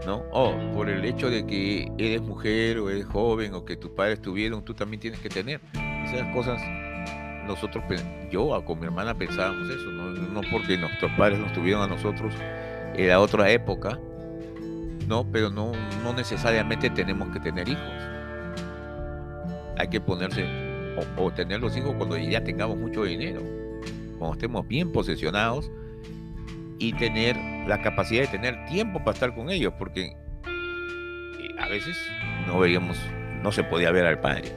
¿no? 0.06 0.24
O 0.32 0.54
por 0.72 0.88
el 0.88 1.04
hecho 1.04 1.28
de 1.28 1.46
que 1.46 1.92
eres 1.98 2.22
mujer 2.22 2.78
o 2.78 2.88
eres 2.88 3.04
joven 3.06 3.54
o 3.54 3.64
que 3.64 3.76
tus 3.76 3.90
padres 3.90 4.22
tuvieron, 4.22 4.64
tú 4.64 4.74
también 4.74 5.00
tienes 5.00 5.20
que 5.20 5.28
tener. 5.28 5.61
Esas 6.04 6.34
cosas, 6.34 6.62
nosotros, 7.46 7.84
yo 8.30 8.64
con 8.64 8.80
mi 8.80 8.86
hermana 8.86 9.14
pensábamos 9.14 9.68
eso, 9.68 9.90
no, 9.90 10.40
porque 10.50 10.78
nuestros 10.78 11.12
padres 11.12 11.38
nos 11.38 11.52
tuvieron 11.52 11.82
a 11.82 11.86
nosotros, 11.88 12.34
era 12.96 13.20
otra 13.20 13.50
época, 13.50 13.98
¿no? 15.06 15.26
Pero 15.30 15.50
no, 15.50 15.72
no 16.02 16.14
necesariamente 16.14 16.88
tenemos 16.88 17.28
que 17.28 17.40
tener 17.40 17.68
hijos. 17.68 18.18
Hay 19.79 19.89
que 19.89 20.01
ponerse 20.01 20.45
o, 21.16 21.24
o 21.24 21.31
tener 21.31 21.61
los 21.61 21.76
hijos 21.76 21.95
cuando 21.97 22.16
ya 22.16 22.43
tengamos 22.43 22.76
mucho 22.76 23.05
dinero, 23.05 23.41
cuando 24.18 24.35
estemos 24.35 24.66
bien 24.66 24.93
posesionados 24.93 25.70
y 26.79 26.93
tener 26.93 27.37
la 27.66 27.81
capacidad 27.83 28.22
de 28.22 28.29
tener 28.29 28.66
tiempo 28.66 28.99
para 29.01 29.12
estar 29.12 29.35
con 29.35 29.51
ellos, 29.51 29.72
porque 29.79 30.07
eh, 30.07 31.55
a 31.59 31.68
veces 31.68 31.97
no 32.47 32.59
veíamos, 32.59 32.99
no 33.43 33.53
se 33.53 33.64
podía 33.64 33.91
ver 33.91 34.07
al 34.07 34.20
padre. 34.20 34.53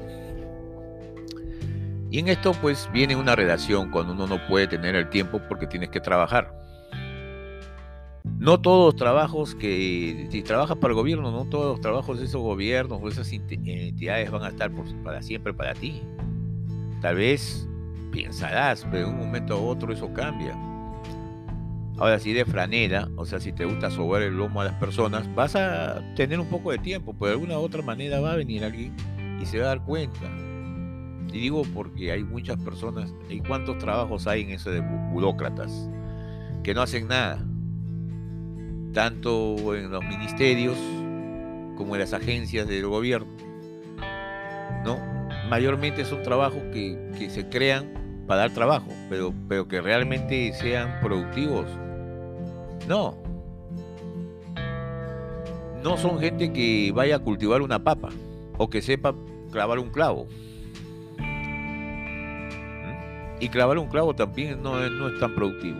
Y 2.09 2.19
en 2.19 2.27
esto 2.27 2.51
pues 2.53 2.89
viene 2.91 3.15
una 3.15 3.35
relación 3.35 3.89
cuando 3.89 4.13
uno 4.13 4.27
no 4.27 4.47
puede 4.47 4.67
tener 4.67 4.95
el 4.95 5.09
tiempo 5.09 5.41
porque 5.47 5.65
tienes 5.65 5.89
que 5.89 6.01
trabajar. 6.01 6.60
No 8.23 8.59
todos 8.61 8.93
los 8.93 8.95
trabajos 8.95 9.55
que, 9.55 10.27
si 10.31 10.41
trabajas 10.41 10.77
para 10.77 10.91
el 10.91 10.95
gobierno, 10.95 11.31
no 11.31 11.45
todos 11.45 11.67
los 11.73 11.81
trabajos 11.81 12.19
de 12.19 12.25
esos 12.25 12.41
gobiernos 12.41 12.99
o 13.01 13.07
esas 13.07 13.31
entidades 13.31 14.31
van 14.31 14.43
a 14.43 14.49
estar 14.49 14.71
para 15.03 15.21
siempre 15.21 15.53
para 15.53 15.73
ti. 15.73 16.01
Tal 17.01 17.15
vez 17.15 17.67
pensarás, 18.11 18.85
pero 18.91 19.07
en 19.07 19.13
un 19.13 19.19
momento 19.19 19.61
u 19.61 19.67
otro 19.67 19.93
eso 19.93 20.11
cambia. 20.13 20.55
Ahora, 21.97 22.19
si 22.19 22.33
de 22.33 22.45
franera, 22.45 23.09
o 23.15 23.25
sea, 23.25 23.39
si 23.39 23.51
te 23.51 23.65
gusta 23.65 23.91
sobar 23.91 24.23
el 24.23 24.35
lomo 24.35 24.61
a 24.61 24.65
las 24.65 24.73
personas, 24.75 25.33
vas 25.35 25.55
a 25.55 26.01
tener 26.15 26.39
un 26.39 26.47
poco 26.47 26.71
de 26.71 26.79
tiempo, 26.79 27.13
pero 27.13 27.27
de 27.27 27.33
alguna 27.33 27.59
u 27.59 27.61
otra 27.61 27.83
manera 27.83 28.19
va 28.19 28.33
a 28.33 28.35
venir 28.35 28.63
alguien 28.63 28.95
y 29.39 29.45
se 29.45 29.59
va 29.59 29.65
a 29.65 29.67
dar 29.69 29.83
cuenta. 29.83 30.25
Y 31.31 31.39
digo 31.39 31.61
porque 31.73 32.11
hay 32.11 32.23
muchas 32.23 32.57
personas, 32.57 33.13
¿y 33.29 33.39
cuántos 33.39 33.77
trabajos 33.77 34.25
hay 34.27 34.41
en 34.41 34.49
eso 34.51 34.71
de 34.71 34.81
burócratas? 35.11 35.89
Que 36.63 36.73
no 36.73 36.81
hacen 36.81 37.07
nada. 37.07 37.45
Tanto 38.93 39.75
en 39.75 39.91
los 39.91 40.03
ministerios 40.03 40.77
como 41.77 41.95
en 41.95 42.01
las 42.01 42.13
agencias 42.13 42.67
del 42.67 42.87
gobierno. 42.87 43.31
¿No? 44.83 44.99
Mayormente 45.49 46.05
son 46.05 46.23
trabajos 46.23 46.61
que, 46.73 47.29
se 47.29 47.47
crean 47.49 48.23
para 48.27 48.41
dar 48.41 48.53
trabajo, 48.53 48.87
pero, 49.09 49.33
pero 49.47 49.67
que 49.67 49.81
realmente 49.81 50.53
sean 50.53 50.99
productivos 51.01 51.67
no. 52.87 53.17
No 55.83 55.97
son 55.97 56.19
gente 56.19 56.53
que 56.53 56.91
vaya 56.93 57.17
a 57.17 57.19
cultivar 57.19 57.61
una 57.61 57.83
papa 57.83 58.09
o 58.57 58.69
que 58.69 58.81
sepa 58.81 59.13
clavar 59.51 59.79
un 59.79 59.89
clavo. 59.89 60.27
¿Mm? 61.17 62.47
Y 63.39 63.49
clavar 63.49 63.77
un 63.77 63.87
clavo 63.87 64.13
también 64.13 64.61
no 64.61 64.83
es, 64.83 64.91
no 64.91 65.09
es 65.09 65.19
tan 65.19 65.33
productivo. 65.33 65.79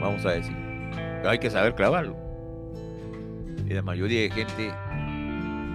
Vamos 0.00 0.24
a 0.26 0.32
decir. 0.32 0.63
Hay 1.26 1.38
que 1.38 1.50
saber 1.50 1.74
clavarlo. 1.74 2.16
Y 3.66 3.72
la 3.72 3.82
mayoría 3.82 4.22
de 4.22 4.30
gente 4.30 4.72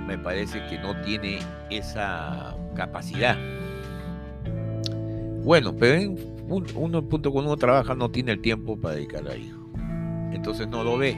me 0.08 0.18
parece 0.18 0.66
que 0.68 0.78
no 0.80 1.00
tiene 1.02 1.40
esa 1.70 2.56
capacidad. 2.76 3.38
Bueno, 5.44 5.76
pero 5.76 6.14
uno 6.76 7.04
punto 7.08 7.32
cuando 7.32 7.52
uno 7.52 7.58
trabaja 7.58 7.96
no 7.96 8.10
tiene 8.12 8.34
el 8.34 8.42
tiempo 8.42 8.80
para 8.80 8.96
dedicar 8.96 9.28
a 9.28 9.36
hijo 9.36 9.60
entonces 10.40 10.68
no 10.68 10.84
lo 10.84 10.98
ve. 10.98 11.18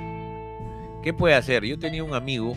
¿Qué 1.04 1.14
puede 1.14 1.36
hacer? 1.36 1.64
Yo 1.66 1.80
tenía 1.80 2.04
un 2.04 2.14
amigo 2.14 2.54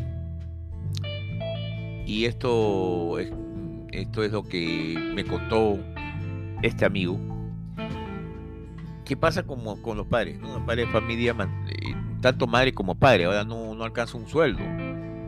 Y 2.07 2.27
esto 2.27 3.19
es, 3.19 3.33
esto 3.93 4.23
es 4.23 4.33
lo 4.33 4.43
que 4.43 5.13
me 5.15 5.25
contó 5.25 5.79
este 6.63 6.85
amigo. 6.85 7.19
¿Qué 9.05 9.17
pasa 9.17 9.43
con, 9.43 9.63
los 9.65 10.07
padres? 10.07 10.41
Los 10.41 10.61
padres 10.63 10.87
de 10.87 10.93
familia, 10.93 11.35
tanto 12.25 12.47
madre 12.47 12.73
como 12.73 12.95
padre, 12.95 13.27
ahora 13.27 13.45
no, 13.45 13.75
no 13.75 13.85
alcanza 13.85 14.17
un 14.17 14.27
sueldo 14.27 14.63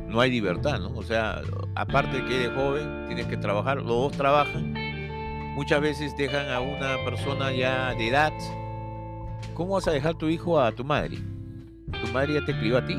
no 0.09 0.21
hay 0.21 0.31
libertad, 0.31 0.81
¿no? 0.81 0.97
O 0.97 1.03
sea, 1.03 1.43
aparte 1.75 2.17
de 2.17 2.25
que 2.25 2.45
eres 2.45 2.57
joven, 2.57 3.05
tienes 3.07 3.27
que 3.27 3.37
trabajar, 3.37 3.79
los 3.79 3.87
dos 3.87 4.13
trabajan, 4.13 4.73
muchas 5.55 5.81
veces 5.81 6.17
dejan 6.17 6.49
a 6.49 6.61
una 6.61 6.97
persona 7.05 7.53
ya 7.53 7.95
de 7.95 8.09
edad. 8.09 8.33
¿Cómo 9.55 9.75
vas 9.75 9.89
a 9.89 9.93
dejar 9.93 10.15
tu 10.15 10.29
hijo 10.29 10.61
a 10.61 10.73
tu 10.73 10.85
madre? 10.85 11.19
Tu 12.01 12.13
madre 12.13 12.35
ya 12.35 12.45
te 12.45 12.57
crió 12.59 12.79
a 12.79 12.87
ti. 12.87 12.97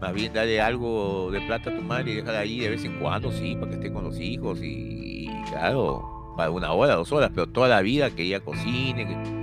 Más 0.00 0.12
bien 0.12 0.32
dale 0.32 0.60
algo 0.60 1.30
de 1.30 1.40
plata 1.42 1.70
a 1.70 1.76
tu 1.76 1.82
madre 1.82 2.12
y 2.12 2.14
déjala 2.16 2.40
ahí 2.40 2.58
de 2.58 2.70
vez 2.70 2.84
en 2.84 2.98
cuando, 2.98 3.30
sí, 3.30 3.54
para 3.54 3.68
que 3.68 3.74
esté 3.74 3.92
con 3.92 4.04
los 4.04 4.18
hijos 4.18 4.58
y, 4.62 5.28
claro, 5.48 6.34
para 6.36 6.50
una 6.50 6.72
hora, 6.72 6.96
dos 6.96 7.12
horas, 7.12 7.30
pero 7.32 7.46
toda 7.46 7.68
la 7.68 7.82
vida 7.82 8.10
que 8.10 8.24
ella 8.24 8.40
cocine, 8.40 9.06
que, 9.06 9.41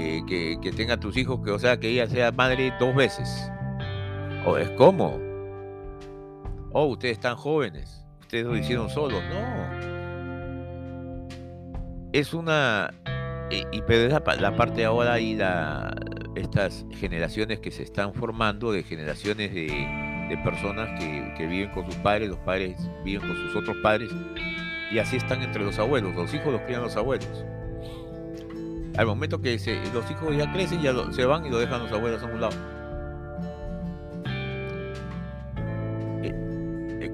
eh, 0.00 0.22
que, 0.26 0.58
que 0.62 0.72
tenga 0.72 0.96
tus 0.98 1.16
hijos, 1.16 1.40
que 1.44 1.50
o 1.50 1.58
sea, 1.58 1.78
que 1.78 1.88
ella 1.88 2.06
sea 2.08 2.32
madre 2.32 2.72
dos 2.80 2.94
veces. 2.94 3.50
O 4.46 4.56
es 4.56 4.70
como, 4.70 5.18
oh, 6.72 6.86
ustedes 6.86 7.18
están 7.18 7.36
jóvenes, 7.36 8.06
ustedes 8.20 8.46
lo 8.46 8.56
hicieron 8.56 8.88
solos. 8.88 9.22
No. 9.30 9.90
Es 12.12 12.32
una... 12.32 12.94
Y, 13.50 13.82
pero 13.82 14.06
es 14.06 14.40
la, 14.40 14.56
parte 14.56 14.84
ahora 14.84 15.18
y 15.18 15.34
la, 15.34 15.92
estas 16.36 16.86
generaciones 16.92 17.58
que 17.58 17.72
se 17.72 17.82
están 17.82 18.14
formando, 18.14 18.70
de 18.70 18.84
generaciones 18.84 19.52
de, 19.52 20.38
personas 20.44 20.88
que, 21.00 21.46
viven 21.48 21.70
con 21.72 21.84
sus 21.86 21.96
padres, 21.96 22.28
los 22.28 22.38
padres 22.38 22.76
viven 23.04 23.26
con 23.26 23.36
sus 23.36 23.56
otros 23.56 23.76
padres, 23.82 24.08
y 24.92 25.00
así 25.00 25.16
están 25.16 25.42
entre 25.42 25.64
los 25.64 25.80
abuelos, 25.80 26.14
los 26.14 26.32
hijos 26.32 26.52
los 26.52 26.60
crían 26.62 26.82
los 26.82 26.96
abuelos. 26.96 27.44
Al 28.96 29.06
momento 29.06 29.40
que 29.40 29.52
los 29.94 30.10
hijos 30.10 30.36
ya 30.36 30.52
crecen, 30.52 30.82
ya 30.82 30.94
se 31.12 31.24
van 31.24 31.46
y 31.46 31.50
lo 31.50 31.58
dejan 31.58 31.82
los 31.82 31.92
abuelos 31.92 32.22
a 32.22 32.26
un 32.26 32.40
lado. 32.40 32.80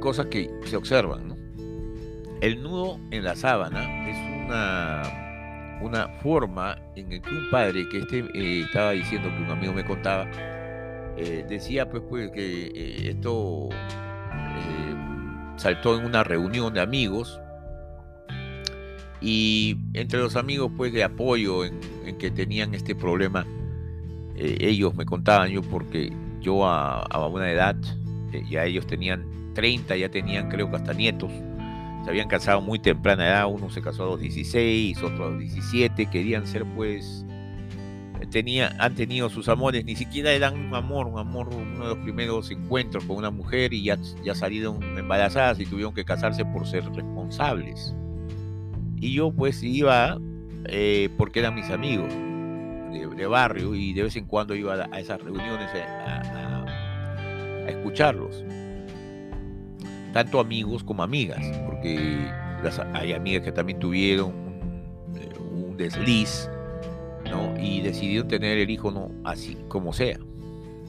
cosas 0.07 0.27
que 0.27 0.49
se 0.65 0.77
observan. 0.77 1.29
¿no? 1.29 1.37
El 2.41 2.63
nudo 2.63 3.01
en 3.11 3.25
la 3.25 3.35
sábana 3.35 4.09
es 4.09 4.17
una, 4.47 5.81
una 5.83 6.09
forma 6.23 6.79
en 6.95 7.09
que 7.09 7.29
un 7.29 7.51
padre, 7.51 7.89
que 7.89 7.99
este 7.99 8.21
eh, 8.35 8.61
estaba 8.61 8.93
diciendo 8.93 9.29
que 9.29 9.43
un 9.43 9.51
amigo 9.51 9.73
me 9.73 9.85
contaba, 9.85 10.29
eh, 11.17 11.45
decía 11.49 11.91
pues, 11.91 12.05
pues 12.09 12.31
que 12.31 12.67
eh, 12.67 13.11
esto 13.11 13.69
saltó 15.57 15.99
en 15.99 16.05
una 16.05 16.23
reunión 16.23 16.73
de 16.73 16.81
amigos 16.81 17.41
y 19.21 19.77
entre 19.95 20.21
los 20.21 20.37
amigos 20.37 20.71
pues 20.77 20.93
de 20.93 21.05
apoyo 21.05 21.65
en, 21.65 21.81
que 22.19 22.31
tenían 22.31 22.75
este 22.75 22.95
problema, 22.95 23.47
ellos 24.37 24.95
me 24.95 25.07
contaban 25.07 25.51
yo 25.51 25.63
porque 25.63 26.13
yo 26.41 26.67
a, 26.67 27.03
a 27.03 27.27
una 27.27 27.51
edad, 27.51 27.77
ya 28.51 28.65
ellos 28.65 28.87
tenían 28.87 29.25
30 29.55 29.97
ya 29.97 30.11
tenían 30.11 30.49
creo 30.49 30.71
que 30.71 30.77
hasta 30.77 30.93
nietos. 30.93 31.33
Se 32.05 32.11
habían 32.11 32.29
casado 32.29 32.61
muy 32.61 32.79
temprana 32.79 33.27
edad, 33.27 33.47
uno 33.49 33.69
se 33.71 33.83
casó 33.83 34.05
a 34.05 34.07
los 34.07 34.21
16, 34.21 35.03
otro 35.03 35.27
a 35.27 35.31
los 35.31 35.41
17, 35.41 36.07
querían 36.07 36.47
ser 36.47 36.65
pues 36.77 37.25
tenía, 38.31 38.75
han 38.79 38.95
tenido 38.95 39.29
sus 39.29 39.49
amores, 39.49 39.85
ni 39.85 39.97
siquiera 39.97 40.33
eran 40.33 40.59
un 40.59 40.75
amor, 40.75 41.07
un 41.07 41.19
amor, 41.19 41.49
uno 41.55 41.89
de 41.89 41.95
los 41.95 41.99
primeros 41.99 42.51
encuentros 42.51 43.05
con 43.05 43.17
una 43.17 43.31
mujer 43.31 43.73
y 43.73 43.85
ya, 43.85 43.99
ya 44.25 44.35
salieron 44.35 44.83
embarazadas 44.99 45.61
y 45.61 45.67
tuvieron 45.67 45.95
que 45.95 46.05
casarse 46.05 46.45
por 46.45 46.67
ser 46.67 46.85
responsables. 46.93 47.95
Y 49.01 49.13
yo 49.13 49.31
pues 49.31 49.63
iba 49.63 50.19
eh, 50.67 51.09
porque 51.17 51.41
eran 51.41 51.55
mis 51.55 51.71
amigos 51.71 52.13
de, 53.17 53.27
barrio 53.27 53.75
y 53.75 53.93
de 53.95 54.03
vez 54.05 54.17
en 54.17 54.27
cuando 54.27 54.55
iba 54.55 54.75
a, 54.75 55.01
esas 55.01 55.21
reuniones 55.23 55.69
a 55.75 56.23
escucharlos 57.69 58.45
tanto 60.17 60.41
amigos 60.41 60.83
como 60.83 61.03
amigas, 61.03 61.45
porque 61.67 62.17
hay 62.95 63.13
amigas 63.13 63.43
que 63.43 63.53
también 63.53 63.79
tuvieron 63.79 64.33
un, 65.39 65.77
desliz, 65.77 66.49
¿no? 67.31 67.53
Y 67.61 67.83
decidieron 67.83 68.27
tener 68.27 68.57
el 68.57 68.71
hijo 68.71 68.91
no 68.91 69.11
así 69.25 69.59
como 69.69 69.93
sea, 69.93 70.19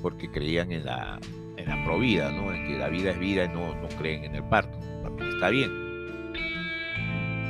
porque 0.01 0.31
creían 0.31 0.71
en 0.71 0.85
la, 0.85 1.19
en 1.57 1.67
la 1.67 1.83
provida, 1.83 2.31
¿no? 2.31 2.53
En 2.53 2.67
que 2.67 2.77
la 2.77 2.87
vida 2.87 3.11
es 3.11 3.19
vida 3.19 3.43
y 3.43 3.49
no, 3.49 3.75
no 3.75 3.89
creen 3.99 4.23
en 4.23 4.35
el 4.35 4.43
parto. 4.45 4.79
Está 5.33 5.49
bien. 5.49 5.86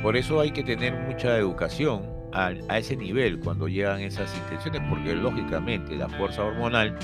Por 0.02 0.16
eso 0.16 0.40
hay 0.40 0.52
que 0.52 0.62
tener 0.62 0.94
mucha 0.94 1.36
educación 1.36 2.02
a, 2.32 2.52
ese 2.76 2.96
nivel 2.96 3.40
cuando 3.40 3.68
llegan 3.68 4.00
esas 4.00 4.34
intenciones, 4.36 4.82
porque 4.88 5.14
lógicamente 5.14 5.96
la 5.96 6.08
fuerza 6.08 6.44
hormonal 6.44 6.96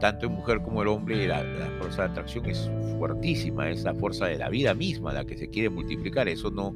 tanto 0.00 0.26
en 0.26 0.32
mujer 0.32 0.60
como 0.60 0.82
el 0.82 0.88
hombre, 0.88 1.26
la, 1.26 1.42
fuerza 1.78 2.02
de 2.02 2.08
atracción 2.10 2.46
es 2.46 2.70
fuertísima, 2.98 3.70
es 3.70 3.82
la 3.82 3.94
fuerza 3.94 4.26
de 4.26 4.36
la 4.36 4.48
vida 4.50 4.74
misma 4.74 5.12
la 5.12 5.24
que 5.24 5.36
se 5.36 5.48
quiere 5.48 5.70
multiplicar, 5.70 6.28
eso 6.28 6.50
no, 6.50 6.74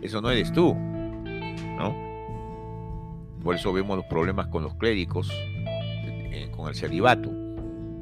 eso 0.00 0.20
no 0.22 0.30
eres 0.30 0.52
tú, 0.52 0.74
¿no? 0.74 1.94
Por 3.42 3.54
eso 3.54 3.72
vemos 3.72 3.98
los 3.98 4.06
problemas 4.06 4.46
con 4.48 4.62
los 4.62 4.74
clérigos, 4.74 5.30
eh, 5.30 6.50
con 6.56 6.68
el 6.68 6.74
celibato, 6.74 7.30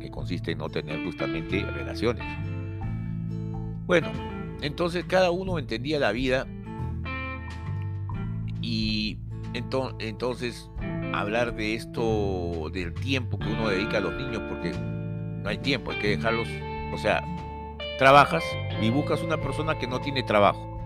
que 0.00 0.10
consiste 0.10 0.52
en 0.52 0.58
no 0.58 0.68
tener 0.68 1.04
justamente 1.04 1.64
relaciones. 1.64 2.24
Bueno, 3.86 4.10
entonces 4.62 5.04
cada 5.06 5.30
uno 5.30 5.58
entendía 5.58 5.98
la 5.98 6.12
vida 6.12 6.46
y 8.66 9.20
entonces 9.54 10.68
hablar 11.14 11.54
de 11.54 11.76
esto, 11.76 12.68
del 12.72 12.92
tiempo 12.94 13.38
que 13.38 13.46
uno 13.46 13.68
dedica 13.68 13.98
a 13.98 14.00
los 14.00 14.12
niños, 14.14 14.42
porque 14.48 14.72
no 14.72 15.48
hay 15.48 15.58
tiempo, 15.58 15.92
hay 15.92 15.98
que 15.98 16.08
dejarlos, 16.16 16.48
o 16.92 16.98
sea, 16.98 17.22
trabajas 17.96 18.42
y 18.82 18.90
buscas 18.90 19.22
una 19.22 19.40
persona 19.40 19.78
que 19.78 19.86
no 19.86 20.00
tiene 20.00 20.24
trabajo, 20.24 20.80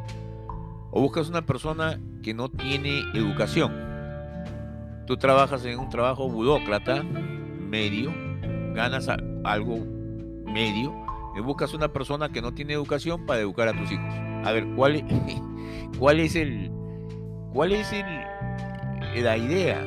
o 0.91 1.01
buscas 1.01 1.31
una 1.31 1.47
persona 1.47 1.99
que 2.23 2.35
no 2.35 2.51
tiene 2.51 3.01
educación. 3.15 3.73
Tú 5.07 5.17
trabajas 5.17 5.65
en 5.65 5.79
un 5.79 5.89
trabajo 5.89 6.29
burócrata, 6.29 7.03
medio, 7.03 8.13
ganas 8.75 9.09
algo 9.43 9.79
medio, 10.45 10.93
y 11.35 11.41
buscas 11.41 11.73
una 11.73 11.89
persona 11.89 12.29
que 12.29 12.43
no 12.43 12.53
tiene 12.53 12.75
educación 12.75 13.25
para 13.25 13.41
educar 13.41 13.69
a 13.69 13.73
tus 13.73 13.91
hijos. 13.91 14.15
A 14.45 14.53
ver, 14.53 14.67
¿cuál, 14.77 15.03
cuál 15.99 16.21
es 16.21 16.37
el, 16.37 16.71
cuál 17.53 17.73
es 17.73 17.93
el, 17.93 18.07
la 19.23 19.37
idea? 19.37 19.85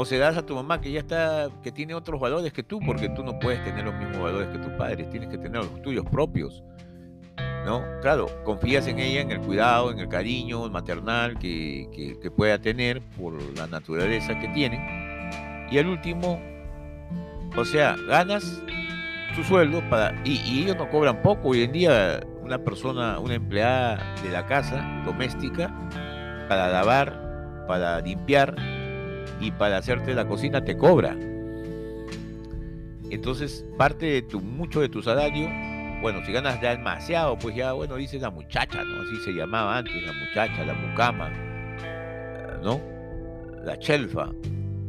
o 0.00 0.04
se 0.06 0.16
das 0.16 0.34
a 0.38 0.46
tu 0.46 0.54
mamá 0.54 0.80
que 0.80 0.90
ya 0.90 1.00
está, 1.00 1.50
que 1.62 1.70
tiene 1.70 1.94
otros 1.94 2.18
valores 2.18 2.54
que 2.54 2.62
tú, 2.62 2.80
porque 2.80 3.10
tú 3.10 3.22
no 3.22 3.38
puedes 3.38 3.62
tener 3.64 3.84
los 3.84 3.94
mismos 3.94 4.22
valores 4.22 4.48
que 4.48 4.56
tus 4.56 4.72
padres, 4.72 5.10
tienes 5.10 5.28
que 5.28 5.36
tener 5.36 5.62
los 5.62 5.82
tuyos 5.82 6.06
propios. 6.10 6.62
¿No? 7.66 7.84
Claro, 8.00 8.26
confías 8.42 8.86
en 8.86 8.98
ella, 8.98 9.20
en 9.20 9.30
el 9.30 9.40
cuidado, 9.40 9.90
en 9.90 9.98
el 9.98 10.08
cariño 10.08 10.66
maternal 10.70 11.38
que, 11.38 12.16
que, 12.22 12.30
pueda 12.30 12.58
tener 12.58 13.02
por 13.18 13.34
la 13.54 13.66
naturaleza 13.66 14.38
que 14.38 14.48
tiene. 14.48 15.68
Y 15.70 15.76
el 15.76 15.86
último, 15.88 16.40
o 17.54 17.64
sea, 17.66 17.94
ganas 18.08 18.62
tu 19.36 19.44
sueldo 19.44 19.82
para. 19.90 20.18
Y, 20.24 20.40
y, 20.46 20.62
ellos 20.62 20.78
no 20.78 20.88
cobran 20.88 21.20
poco. 21.20 21.50
Hoy 21.50 21.64
en 21.64 21.72
día, 21.72 22.20
una 22.42 22.56
persona, 22.64 23.18
una 23.18 23.34
empleada 23.34 24.14
de 24.22 24.30
la 24.30 24.46
casa 24.46 25.02
doméstica, 25.04 25.70
para 26.50 26.68
lavar, 26.68 27.64
para 27.68 28.00
limpiar, 28.00 28.56
y 29.38 29.52
para 29.52 29.76
hacerte 29.76 30.14
la 30.14 30.26
cocina 30.26 30.64
te 30.64 30.76
cobra. 30.76 31.16
Entonces, 33.08 33.64
parte 33.78 34.06
de 34.06 34.22
tu, 34.22 34.40
mucho 34.40 34.80
de 34.80 34.88
tu 34.88 35.00
salario, 35.00 35.48
bueno, 36.02 36.26
si 36.26 36.32
ganas 36.32 36.60
demasiado, 36.60 37.38
pues 37.38 37.54
ya, 37.54 37.70
bueno, 37.70 37.94
dices 37.94 38.20
la 38.20 38.30
muchacha, 38.30 38.82
¿no? 38.82 39.00
Así 39.00 39.14
se 39.24 39.30
llamaba 39.32 39.78
antes, 39.78 39.94
la 40.04 40.12
muchacha, 40.12 40.64
la 40.64 40.74
mucama, 40.74 41.30
¿no? 42.64 42.80
La 43.62 43.78
chelfa. 43.78 44.32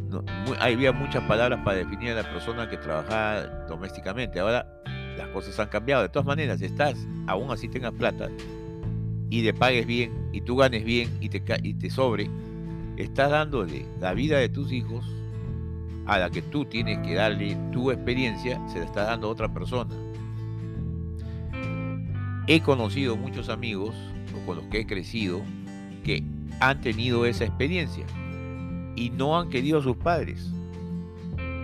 No, 0.09 0.24
había 0.59 0.91
muchas 0.91 1.24
palabras 1.26 1.59
para 1.64 1.78
definir 1.78 2.14
a 2.14 2.24
la 2.24 2.24
persona 2.24 2.68
que 2.72 2.78
trabajaba 2.78 3.41
domésticamente. 3.68 4.39
Ahora 4.39 4.66
las 5.16 5.28
cosas 5.28 5.59
han 5.59 5.68
cambiado. 5.68 6.01
De 6.01 6.09
todas 6.09 6.26
maneras, 6.26 6.59
estás, 6.59 6.97
aún 7.28 7.51
así 7.51 7.70
tengas 7.70 7.93
plata 7.93 8.32
y 9.32 9.43
te 9.43 9.53
pagues 9.53 9.88
bien 9.88 10.11
y 10.34 10.41
tú 10.41 10.57
ganes 10.57 10.84
bien 10.84 11.09
y 11.21 11.29
te, 11.29 11.41
y 11.63 11.73
te 11.73 11.89
sobre, 11.89 12.29
estás 12.97 13.32
dándole 13.32 13.86
la 13.99 14.13
vida 14.13 14.38
de 14.38 14.49
tus 14.49 14.73
hijos 14.73 15.05
a 16.05 16.19
la 16.19 16.29
que 16.29 16.41
tú 16.41 16.65
tienes 16.65 16.99
que 16.99 17.15
darle 17.15 17.57
tu 17.71 17.91
experiencia, 17.91 18.61
se 18.67 18.79
la 18.79 18.86
está 18.86 19.05
dando 19.05 19.27
a 19.27 19.32
otra 19.32 19.51
persona. 19.51 19.95
He 22.47 22.59
conocido 22.59 23.15
muchos 23.15 23.47
amigos 23.47 23.95
con 24.45 24.57
los 24.57 24.65
que 24.65 24.82
he 24.82 24.86
crecido 24.86 25.41
que 26.03 26.23
han 26.59 26.82
tenido 26.82 27.25
esa 27.25 27.45
experiencia 27.45 28.05
y 28.97 29.11
no 29.11 29.39
han 29.39 29.49
querido 29.49 29.79
a 29.79 29.84
sus 29.84 29.95
padres. 29.95 30.51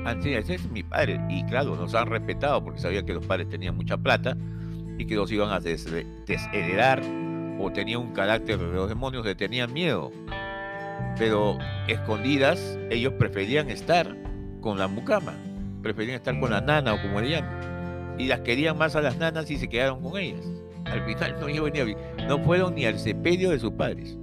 Han 0.05 0.25
ese 0.25 0.55
es 0.55 0.71
mi 0.71 0.83
padre. 0.83 1.19
Y 1.29 1.43
claro, 1.47 1.75
nos 1.75 1.93
han 1.93 2.07
respetado 2.07 2.63
porque 2.63 2.79
sabían 2.79 3.05
que 3.05 3.13
los 3.13 3.25
padres 3.25 3.49
tenían 3.49 3.75
mucha 3.75 3.97
plata 3.97 4.37
y 4.97 5.05
que 5.05 5.15
los 5.15 5.29
iban 5.33 5.51
a 5.51 5.59
desheredar 5.59 7.26
o 7.59 7.71
tenían 7.71 8.01
un 8.01 8.13
carácter 8.13 8.57
de 8.57 8.67
los 8.67 8.89
demonios, 8.89 9.25
le 9.25 9.35
tenían 9.35 9.73
miedo. 9.73 10.11
Pero 11.17 11.57
escondidas, 11.87 12.77
ellos 12.89 13.13
preferían 13.13 13.69
estar 13.69 14.15
con 14.61 14.77
la 14.77 14.87
mucama, 14.87 15.33
preferían 15.81 16.17
estar 16.17 16.39
con 16.39 16.51
la 16.51 16.61
nana 16.61 16.93
o 16.93 17.01
como 17.01 17.21
le 17.21 17.43
Y 18.17 18.27
las 18.27 18.41
querían 18.41 18.77
más 18.77 18.95
a 18.95 19.01
las 19.01 19.17
nanas 19.17 19.49
y 19.49 19.57
se 19.57 19.67
quedaron 19.67 20.01
con 20.01 20.17
ellas. 20.17 20.45
Al 20.85 21.03
final 21.03 21.35
no, 21.39 21.47
ni 21.47 21.95
no 22.27 22.39
fueron 22.39 22.75
ni 22.75 22.85
al 22.85 22.97
sepelio 22.97 23.51
de 23.51 23.59
sus 23.59 23.71
padres. 23.71 24.17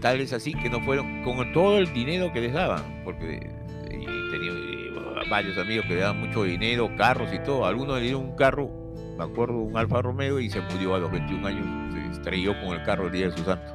Tal 0.00 0.20
es 0.20 0.32
así 0.32 0.52
que 0.52 0.68
no 0.68 0.80
fueron 0.80 1.22
con 1.22 1.52
todo 1.52 1.78
el 1.78 1.92
dinero 1.92 2.32
que 2.32 2.40
les 2.40 2.52
daban, 2.52 3.02
porque 3.04 3.36
eh, 3.36 4.06
tenía 4.32 4.50
eh, 4.50 5.28
varios 5.30 5.56
amigos 5.58 5.86
que 5.86 5.94
le 5.94 6.00
daban 6.00 6.20
mucho 6.20 6.42
dinero, 6.42 6.90
carros 6.96 7.32
y 7.32 7.38
todo. 7.38 7.66
Algunos 7.66 7.98
le 7.98 8.02
dieron 8.02 8.22
un 8.22 8.36
carro, 8.36 8.68
me 9.16 9.24
acuerdo, 9.24 9.54
un 9.54 9.76
Alfa 9.76 10.02
Romeo 10.02 10.40
y 10.40 10.50
se 10.50 10.60
murió 10.60 10.94
a 10.94 10.98
los 10.98 11.10
21 11.10 11.46
años, 11.46 11.94
se 11.94 12.18
estrelló 12.18 12.58
con 12.60 12.78
el 12.78 12.82
carro 12.84 13.06
el 13.06 13.12
día 13.12 13.28
de 13.28 13.36
su 13.36 13.44
santo. 13.44 13.72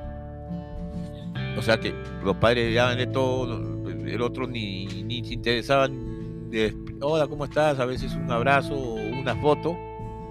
O 1.58 1.62
sea 1.62 1.80
que 1.80 1.94
los 2.24 2.36
padres 2.38 2.74
daban 2.76 2.98
de 2.98 3.08
todo, 3.08 3.88
el 3.90 4.22
otro 4.22 4.48
ni, 4.48 4.86
ni 5.04 5.24
se 5.24 5.34
interesaban 5.34 6.50
de, 6.50 6.76
hola, 7.02 7.28
¿cómo 7.28 7.46
estás? 7.46 7.80
A 7.80 7.86
veces 7.86 8.14
un 8.14 8.32
abrazo 8.32 8.74
o 8.74 8.96
una 8.96 9.36
foto 9.36 9.76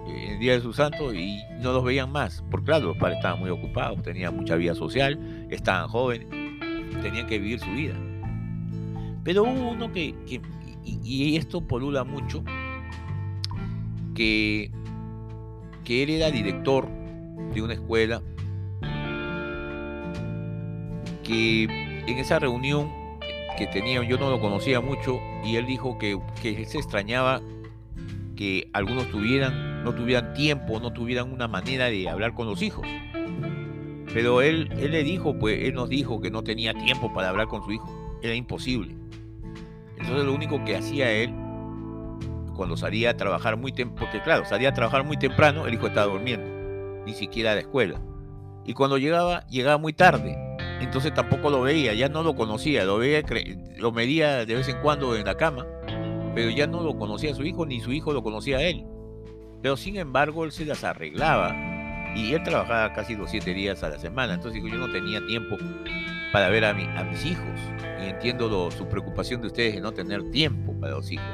el 0.08 0.38
día 0.38 0.52
de 0.52 0.60
su 0.60 0.72
santo 0.72 1.12
y 1.12 1.42
no 1.60 1.72
los 1.72 1.84
veían 1.84 2.10
más. 2.10 2.44
Porque 2.50 2.66
claro, 2.66 2.86
los 2.88 2.96
padres 2.96 3.18
estaban 3.18 3.40
muy 3.40 3.50
ocupados, 3.50 4.02
tenían 4.02 4.36
mucha 4.36 4.56
vida 4.56 4.74
social, 4.74 5.46
estaban 5.50 5.88
jóvenes, 5.88 6.28
tenían 7.02 7.26
que 7.26 7.38
vivir 7.38 7.60
su 7.60 7.70
vida. 7.70 7.94
Pero 9.24 9.42
hubo 9.42 9.70
uno 9.70 9.92
que, 9.92 10.14
y, 10.84 11.36
esto 11.36 11.60
polula 11.60 12.04
mucho, 12.04 12.44
que, 14.14 14.70
que 15.86 16.02
él 16.02 16.10
era 16.10 16.30
director 16.32 16.88
de 17.54 17.62
una 17.62 17.74
escuela, 17.74 18.20
que 21.22 21.64
en 22.06 22.18
esa 22.18 22.40
reunión 22.40 22.90
que 23.56 23.68
tenían, 23.68 24.02
yo 24.04 24.18
no 24.18 24.28
lo 24.28 24.40
conocía 24.40 24.80
mucho, 24.80 25.20
y 25.44 25.54
él 25.54 25.64
dijo 25.64 25.96
que, 25.96 26.20
que 26.42 26.66
se 26.66 26.78
extrañaba 26.78 27.40
que 28.34 28.68
algunos 28.72 29.08
tuvieran, 29.10 29.84
no 29.84 29.94
tuvieran 29.94 30.34
tiempo, 30.34 30.80
no 30.80 30.92
tuvieran 30.92 31.32
una 31.32 31.46
manera 31.46 31.86
de 31.86 32.08
hablar 32.08 32.34
con 32.34 32.48
los 32.48 32.62
hijos. 32.62 32.84
Pero 34.12 34.42
él, 34.42 34.68
él 34.78 34.90
le 34.90 35.04
dijo, 35.04 35.38
pues 35.38 35.62
él 35.62 35.74
nos 35.74 35.88
dijo 35.88 36.20
que 36.20 36.32
no 36.32 36.42
tenía 36.42 36.74
tiempo 36.74 37.12
para 37.14 37.28
hablar 37.28 37.46
con 37.46 37.62
su 37.64 37.70
hijo. 37.72 37.88
Era 38.22 38.34
imposible. 38.34 38.96
Entonces 39.98 40.24
lo 40.24 40.34
único 40.34 40.64
que 40.64 40.76
hacía 40.76 41.12
él, 41.12 41.32
cuando 42.56 42.76
salía 42.76 43.10
a 43.10 43.16
trabajar 43.16 43.56
muy 43.56 43.72
temprano, 43.72 44.00
porque 44.00 44.22
claro, 44.22 44.44
salía 44.44 44.70
a 44.70 44.74
trabajar 44.74 45.04
muy 45.04 45.16
temprano, 45.16 45.66
el 45.66 45.74
hijo 45.74 45.86
estaba 45.86 46.12
durmiendo, 46.12 47.04
ni 47.04 47.14
siquiera 47.14 47.52
a 47.52 47.54
la 47.54 47.60
escuela. 47.60 48.00
Y 48.64 48.74
cuando 48.74 48.98
llegaba, 48.98 49.46
llegaba 49.46 49.78
muy 49.78 49.92
tarde. 49.92 50.36
Entonces 50.80 51.14
tampoco 51.14 51.50
lo 51.50 51.62
veía, 51.62 51.94
ya 51.94 52.08
no 52.08 52.22
lo 52.22 52.34
conocía, 52.34 52.84
lo 52.84 52.98
veía, 52.98 53.22
lo 53.76 53.92
medía 53.92 54.44
de 54.44 54.54
vez 54.54 54.68
en 54.68 54.80
cuando 54.82 55.16
en 55.16 55.24
la 55.24 55.36
cama 55.36 55.64
pero 56.36 56.50
ya 56.50 56.66
no 56.66 56.82
lo 56.82 56.98
conocía 56.98 57.32
a 57.32 57.34
su 57.34 57.44
hijo 57.44 57.64
ni 57.64 57.80
su 57.80 57.92
hijo 57.94 58.12
lo 58.12 58.22
conocía 58.22 58.58
a 58.58 58.62
él. 58.62 58.84
Pero 59.62 59.74
sin 59.78 59.96
embargo 59.96 60.44
él 60.44 60.52
se 60.52 60.66
las 60.66 60.84
arreglaba 60.84 61.56
y 62.14 62.34
él 62.34 62.42
trabajaba 62.42 62.92
casi 62.92 63.16
los 63.16 63.30
siete 63.30 63.54
días 63.54 63.82
a 63.82 63.88
la 63.88 63.98
semana, 63.98 64.34
entonces 64.34 64.62
yo 64.62 64.76
no 64.76 64.92
tenía 64.92 65.26
tiempo 65.26 65.56
para 66.34 66.50
ver 66.50 66.66
a, 66.66 66.70
a 66.70 67.04
mis 67.04 67.24
hijos 67.24 67.58
y 68.02 68.10
entiendo 68.10 68.70
su 68.70 68.86
preocupación 68.86 69.40
de 69.40 69.46
ustedes 69.46 69.76
de 69.76 69.80
no 69.80 69.92
tener 69.92 70.30
tiempo 70.30 70.74
para 70.78 70.96
los 70.96 71.10
hijos. 71.10 71.24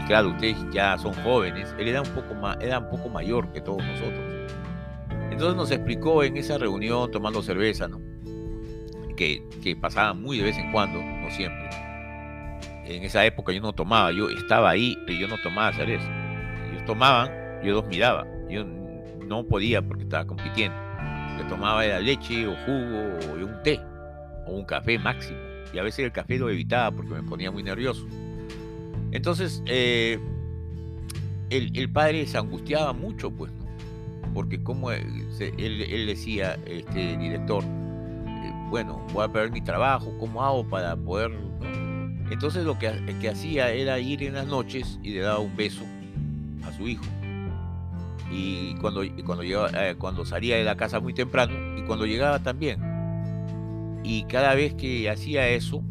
Y, 0.00 0.06
claro, 0.06 0.30
ustedes 0.30 0.56
ya 0.72 0.96
son 0.98 1.12
jóvenes, 1.22 1.74
él 1.78 1.88
era 1.88 2.02
un 2.02 2.08
poco 2.08 2.34
más, 2.34 2.56
era 2.60 2.78
un 2.78 2.90
poco 2.90 3.08
mayor 3.08 3.52
que 3.52 3.60
todos 3.60 3.84
nosotros. 3.84 4.48
Entonces 5.30 5.56
nos 5.56 5.70
explicó 5.70 6.24
en 6.24 6.36
esa 6.36 6.58
reunión 6.58 7.10
tomando 7.10 7.42
cerveza, 7.42 7.88
¿no? 7.88 8.00
Que, 9.16 9.42
que 9.62 9.76
pasaba 9.76 10.14
muy 10.14 10.38
de 10.38 10.44
vez 10.44 10.58
en 10.58 10.72
cuando, 10.72 11.02
no 11.02 11.30
siempre 11.30 11.70
en 12.96 13.04
esa 13.04 13.24
época 13.24 13.52
yo 13.52 13.60
no 13.60 13.72
tomaba, 13.72 14.12
yo 14.12 14.28
estaba 14.30 14.70
ahí, 14.70 14.96
pero 15.06 15.18
yo 15.18 15.28
no 15.28 15.36
tomaba 15.42 15.72
cerveza. 15.72 16.08
Ellos 16.70 16.84
tomaban, 16.84 17.30
yo 17.62 17.74
los 17.74 17.86
miraba. 17.86 18.26
Yo 18.48 18.64
no 19.26 19.44
podía 19.44 19.80
porque 19.82 20.04
estaba 20.04 20.26
compitiendo. 20.26 20.76
Lo 21.32 21.42
que 21.42 21.48
tomaba 21.48 21.84
era 21.84 22.00
leche 22.00 22.46
o 22.46 22.54
jugo 22.66 22.98
o 23.30 23.44
un 23.44 23.62
té 23.62 23.80
o 24.46 24.52
un 24.52 24.64
café 24.64 24.98
máximo. 24.98 25.38
Y 25.72 25.78
a 25.78 25.82
veces 25.82 26.04
el 26.04 26.12
café 26.12 26.38
lo 26.38 26.50
evitaba 26.50 26.90
porque 26.90 27.14
me 27.14 27.22
ponía 27.22 27.50
muy 27.50 27.62
nervioso. 27.62 28.06
Entonces, 29.12 29.62
eh, 29.66 30.18
el, 31.50 31.90
padre 31.90 32.26
se 32.26 32.38
angustiaba 32.38 32.92
mucho, 32.92 33.30
pues, 33.30 33.52
¿no? 33.52 33.66
Porque 34.34 34.62
como 34.62 34.92
él, 34.92 35.26
él, 35.38 36.06
decía, 36.06 36.58
este 36.66 37.16
director, 37.16 37.64
eh, 37.64 38.52
bueno, 38.68 39.04
voy 39.12 39.24
a 39.24 39.28
perder 39.32 39.50
mi 39.50 39.60
trabajo, 39.60 40.16
¿cómo 40.18 40.44
hago 40.44 40.68
para 40.68 40.96
poder 40.96 41.32
entonces 42.30 42.64
lo 42.64 42.78
que, 42.78 43.28
hacía 43.28 43.72
era 43.72 43.98
ir 43.98 44.22
en 44.22 44.34
las 44.34 44.46
noches 44.46 44.98
y 45.02 45.10
le 45.10 45.20
daba 45.20 45.40
un 45.40 45.56
beso 45.56 45.82
a 46.64 46.72
su 46.72 46.86
hijo. 46.88 47.04
Y 48.30 48.76
cuando, 48.76 49.02
cuando, 49.26 49.42
eh, 49.42 49.96
cuando 49.98 50.24
salía 50.24 50.56
de 50.56 50.62
la 50.62 50.76
casa 50.76 51.00
muy 51.00 51.12
temprano 51.12 51.76
y 51.76 51.82
cuando 51.82 52.06
llegaba 52.06 52.38
también. 52.38 52.80
Y 54.04 54.22
cada 54.24 54.54
vez 54.54 54.74
que 54.74 55.10
hacía 55.10 55.48
eso, 55.48 55.82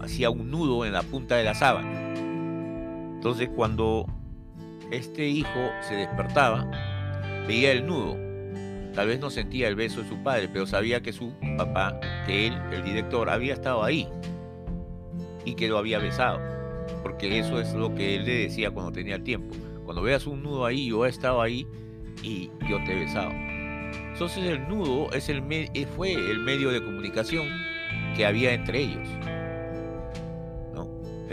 hacía 0.00 0.30
un 0.30 0.50
nudo 0.50 0.86
en 0.86 0.94
la 0.94 1.02
punta 1.02 1.36
de 1.36 1.44
la 1.44 1.54
sábana. 1.54 2.14
Entonces 3.18 3.48
cuando 3.48 4.06
este 4.92 5.26
hijo 5.26 5.72
se 5.80 5.96
despertaba, 5.96 6.70
veía 7.48 7.72
el 7.72 7.84
nudo. 7.84 8.16
Tal 8.94 9.08
vez 9.08 9.18
no 9.18 9.28
sentía 9.28 9.66
el 9.66 9.74
beso 9.74 10.04
de 10.04 10.08
su 10.08 10.22
padre, 10.22 10.48
pero 10.52 10.68
sabía 10.68 11.02
que 11.02 11.12
su 11.12 11.32
papá, 11.56 11.98
que 12.26 12.46
él, 12.46 12.54
el 12.72 12.84
director, 12.84 13.28
había 13.28 13.54
estado 13.54 13.82
ahí 13.82 14.08
y 15.44 15.56
que 15.56 15.66
lo 15.66 15.78
había 15.78 15.98
besado. 15.98 16.38
Porque 17.02 17.40
eso 17.40 17.60
es 17.60 17.74
lo 17.74 17.92
que 17.92 18.14
él 18.14 18.24
le 18.24 18.34
decía 18.34 18.70
cuando 18.70 18.92
tenía 18.92 19.20
tiempo. 19.20 19.52
Cuando 19.84 20.00
veas 20.02 20.28
un 20.28 20.44
nudo 20.44 20.64
ahí, 20.64 20.86
yo 20.86 21.04
he 21.04 21.08
estado 21.08 21.42
ahí 21.42 21.66
y 22.22 22.52
yo 22.70 22.78
te 22.86 22.92
he 22.92 23.00
besado. 23.00 23.32
Entonces 24.12 24.44
el 24.44 24.68
nudo 24.68 25.10
es 25.12 25.28
el 25.28 25.42
fue 25.96 26.12
el 26.12 26.38
medio 26.38 26.70
de 26.70 26.80
comunicación 26.84 27.48
que 28.16 28.24
había 28.24 28.54
entre 28.54 28.78
ellos. 28.78 29.08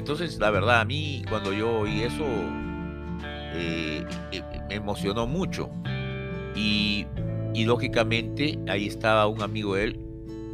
Entonces, 0.05 0.37
la 0.37 0.51
verdad, 0.51 0.81
a 0.81 0.85
mí 0.85 1.23
cuando 1.27 1.51
yo 1.51 1.79
oí 1.79 2.03
eso, 2.03 2.23
eh, 3.55 4.05
eh, 4.31 4.43
me 4.69 4.75
emocionó 4.75 5.25
mucho. 5.25 5.71
Y, 6.55 7.07
lógicamente 7.65 8.59
ahí 8.67 8.85
estaba 8.85 9.25
un 9.25 9.41
amigo 9.41 9.73
de 9.73 9.85
él 9.85 9.99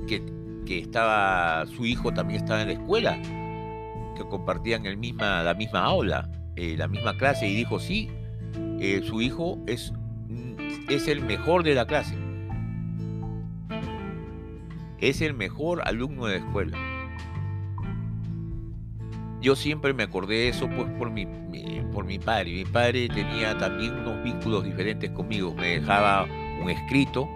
que, 0.08 0.24
que 0.66 0.80
estaba, 0.80 1.66
su 1.66 1.86
hijo 1.86 2.14
también 2.14 2.39
estaba 2.39 2.62
en 2.62 2.68
la 2.70 2.74
escuela 2.76 3.22
compartían 4.30 4.86
el 4.86 4.97
misma, 4.97 5.43
la 5.43 5.54
misma 5.54 5.84
aula, 5.84 6.30
eh, 6.56 6.76
la 6.78 6.88
misma 6.88 7.18
clase, 7.18 7.47
y 7.47 7.56
dijo, 7.56 7.80
sí, 7.80 8.10
su 9.04 9.22
hijo 9.22 9.60
es, 9.68 9.91
mm, 10.30 10.89
es 10.89 11.08
el 11.08 11.22
mejor 11.22 11.64
de 11.64 11.76
la 11.76 11.86
clase. 11.88 12.16
Es 14.99 15.22
el 15.22 15.34
mejor 15.34 15.82
alumno 15.86 16.28
de 16.28 16.39
la 16.39 16.45
escuela. 16.45 16.90
Yo 19.41 19.55
siempre 19.55 19.93
me 19.93 20.03
acordé 20.03 20.35
de 20.35 20.47
eso 20.49 20.69
pues 20.69 20.87
por 20.99 21.09
mi, 21.09 21.25
por 21.91 22.05
mi 22.05 22.19
padre. 22.19 22.51
Mi 22.53 22.65
padre 22.65 23.07
tenía 23.09 23.57
también 23.57 23.95
unos 23.95 24.23
vínculos 24.23 24.63
diferentes 24.63 25.09
conmigo. 25.11 25.53
Me 25.55 25.79
dejaba 25.79 26.27
un 26.61 26.69
escrito, 26.69 27.27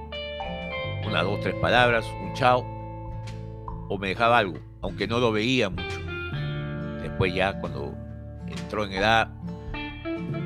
unas 1.05 1.23
dos, 1.23 1.39
tres 1.41 1.55
palabras, 1.55 2.05
un 2.23 2.33
chao, 2.33 2.63
o 3.89 3.97
me 3.97 4.09
dejaba 4.09 4.37
algo, 4.37 4.59
aunque 4.81 5.07
no 5.07 5.19
lo 5.19 5.31
veía 5.31 5.69
mucho. 5.69 5.99
Después 7.01 7.33
ya 7.33 7.59
cuando 7.59 7.95
entró 8.47 8.85
en 8.85 8.91
edad, 8.93 9.29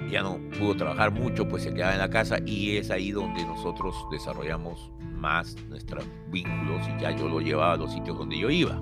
ya 0.10 0.24
no 0.24 0.40
pudo 0.58 0.76
trabajar 0.76 1.12
mucho, 1.12 1.48
pues 1.48 1.64
se 1.64 1.74
quedaba 1.74 1.94
en 1.94 2.00
la 2.00 2.10
casa 2.10 2.38
y 2.46 2.78
es 2.78 2.90
ahí 2.90 3.12
donde 3.12 3.44
nosotros 3.46 3.96
desarrollamos 4.12 4.92
más 5.00 5.56
nuestros 5.68 6.06
vínculos 6.30 6.88
y 6.88 7.02
ya 7.02 7.12
yo 7.12 7.28
lo 7.28 7.42
llevaba 7.42 7.74
a 7.74 7.78
los 7.78 7.92
sitios 7.92 8.18
donde 8.18 8.40
yo 8.40 8.50
iba. 8.50 8.82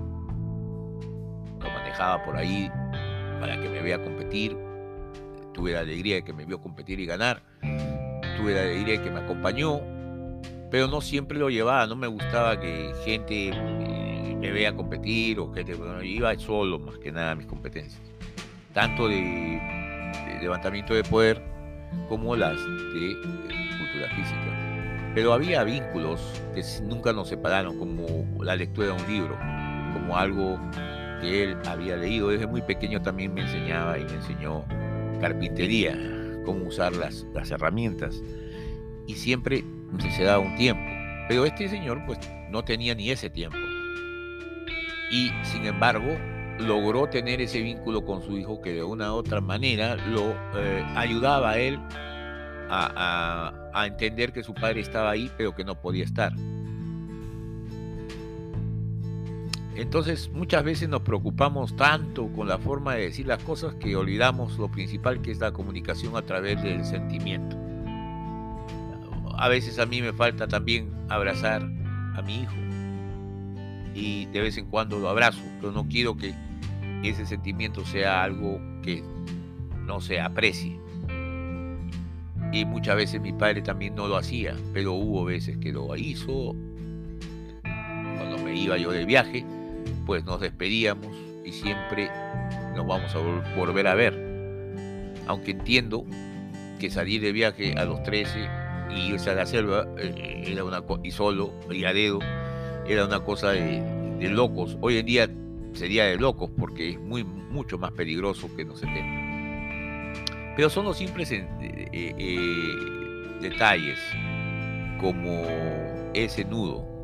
Lo 1.60 1.70
manejaba 1.70 2.22
por 2.24 2.36
ahí 2.36 2.70
para 3.40 3.60
que 3.60 3.68
me 3.68 3.80
vea 3.82 4.02
competir. 4.02 4.56
Tuve 5.54 5.72
la 5.72 5.80
alegría 5.80 6.16
de 6.16 6.24
que 6.24 6.32
me 6.32 6.44
vio 6.44 6.60
competir 6.60 7.00
y 7.00 7.06
ganar. 7.06 7.42
Tuve 8.36 8.54
la 8.54 8.62
alegría 8.62 8.98
de 8.98 9.02
que 9.02 9.10
me 9.10 9.20
acompañó, 9.20 9.80
pero 10.70 10.86
no 10.86 11.00
siempre 11.00 11.38
lo 11.38 11.50
llevaba. 11.50 11.86
No 11.86 11.96
me 11.96 12.06
gustaba 12.06 12.60
que 12.60 12.92
gente 13.04 13.50
me 14.38 14.52
vea 14.52 14.74
competir 14.74 15.40
o 15.40 15.50
que 15.50 15.64
iba 16.04 16.38
solo 16.38 16.78
más 16.78 16.98
que 16.98 17.10
nada 17.10 17.32
a 17.32 17.34
mis 17.34 17.46
competencias, 17.46 18.00
tanto 18.72 19.08
de, 19.08 19.60
levantamiento 20.40 20.94
de 20.94 21.02
poder 21.02 21.42
como 22.08 22.36
las 22.36 22.56
de, 22.56 23.16
cultura 23.78 24.08
física. 24.14 25.12
Pero 25.14 25.32
había 25.32 25.64
vínculos 25.64 26.20
que 26.54 26.62
nunca 26.84 27.12
nos 27.12 27.28
separaron, 27.28 27.78
como 27.78 28.44
la 28.44 28.54
lectura 28.54 28.88
de 28.88 28.92
un 28.92 29.08
libro, 29.08 29.36
como 29.92 30.16
algo 30.16 30.60
que 31.20 31.44
él 31.44 31.56
había 31.66 31.96
leído. 31.96 32.28
Desde 32.28 32.46
muy 32.46 32.62
pequeño 32.62 33.00
también 33.02 33.34
me 33.34 33.42
enseñaba 33.42 33.98
y 33.98 34.04
me 34.04 34.14
enseñó 34.14 34.64
carpintería, 35.20 35.96
cómo 36.44 36.66
usar 36.66 36.94
las, 36.94 37.26
las 37.34 37.50
herramientas. 37.50 38.22
Y 39.06 39.14
siempre 39.14 39.64
se 40.16 40.24
daba 40.24 40.38
un 40.40 40.56
tiempo. 40.56 40.82
Pero 41.28 41.44
este 41.44 41.68
señor 41.68 42.04
pues 42.06 42.18
no 42.50 42.64
tenía 42.64 42.94
ni 42.94 43.10
ese 43.10 43.30
tiempo. 43.30 43.58
Y 45.10 45.30
sin 45.42 45.66
embargo 45.66 46.16
logró 46.58 47.06
tener 47.06 47.40
ese 47.40 47.60
vínculo 47.60 48.04
con 48.04 48.22
su 48.22 48.36
hijo 48.36 48.60
que 48.60 48.72
de 48.72 48.82
una 48.82 49.12
u 49.12 49.16
otra 49.16 49.40
manera 49.40 49.94
lo 49.94 50.34
eh, 50.56 50.84
ayudaba 50.96 51.52
a 51.52 51.58
él 51.58 51.78
a, 52.70 53.52
a 53.72 53.86
entender 53.86 54.32
que 54.32 54.42
su 54.42 54.52
padre 54.52 54.80
estaba 54.80 55.10
ahí 55.10 55.30
pero 55.36 55.54
que 55.54 55.64
no 55.64 55.80
podía 55.80 56.04
estar. 56.04 56.32
Entonces 59.78 60.28
muchas 60.32 60.64
veces 60.64 60.88
nos 60.88 61.02
preocupamos 61.02 61.76
tanto 61.76 62.26
con 62.32 62.48
la 62.48 62.58
forma 62.58 62.96
de 62.96 63.02
decir 63.02 63.28
las 63.28 63.40
cosas 63.44 63.76
que 63.76 63.94
olvidamos 63.94 64.58
lo 64.58 64.68
principal 64.68 65.22
que 65.22 65.30
es 65.30 65.38
la 65.38 65.52
comunicación 65.52 66.16
a 66.16 66.22
través 66.22 66.60
del 66.64 66.84
sentimiento. 66.84 67.56
A 69.36 69.48
veces 69.48 69.78
a 69.78 69.86
mí 69.86 70.02
me 70.02 70.12
falta 70.12 70.48
también 70.48 70.90
abrazar 71.08 71.62
a 71.62 72.22
mi 72.22 72.40
hijo 72.40 72.56
y 73.94 74.26
de 74.26 74.40
vez 74.40 74.56
en 74.58 74.66
cuando 74.66 74.98
lo 74.98 75.08
abrazo, 75.08 75.40
pero 75.60 75.70
no 75.70 75.86
quiero 75.86 76.16
que 76.16 76.34
ese 77.04 77.24
sentimiento 77.24 77.84
sea 77.84 78.24
algo 78.24 78.60
que 78.82 79.04
no 79.86 80.00
se 80.00 80.20
aprecie. 80.20 80.80
Y 82.52 82.64
muchas 82.64 82.96
veces 82.96 83.20
mi 83.20 83.32
padre 83.32 83.62
también 83.62 83.94
no 83.94 84.08
lo 84.08 84.16
hacía, 84.16 84.56
pero 84.72 84.94
hubo 84.94 85.24
veces 85.24 85.56
que 85.58 85.70
lo 85.70 85.94
hizo. 85.94 86.56
Cuando 87.62 88.38
me 88.42 88.56
iba 88.56 88.76
yo 88.76 88.90
de 88.90 89.04
viaje, 89.04 89.46
pues 90.06 90.24
nos 90.24 90.40
despedíamos 90.40 91.14
y 91.44 91.52
siempre 91.52 92.10
nos 92.74 92.86
vamos 92.86 93.14
a 93.14 93.18
volver 93.56 93.86
a 93.86 93.94
ver. 93.94 94.28
Aunque 95.26 95.52
entiendo 95.52 96.04
que 96.78 96.90
salir 96.90 97.20
de 97.20 97.32
viaje 97.32 97.74
a 97.76 97.84
los 97.84 98.02
13 98.02 98.48
y 98.90 99.12
irse 99.12 99.30
a 99.30 99.34
la 99.34 99.46
selva 99.46 99.86
eh, 99.98 100.44
era 100.46 100.64
una 100.64 100.82
y 101.02 101.10
solo 101.10 101.52
y 101.70 101.84
a 101.84 101.92
dedo 101.92 102.20
era 102.86 103.04
una 103.04 103.20
cosa 103.20 103.50
de, 103.50 104.28
locos. 104.30 104.76
Hoy 104.80 104.98
en 104.98 105.06
día 105.06 105.30
sería 105.74 106.04
de 106.04 106.16
locos 106.16 106.50
porque 106.58 106.90
es 106.90 107.00
muy 107.00 107.24
mucho 107.24 107.78
más 107.78 107.92
peligroso 107.92 108.48
que 108.56 108.62
en 108.62 108.68
los 108.68 108.80
70. 108.80 110.54
Pero 110.56 110.70
son 110.70 110.86
los 110.86 110.98
simples 110.98 111.30
eh, 111.30 111.44
eh, 111.92 112.48
detalles 113.40 113.98
como 115.00 115.44
ese 116.14 116.44
nudo 116.44 116.97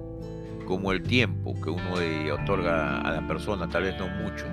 como 0.67 0.93
el 0.93 1.03
tiempo 1.03 1.55
que 1.61 1.71
uno 1.71 1.95
otorga 2.35 3.01
a 3.01 3.13
la 3.13 3.27
persona, 3.27 3.69
tal 3.69 3.85
vez 3.85 3.95
no 3.99 4.09
mucho, 4.09 4.45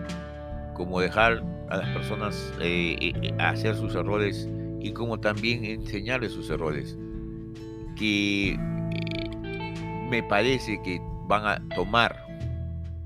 como 0.74 0.99
dejar 0.99 1.43
a 1.70 1.78
las 1.78 1.89
personas 1.89 2.53
eh, 2.59 2.95
eh, 2.99 3.34
hacer 3.39 3.76
sus 3.76 3.95
errores 3.95 4.49
y 4.80 4.91
como 4.91 5.20
también 5.20 5.64
enseñarles 5.64 6.34
sus 6.34 6.49
errores, 6.49 6.97
que 7.95 8.49
eh, 8.51 10.07
me 10.09 10.22
parece 10.24 10.82
que 10.84 11.01
van 11.28 11.45
a 11.45 11.76
tomar 11.76 12.26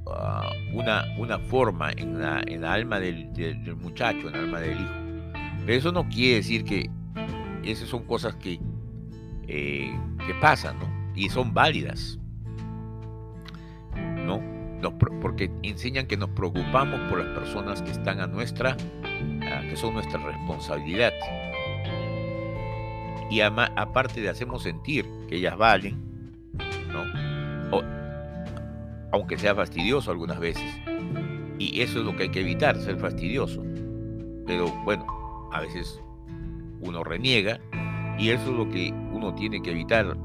ah, 0.07 0.49
una, 0.73 1.05
una 1.17 1.37
forma 1.37 1.91
en 1.91 2.19
la, 2.19 2.41
en 2.47 2.61
la 2.61 2.73
alma 2.73 2.99
del, 2.99 3.29
muchacho, 3.77 4.29
en 4.29 4.35
el 4.35 4.41
alma 4.45 4.59
del 4.61 4.79
hijo. 4.79 4.93
Pero 5.65 5.77
eso 5.77 5.91
no 5.91 6.07
quiere 6.09 6.35
decir 6.35 6.63
que 6.63 6.89
esas 7.63 7.89
son 7.89 8.03
cosas 8.05 8.35
que, 8.35 8.59
que 9.47 10.33
pasan, 10.41 10.77
¿no? 10.79 10.87
Y 11.15 11.29
son 11.29 11.53
válidas. 11.53 12.19
Porque 15.21 15.49
enseñan 15.63 16.07
que 16.07 16.17
nos 16.17 16.29
preocupamos 16.29 16.99
por 17.09 17.19
las 17.19 17.37
personas 17.37 17.81
que 17.81 17.91
están 17.91 18.19
a 18.19 18.27
nuestra, 18.27 18.75
que 19.69 19.75
son 19.75 19.93
nuestra 19.93 20.19
responsabilidad. 20.19 21.13
Y 23.29 23.41
aparte 23.41 24.21
de 24.21 24.29
hacemos 24.29 24.63
sentir 24.63 25.05
que 25.27 25.37
ellas 25.37 25.57
valen, 25.57 25.97
¿no? 26.91 27.25
aunque 29.11 29.37
sea 29.37 29.55
fastidioso 29.55 30.11
algunas 30.11 30.39
veces. 30.39 30.65
Y 31.57 31.81
eso 31.81 31.99
es 31.99 32.05
lo 32.05 32.15
que 32.15 32.23
hay 32.23 32.29
que 32.29 32.41
evitar, 32.41 32.77
ser 32.77 32.97
fastidioso. 32.97 33.63
Pero 34.45 34.67
bueno, 34.83 35.05
a 35.51 35.61
veces 35.61 36.01
uno 36.81 37.03
reniega 37.03 37.59
y 38.19 38.29
eso 38.29 38.51
es 38.51 38.57
lo 38.57 38.69
que 38.69 38.93
uno 39.11 39.33
tiene 39.33 39.61
que 39.61 39.71
evitar, 39.71 40.17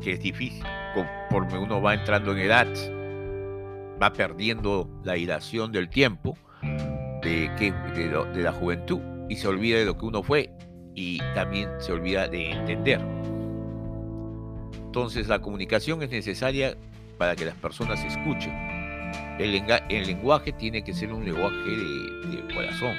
que 0.00 0.12
es 0.12 0.20
difícil, 0.20 0.64
conforme 0.94 1.58
uno 1.58 1.82
va 1.82 1.94
entrando 1.94 2.32
en 2.32 2.38
edad 2.38 2.66
va 4.00 4.12
perdiendo 4.12 4.88
la 5.04 5.16
ilación 5.16 5.72
del 5.72 5.88
tiempo, 5.88 6.36
de, 7.22 7.50
que, 7.58 7.72
de, 7.72 8.42
la 8.42 8.52
juventud, 8.52 9.00
y 9.28 9.36
se 9.36 9.48
olvida 9.48 9.78
de 9.78 9.84
lo 9.84 9.98
que 9.98 10.06
uno 10.06 10.22
fue 10.22 10.50
y 10.94 11.18
también 11.34 11.70
se 11.78 11.92
olvida 11.92 12.28
de 12.28 12.50
entender. 12.50 13.00
Entonces 14.86 15.28
la 15.28 15.40
comunicación 15.40 16.02
es 16.02 16.10
necesaria 16.10 16.76
para 17.18 17.36
que 17.36 17.44
las 17.44 17.54
personas 17.56 18.02
escuchen. 18.04 18.52
El, 19.38 20.06
lenguaje 20.06 20.52
tiene 20.52 20.82
que 20.82 20.94
ser 20.94 21.12
un 21.12 21.24
lenguaje 21.24 21.56
de, 21.56 22.54
corazón, 22.54 22.96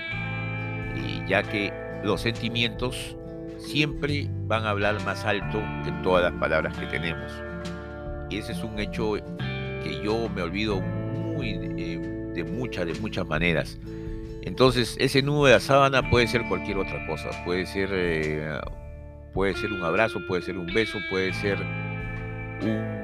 ya 1.27 1.41
que 1.41 1.73
los 2.03 2.21
sentimientos 2.21 3.17
siempre 3.57 4.29
van 4.45 4.65
a 4.65 4.69
hablar 4.69 5.03
más 5.03 5.25
alto 5.25 5.59
que 5.83 5.91
todas 6.03 6.31
las 6.31 6.39
palabras 6.39 6.77
que 6.77 6.85
tenemos. 6.85 7.31
Y 8.29 8.37
ese 8.37 8.51
es 8.51 8.63
un 8.63 8.77
hecho 8.79 9.15
yo 10.03 10.29
me 10.29 10.41
olvido 10.41 10.81
muy, 10.81 11.51
eh, 11.77 11.99
de 12.33 12.43
muchas, 12.43 12.85
de 12.85 12.93
muchas 12.95 13.27
maneras. 13.27 13.79
Entonces, 14.43 14.95
ese 14.99 15.21
nudo 15.21 15.45
de 15.45 15.53
la 15.53 15.59
sábana 15.59 16.09
puede 16.09 16.27
ser 16.27 16.47
cualquier 16.47 16.77
otra 16.77 17.05
cosa. 17.05 17.29
Puede 17.43 17.65
ser, 17.65 17.89
eh, 17.91 18.59
puede 19.33 19.55
ser 19.55 19.73
un 19.73 19.83
abrazo, 19.83 20.19
puede 20.27 20.41
ser 20.41 20.57
un 20.57 20.67
beso, 20.67 20.99
puede 21.09 21.33
ser 21.33 21.57
un, 22.61 22.97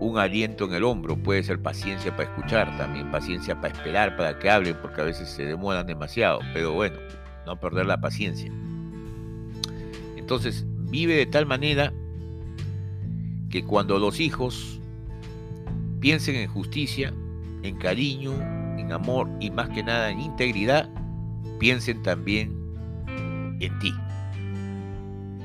un 0.00 0.18
aliento 0.18 0.66
en 0.66 0.74
el 0.74 0.84
hombro, 0.84 1.16
puede 1.16 1.42
ser 1.42 1.60
paciencia 1.60 2.14
para 2.16 2.30
escuchar, 2.30 2.76
también 2.78 3.10
paciencia 3.10 3.60
para 3.60 3.74
esperar, 3.74 4.16
para 4.16 4.38
que 4.38 4.48
hablen, 4.48 4.76
porque 4.80 5.00
a 5.00 5.04
veces 5.04 5.28
se 5.28 5.44
demoran 5.44 5.86
demasiado. 5.86 6.40
Pero 6.54 6.72
bueno, 6.72 6.96
no 7.46 7.58
perder 7.58 7.86
la 7.86 8.00
paciencia. 8.00 8.50
Entonces, 10.16 10.64
vive 10.90 11.16
de 11.16 11.26
tal 11.26 11.46
manera 11.46 11.92
que 13.50 13.64
cuando 13.64 13.98
los 13.98 14.20
hijos 14.20 14.79
Piensen 16.00 16.36
en 16.36 16.48
justicia, 16.48 17.12
en 17.62 17.76
cariño, 17.76 18.32
en 18.78 18.90
amor 18.90 19.28
y 19.38 19.50
más 19.50 19.68
que 19.68 19.82
nada 19.82 20.10
en 20.10 20.20
integridad. 20.20 20.88
Piensen 21.58 22.02
también 22.02 22.56
en 23.60 23.78
ti. 23.78 23.92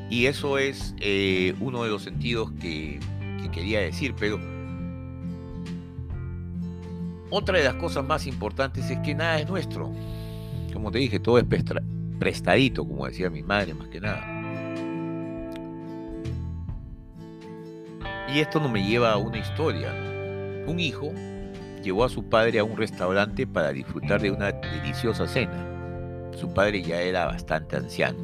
Y 0.10 0.28
eso 0.28 0.58
es 0.58 0.96
eh, 1.00 1.54
uno 1.60 1.84
de 1.84 1.90
los 1.90 2.04
sentidos 2.04 2.52
que, 2.60 3.00
quería 3.52 3.80
decir, 3.80 4.14
pero 4.20 4.38
otra 7.30 7.58
de 7.58 7.64
las 7.64 7.76
cosas 7.76 8.04
más 8.04 8.28
importantes 8.28 8.90
es 8.90 9.00
que 9.00 9.16
nada 9.16 9.40
es 9.40 9.48
nuestro. 9.48 9.94
Como 10.74 10.92
te 10.92 10.98
dije, 10.98 11.20
todo 11.20 11.38
es 11.38 11.46
prestadito, 12.20 12.86
como 12.86 13.06
decía 13.06 13.30
mi 13.30 13.44
madre, 13.44 13.74
más 13.74 13.88
que 13.88 14.02
nada. 14.02 14.36
Y 18.34 18.40
esto 18.40 18.60
no 18.60 18.68
me 18.68 18.86
lleva 18.86 19.14
a 19.14 19.18
una 19.18 19.38
historia. 19.38 20.05
Un 20.68 20.80
hijo 20.80 21.12
llevó 21.84 22.04
a 22.04 22.10
su 22.10 22.24
padre 22.24 22.60
a 22.60 22.64
un 22.64 22.78
restaurante 22.78 23.46
para 23.46 23.72
disfrutar 23.72 24.22
de 24.22 24.32
una 24.32 24.52
deliciosa 24.52 25.28
cena. 25.28 25.66
Su 26.36 26.54
padre 26.54 26.82
ya 26.82 27.02
era 27.02 27.26
bastante 27.26 27.78
anciano 27.78 28.20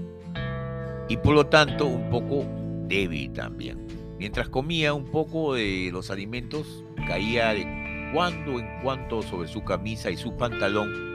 y 1.07 1.17
por 1.17 1.35
lo 1.35 1.45
tanto 1.45 1.85
un 1.87 2.09
poco 2.09 2.45
débil 2.87 3.31
también. 3.33 3.85
Mientras 4.17 4.49
comía 4.49 4.93
un 4.93 5.05
poco 5.05 5.55
de 5.55 5.89
los 5.91 6.11
alimentos, 6.11 6.83
caía 7.07 7.53
de 7.53 8.11
cuando 8.13 8.59
en 8.59 8.67
cuando 8.81 9.21
sobre 9.21 9.47
su 9.47 9.63
camisa 9.63 10.09
y 10.09 10.17
su 10.17 10.35
pantalón 10.35 11.11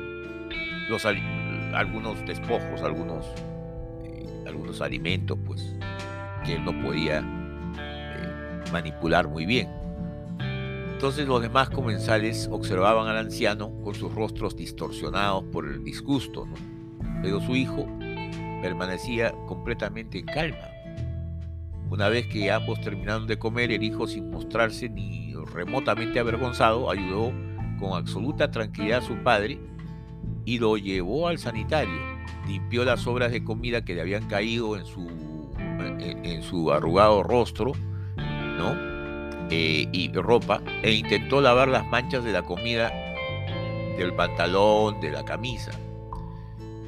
algunos 1.75 2.25
despojos, 2.27 2.83
algunos, 2.83 3.27
eh, 4.05 4.27
algunos 4.47 4.81
alimentos 4.81 5.39
pues, 5.45 5.75
que 6.45 6.55
él 6.55 6.65
no 6.65 6.79
podía 6.81 7.21
eh, 7.79 8.71
manipular 8.73 9.29
muy 9.29 9.47
bien. 9.47 9.86
Entonces 10.97 11.29
los 11.29 11.43
demás 11.43 11.69
comensales 11.69 12.49
observaban 12.51 13.07
al 13.07 13.19
anciano 13.19 13.71
con 13.85 13.95
sus 13.95 14.15
rostros 14.15 14.57
distorsionados 14.57 15.45
por 15.53 15.67
el 15.69 15.85
disgusto, 15.85 16.49
pero 17.21 17.39
su 17.43 17.55
hijo 17.55 17.87
permanecía 18.63 19.31
completamente 19.47 20.21
en 20.21 20.25
calma. 20.25 20.71
Una 21.91 22.09
vez 22.09 22.27
que 22.29 22.51
ambos 22.51 22.81
terminaron 22.81 23.27
de 23.27 23.39
comer, 23.39 23.73
el 23.73 23.83
hijo, 23.83 24.07
sin 24.07 24.31
mostrarse 24.31 24.89
ni 24.89 25.35
remotamente 25.53 26.19
avergonzado, 26.19 26.91
ayudó 26.91 27.31
con 27.79 27.93
absoluta 27.93 28.51
tranquilidad 28.51 29.01
a 29.01 29.07
su 29.07 29.17
padre 29.17 29.61
y 30.47 30.59
lo 30.59 30.79
llevó 30.79 31.29
al 31.29 31.37
sanitario. 31.37 32.01
Limpió 32.49 32.87
las 32.87 33.01
sobras 33.01 33.33
de 33.33 33.45
comida 33.45 33.85
que 33.85 33.95
le 33.95 34.01
habían 34.01 34.29
caído 34.29 34.83
su, 34.87 35.51
en 35.59 36.43
su 36.43 36.73
arrugado 36.73 37.23
rostro, 37.23 37.73
¿no? 38.57 38.96
Eh, 39.51 39.87
y 39.93 40.13
ropa 40.13 40.61
e 40.83 40.93
intentó 40.93 41.41
lavar 41.41 41.69
las 41.69 41.87
manchas 41.87 42.25
de 42.25 42.33
la 42.33 42.43
comida 42.43 42.93
del 43.97 44.13
pantalón, 44.15 45.01
de 45.01 45.11
la 45.11 45.25
camisa. 45.25 45.71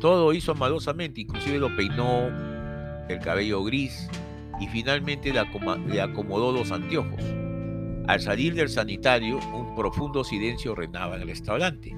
Todo 0.00 0.32
hizo 0.32 0.52
amadosamente, 0.52 1.20
inclusive 1.20 1.58
lo 1.58 1.74
peinó 1.76 2.28
el 3.08 3.18
cabello 3.20 3.62
gris 3.64 4.08
y 4.60 4.66
finalmente 4.66 5.32
le 5.32 6.00
acomodó 6.00 6.52
los 6.52 6.72
anteojos. 6.72 7.22
Al 8.06 8.20
salir 8.20 8.54
del 8.54 8.68
sanitario, 8.68 9.38
un 9.54 9.74
profundo 9.74 10.24
silencio 10.24 10.74
reinaba 10.74 11.16
en 11.16 11.22
el 11.22 11.28
restaurante. 11.28 11.96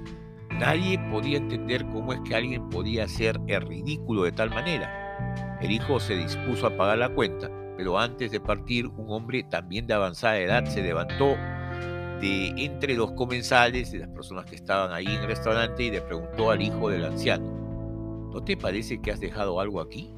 Nadie 0.51 0.99
podía 1.09 1.37
entender 1.37 1.85
cómo 1.85 2.13
es 2.13 2.19
que 2.21 2.35
alguien 2.35 2.69
podía 2.69 3.05
hacer 3.05 3.39
el 3.47 3.61
ridículo 3.61 4.23
de 4.23 4.31
tal 4.31 4.49
manera. 4.49 5.57
El 5.61 5.71
hijo 5.71 5.99
se 5.99 6.15
dispuso 6.15 6.67
a 6.67 6.75
pagar 6.75 6.97
la 6.97 7.09
cuenta, 7.09 7.49
pero 7.77 7.97
antes 7.97 8.31
de 8.31 8.39
partir, 8.39 8.87
un 8.87 9.05
hombre 9.09 9.43
también 9.43 9.87
de 9.87 9.93
avanzada 9.93 10.37
edad 10.39 10.65
se 10.65 10.81
levantó 10.81 11.37
de 12.21 12.53
entre 12.57 12.95
los 12.95 13.11
comensales, 13.13 13.91
de 13.91 13.99
las 13.99 14.09
personas 14.09 14.45
que 14.45 14.55
estaban 14.55 14.93
ahí 14.93 15.07
en 15.07 15.21
el 15.21 15.27
restaurante, 15.27 15.83
y 15.83 15.91
le 15.91 16.01
preguntó 16.01 16.51
al 16.51 16.61
hijo 16.61 16.89
del 16.89 17.05
anciano, 17.05 18.29
¿no 18.31 18.43
te 18.43 18.55
parece 18.55 19.01
que 19.01 19.11
has 19.11 19.19
dejado 19.19 19.59
algo 19.59 19.81
aquí? 19.81 20.09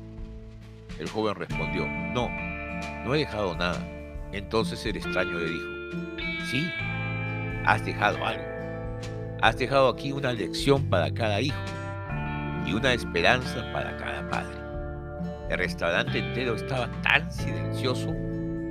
El 1.00 1.10
joven 1.10 1.36
respondió, 1.36 1.88
no, 1.88 2.30
no 3.06 3.16
he 3.16 3.20
dejado 3.20 3.56
nada. 3.56 3.82
Entonces 4.32 4.86
el 4.86 4.98
extraño 4.98 5.38
le 5.38 5.50
dijo, 5.50 5.68
sí, 6.52 6.68
has 7.66 7.84
dejado 7.86 8.24
algo. 8.26 8.44
Has 9.42 9.58
dejado 9.58 9.90
aquí 9.90 10.12
una 10.12 10.34
lección 10.34 10.90
para 10.90 11.14
cada 11.14 11.42
hijo 11.42 11.58
y 12.66 12.74
una 12.74 12.94
esperanza 12.94 13.72
para 13.74 13.96
cada 13.98 14.30
padre. 14.30 14.63
El 15.54 15.60
restaurante 15.60 16.18
entero 16.18 16.56
estaba 16.56 16.90
tan 17.04 17.32
silencioso 17.32 18.08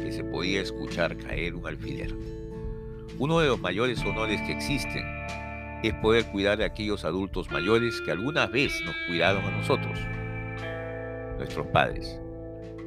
que 0.01 0.11
se 0.11 0.25
podía 0.25 0.61
escuchar 0.61 1.17
caer 1.17 1.55
un 1.55 1.65
alfiler. 1.65 2.13
Uno 3.21 3.39
de 3.39 3.47
los 3.47 3.61
mayores 3.61 4.01
honores 4.01 4.41
que 4.43 4.51
existen 4.51 5.05
es 5.85 5.95
poder 6.03 6.27
cuidar 6.33 6.59
de 6.59 6.65
aquellos 6.65 7.05
adultos 7.05 7.49
mayores 7.53 8.01
que 8.01 8.11
alguna 8.11 8.49
vez 8.49 8.73
nos 8.85 8.97
cuidaron 9.07 9.45
a 9.45 9.57
nosotros, 9.59 9.97
nuestros 11.39 11.69
padres, 11.69 12.21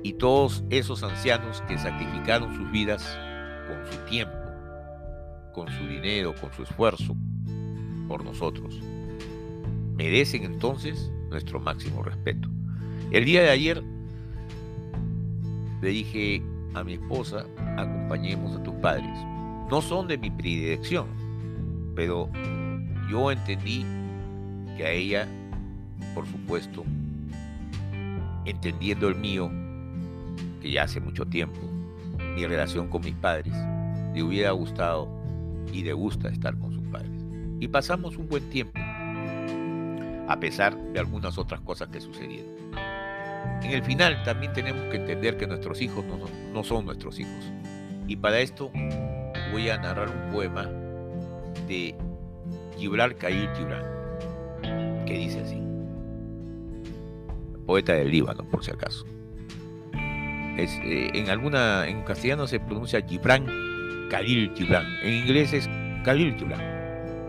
y 0.04 0.12
todos 0.12 0.66
esos 0.70 1.02
ancianos 1.02 1.64
que 1.66 1.78
sacrificaron 1.78 2.54
sus 2.54 2.70
vidas 2.74 3.18
con 3.66 3.94
su 3.94 3.98
tiempo, 4.10 4.36
con 5.54 5.70
su 5.70 5.88
dinero, 5.88 6.36
con 6.36 6.52
su 6.52 6.64
esfuerzo, 6.64 7.16
por 8.10 8.26
nosotros. 8.26 8.78
Merecen 9.96 10.44
entonces 10.44 11.10
nuestro 11.30 11.62
máximo 11.62 12.04
respeto. 12.04 12.50
El 13.12 13.24
día 13.24 13.44
de 13.44 13.50
ayer 13.50 13.84
le 15.82 15.90
dije 15.90 16.42
a 16.74 16.84
mi 16.84 16.94
esposa, 16.94 17.46
acompañemos 17.78 18.56
a 18.58 18.64
tus 18.64 18.74
padres. 18.76 19.12
No 19.70 19.82
son 19.82 20.08
de 20.08 20.18
mi 20.18 20.32
predilección, 20.32 21.08
pero 21.96 22.30
yo 23.10 23.32
entendí 23.32 23.86
que 24.76 24.86
a 24.86 24.92
ella, 24.92 25.28
por 26.14 26.26
supuesto, 26.28 26.84
entendiendo 28.46 29.08
el 29.08 29.16
mío, 29.16 29.52
que 30.62 30.72
ya 30.72 30.84
hace 30.84 31.00
mucho 31.00 31.26
tiempo, 31.26 31.60
mi 32.36 32.46
relación 32.46 32.90
con 32.90 33.04
mis 33.04 33.16
padres, 33.16 33.54
le 34.14 34.24
hubiera 34.24 34.52
gustado 34.52 35.08
y 35.72 35.84
le 35.84 35.94
gusta 35.94 36.30
estar 36.30 36.58
con 36.58 36.74
sus 36.74 36.84
padres. 36.88 37.12
Y 37.60 37.68
pasamos 37.68 38.18
un 38.18 38.28
buen 38.28 38.50
tiempo, 38.50 38.80
a 40.28 40.38
pesar 40.40 40.76
de 40.76 41.00
algunas 41.00 41.38
otras 41.38 41.62
cosas 41.62 41.88
que 41.90 42.02
sucedieron. 42.02 42.55
En 43.64 43.72
el 43.72 43.84
final 43.84 44.22
también 44.24 44.54
tenemos 44.54 44.84
que 44.92 44.98
entender 44.98 45.38
que 45.38 45.48
nuestros 45.48 45.82
hijos 45.82 46.06
no 46.54 46.64
son, 46.64 46.86
nuestros 46.86 47.20
hijos. 47.20 47.52
Y 48.08 48.16
para 48.16 48.40
esto 48.40 48.72
voy 49.52 49.70
a 49.70 49.78
narrar 49.78 50.10
un 50.10 50.32
poema 50.32 50.70
de 51.68 51.96
Gibral 52.78 53.16
Khalil 53.16 53.50
Gibran, 53.56 55.06
que 55.06 55.14
dice 55.14 55.42
así. 55.42 55.62
Poeta 57.66 57.94
del 57.94 58.12
Líbano, 58.12 58.44
por 58.44 58.64
si 58.64 58.72
acaso. 58.72 59.06
Eh, 60.58 61.10
en 61.14 61.30
alguna, 61.30 61.88
en 61.88 62.04
castellano 62.04 62.48
se 62.48 62.60
pronuncia 62.60 63.02
Gibran 63.02 63.46
Khalil 64.10 64.52
Gibran. 64.56 64.86
En 65.04 65.14
inglés 65.14 65.54
es 65.54 65.70
Khalil 66.04 66.36
Gibran. 66.38 66.62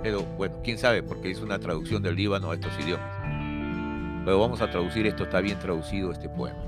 Pero 0.03 0.23
bueno, 0.37 0.55
quién 0.63 0.79
sabe, 0.79 1.03
porque 1.03 1.31
es 1.31 1.41
una 1.41 1.59
traducción 1.59 2.03
del 2.03 2.15
Líbano 2.15 2.51
a 2.51 2.55
estos 2.55 2.73
idiomas. 2.79 3.16
Pero 4.27 4.39
vamos 4.39 4.61
a 4.61 4.71
traducir 4.71 5.07
esto, 5.07 5.25
está 5.25 5.41
bien 5.41 5.59
traducido 5.59 6.13
este 6.13 6.29
poema. 6.29 6.63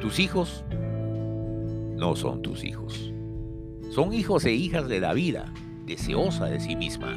Tus 0.00 0.20
hijos 0.20 0.64
no 1.96 2.14
son 2.14 2.40
tus 2.40 2.62
hijos. 2.62 3.12
Son 3.90 4.12
hijos 4.12 4.44
e 4.44 4.52
hijas 4.52 4.86
de 4.86 5.00
la 5.00 5.12
vida, 5.12 5.52
deseosa 5.86 6.44
de 6.44 6.60
sí 6.60 6.76
misma 6.76 7.16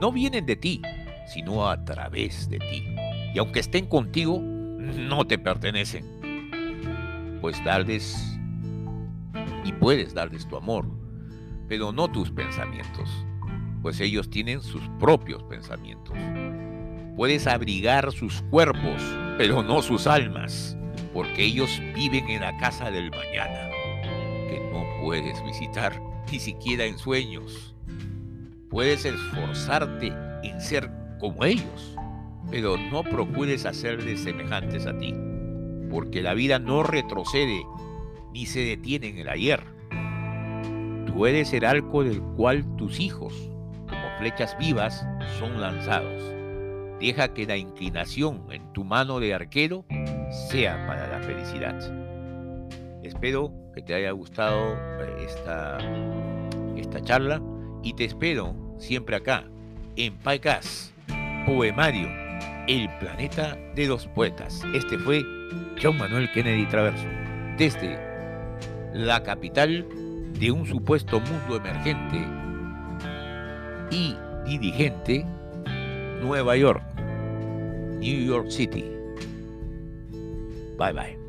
no 0.00 0.10
vienen 0.10 0.46
de 0.46 0.56
ti, 0.56 0.80
sino 1.26 1.68
a 1.68 1.84
través 1.84 2.48
de 2.48 2.58
ti. 2.58 2.82
Y 3.34 3.38
aunque 3.38 3.60
estén 3.60 3.86
contigo, 3.86 4.40
no 4.40 5.26
te 5.26 5.38
pertenecen. 5.38 7.38
Pues 7.40 7.62
darles 7.64 8.38
y 9.64 9.72
puedes 9.72 10.14
darles 10.14 10.48
tu 10.48 10.56
amor, 10.56 10.86
pero 11.68 11.92
no 11.92 12.10
tus 12.10 12.30
pensamientos, 12.30 13.08
pues 13.82 14.00
ellos 14.00 14.30
tienen 14.30 14.62
sus 14.62 14.82
propios 14.98 15.42
pensamientos. 15.44 16.16
Puedes 17.16 17.46
abrigar 17.46 18.12
sus 18.12 18.42
cuerpos, 18.50 19.02
pero 19.36 19.62
no 19.62 19.82
sus 19.82 20.06
almas, 20.06 20.76
porque 21.12 21.44
ellos 21.44 21.80
viven 21.94 22.28
en 22.28 22.40
la 22.40 22.56
casa 22.58 22.90
del 22.90 23.10
mañana, 23.10 23.70
que 24.48 24.60
no 24.72 24.84
puedes 25.02 25.42
visitar 25.44 26.00
ni 26.30 26.38
siquiera 26.38 26.84
en 26.84 26.98
sueños. 26.98 27.74
Puedes 28.70 29.04
esforzarte 29.04 30.12
en 30.42 30.60
ser 30.60 30.90
como 31.18 31.44
ellos, 31.44 31.96
pero 32.50 32.76
no 32.76 33.02
procures 33.02 33.66
hacerles 33.66 34.20
semejantes 34.20 34.86
a 34.86 34.96
ti, 34.96 35.14
porque 35.90 36.22
la 36.22 36.34
vida 36.34 36.58
no 36.58 36.82
retrocede 36.82 37.62
ni 38.32 38.46
se 38.46 38.60
detiene 38.60 39.08
en 39.08 39.18
el 39.18 39.28
ayer. 39.28 39.64
Tú 41.06 41.26
eres 41.26 41.52
el 41.52 41.64
arco 41.64 42.04
del 42.04 42.22
cual 42.22 42.64
tus 42.76 43.00
hijos, 43.00 43.34
como 43.88 44.18
flechas 44.18 44.56
vivas, 44.58 45.04
son 45.38 45.60
lanzados. 45.60 46.39
Deja 47.00 47.32
que 47.32 47.46
la 47.46 47.56
inclinación 47.56 48.44
en 48.50 48.72
tu 48.72 48.84
mano 48.84 49.20
de 49.20 49.32
arquero 49.32 49.84
sea 50.50 50.86
para 50.86 51.08
la 51.08 51.20
felicidad. 51.20 51.74
Espero 53.02 53.52
que 53.74 53.82
te 53.82 53.94
haya 53.94 54.10
gustado 54.10 54.74
eh, 55.00 55.24
esta, 55.24 55.78
esta 56.76 57.00
charla 57.02 57.40
y 57.82 57.94
te 57.94 58.04
espero 58.04 58.54
siempre 58.78 59.16
acá, 59.16 59.44
en 59.96 60.16
Paicas, 60.18 60.92
Poemario, 61.46 62.08
el 62.68 62.88
planeta 62.98 63.56
de 63.74 63.86
los 63.86 64.06
poetas. 64.08 64.62
Este 64.74 64.98
fue 64.98 65.22
John 65.82 65.96
Manuel 65.96 66.30
Kennedy 66.32 66.66
Traverso, 66.66 67.06
desde 67.56 67.98
la 68.92 69.22
capital 69.22 69.86
de 70.38 70.50
un 70.50 70.66
supuesto 70.66 71.20
mundo 71.20 71.56
emergente 71.56 72.18
y 73.90 74.16
dirigente, 74.46 75.24
Nueva 76.20 76.56
York, 76.56 76.82
New 77.98 78.20
York 78.20 78.50
City. 78.50 78.84
Bye 80.76 80.92
bye. 80.92 81.19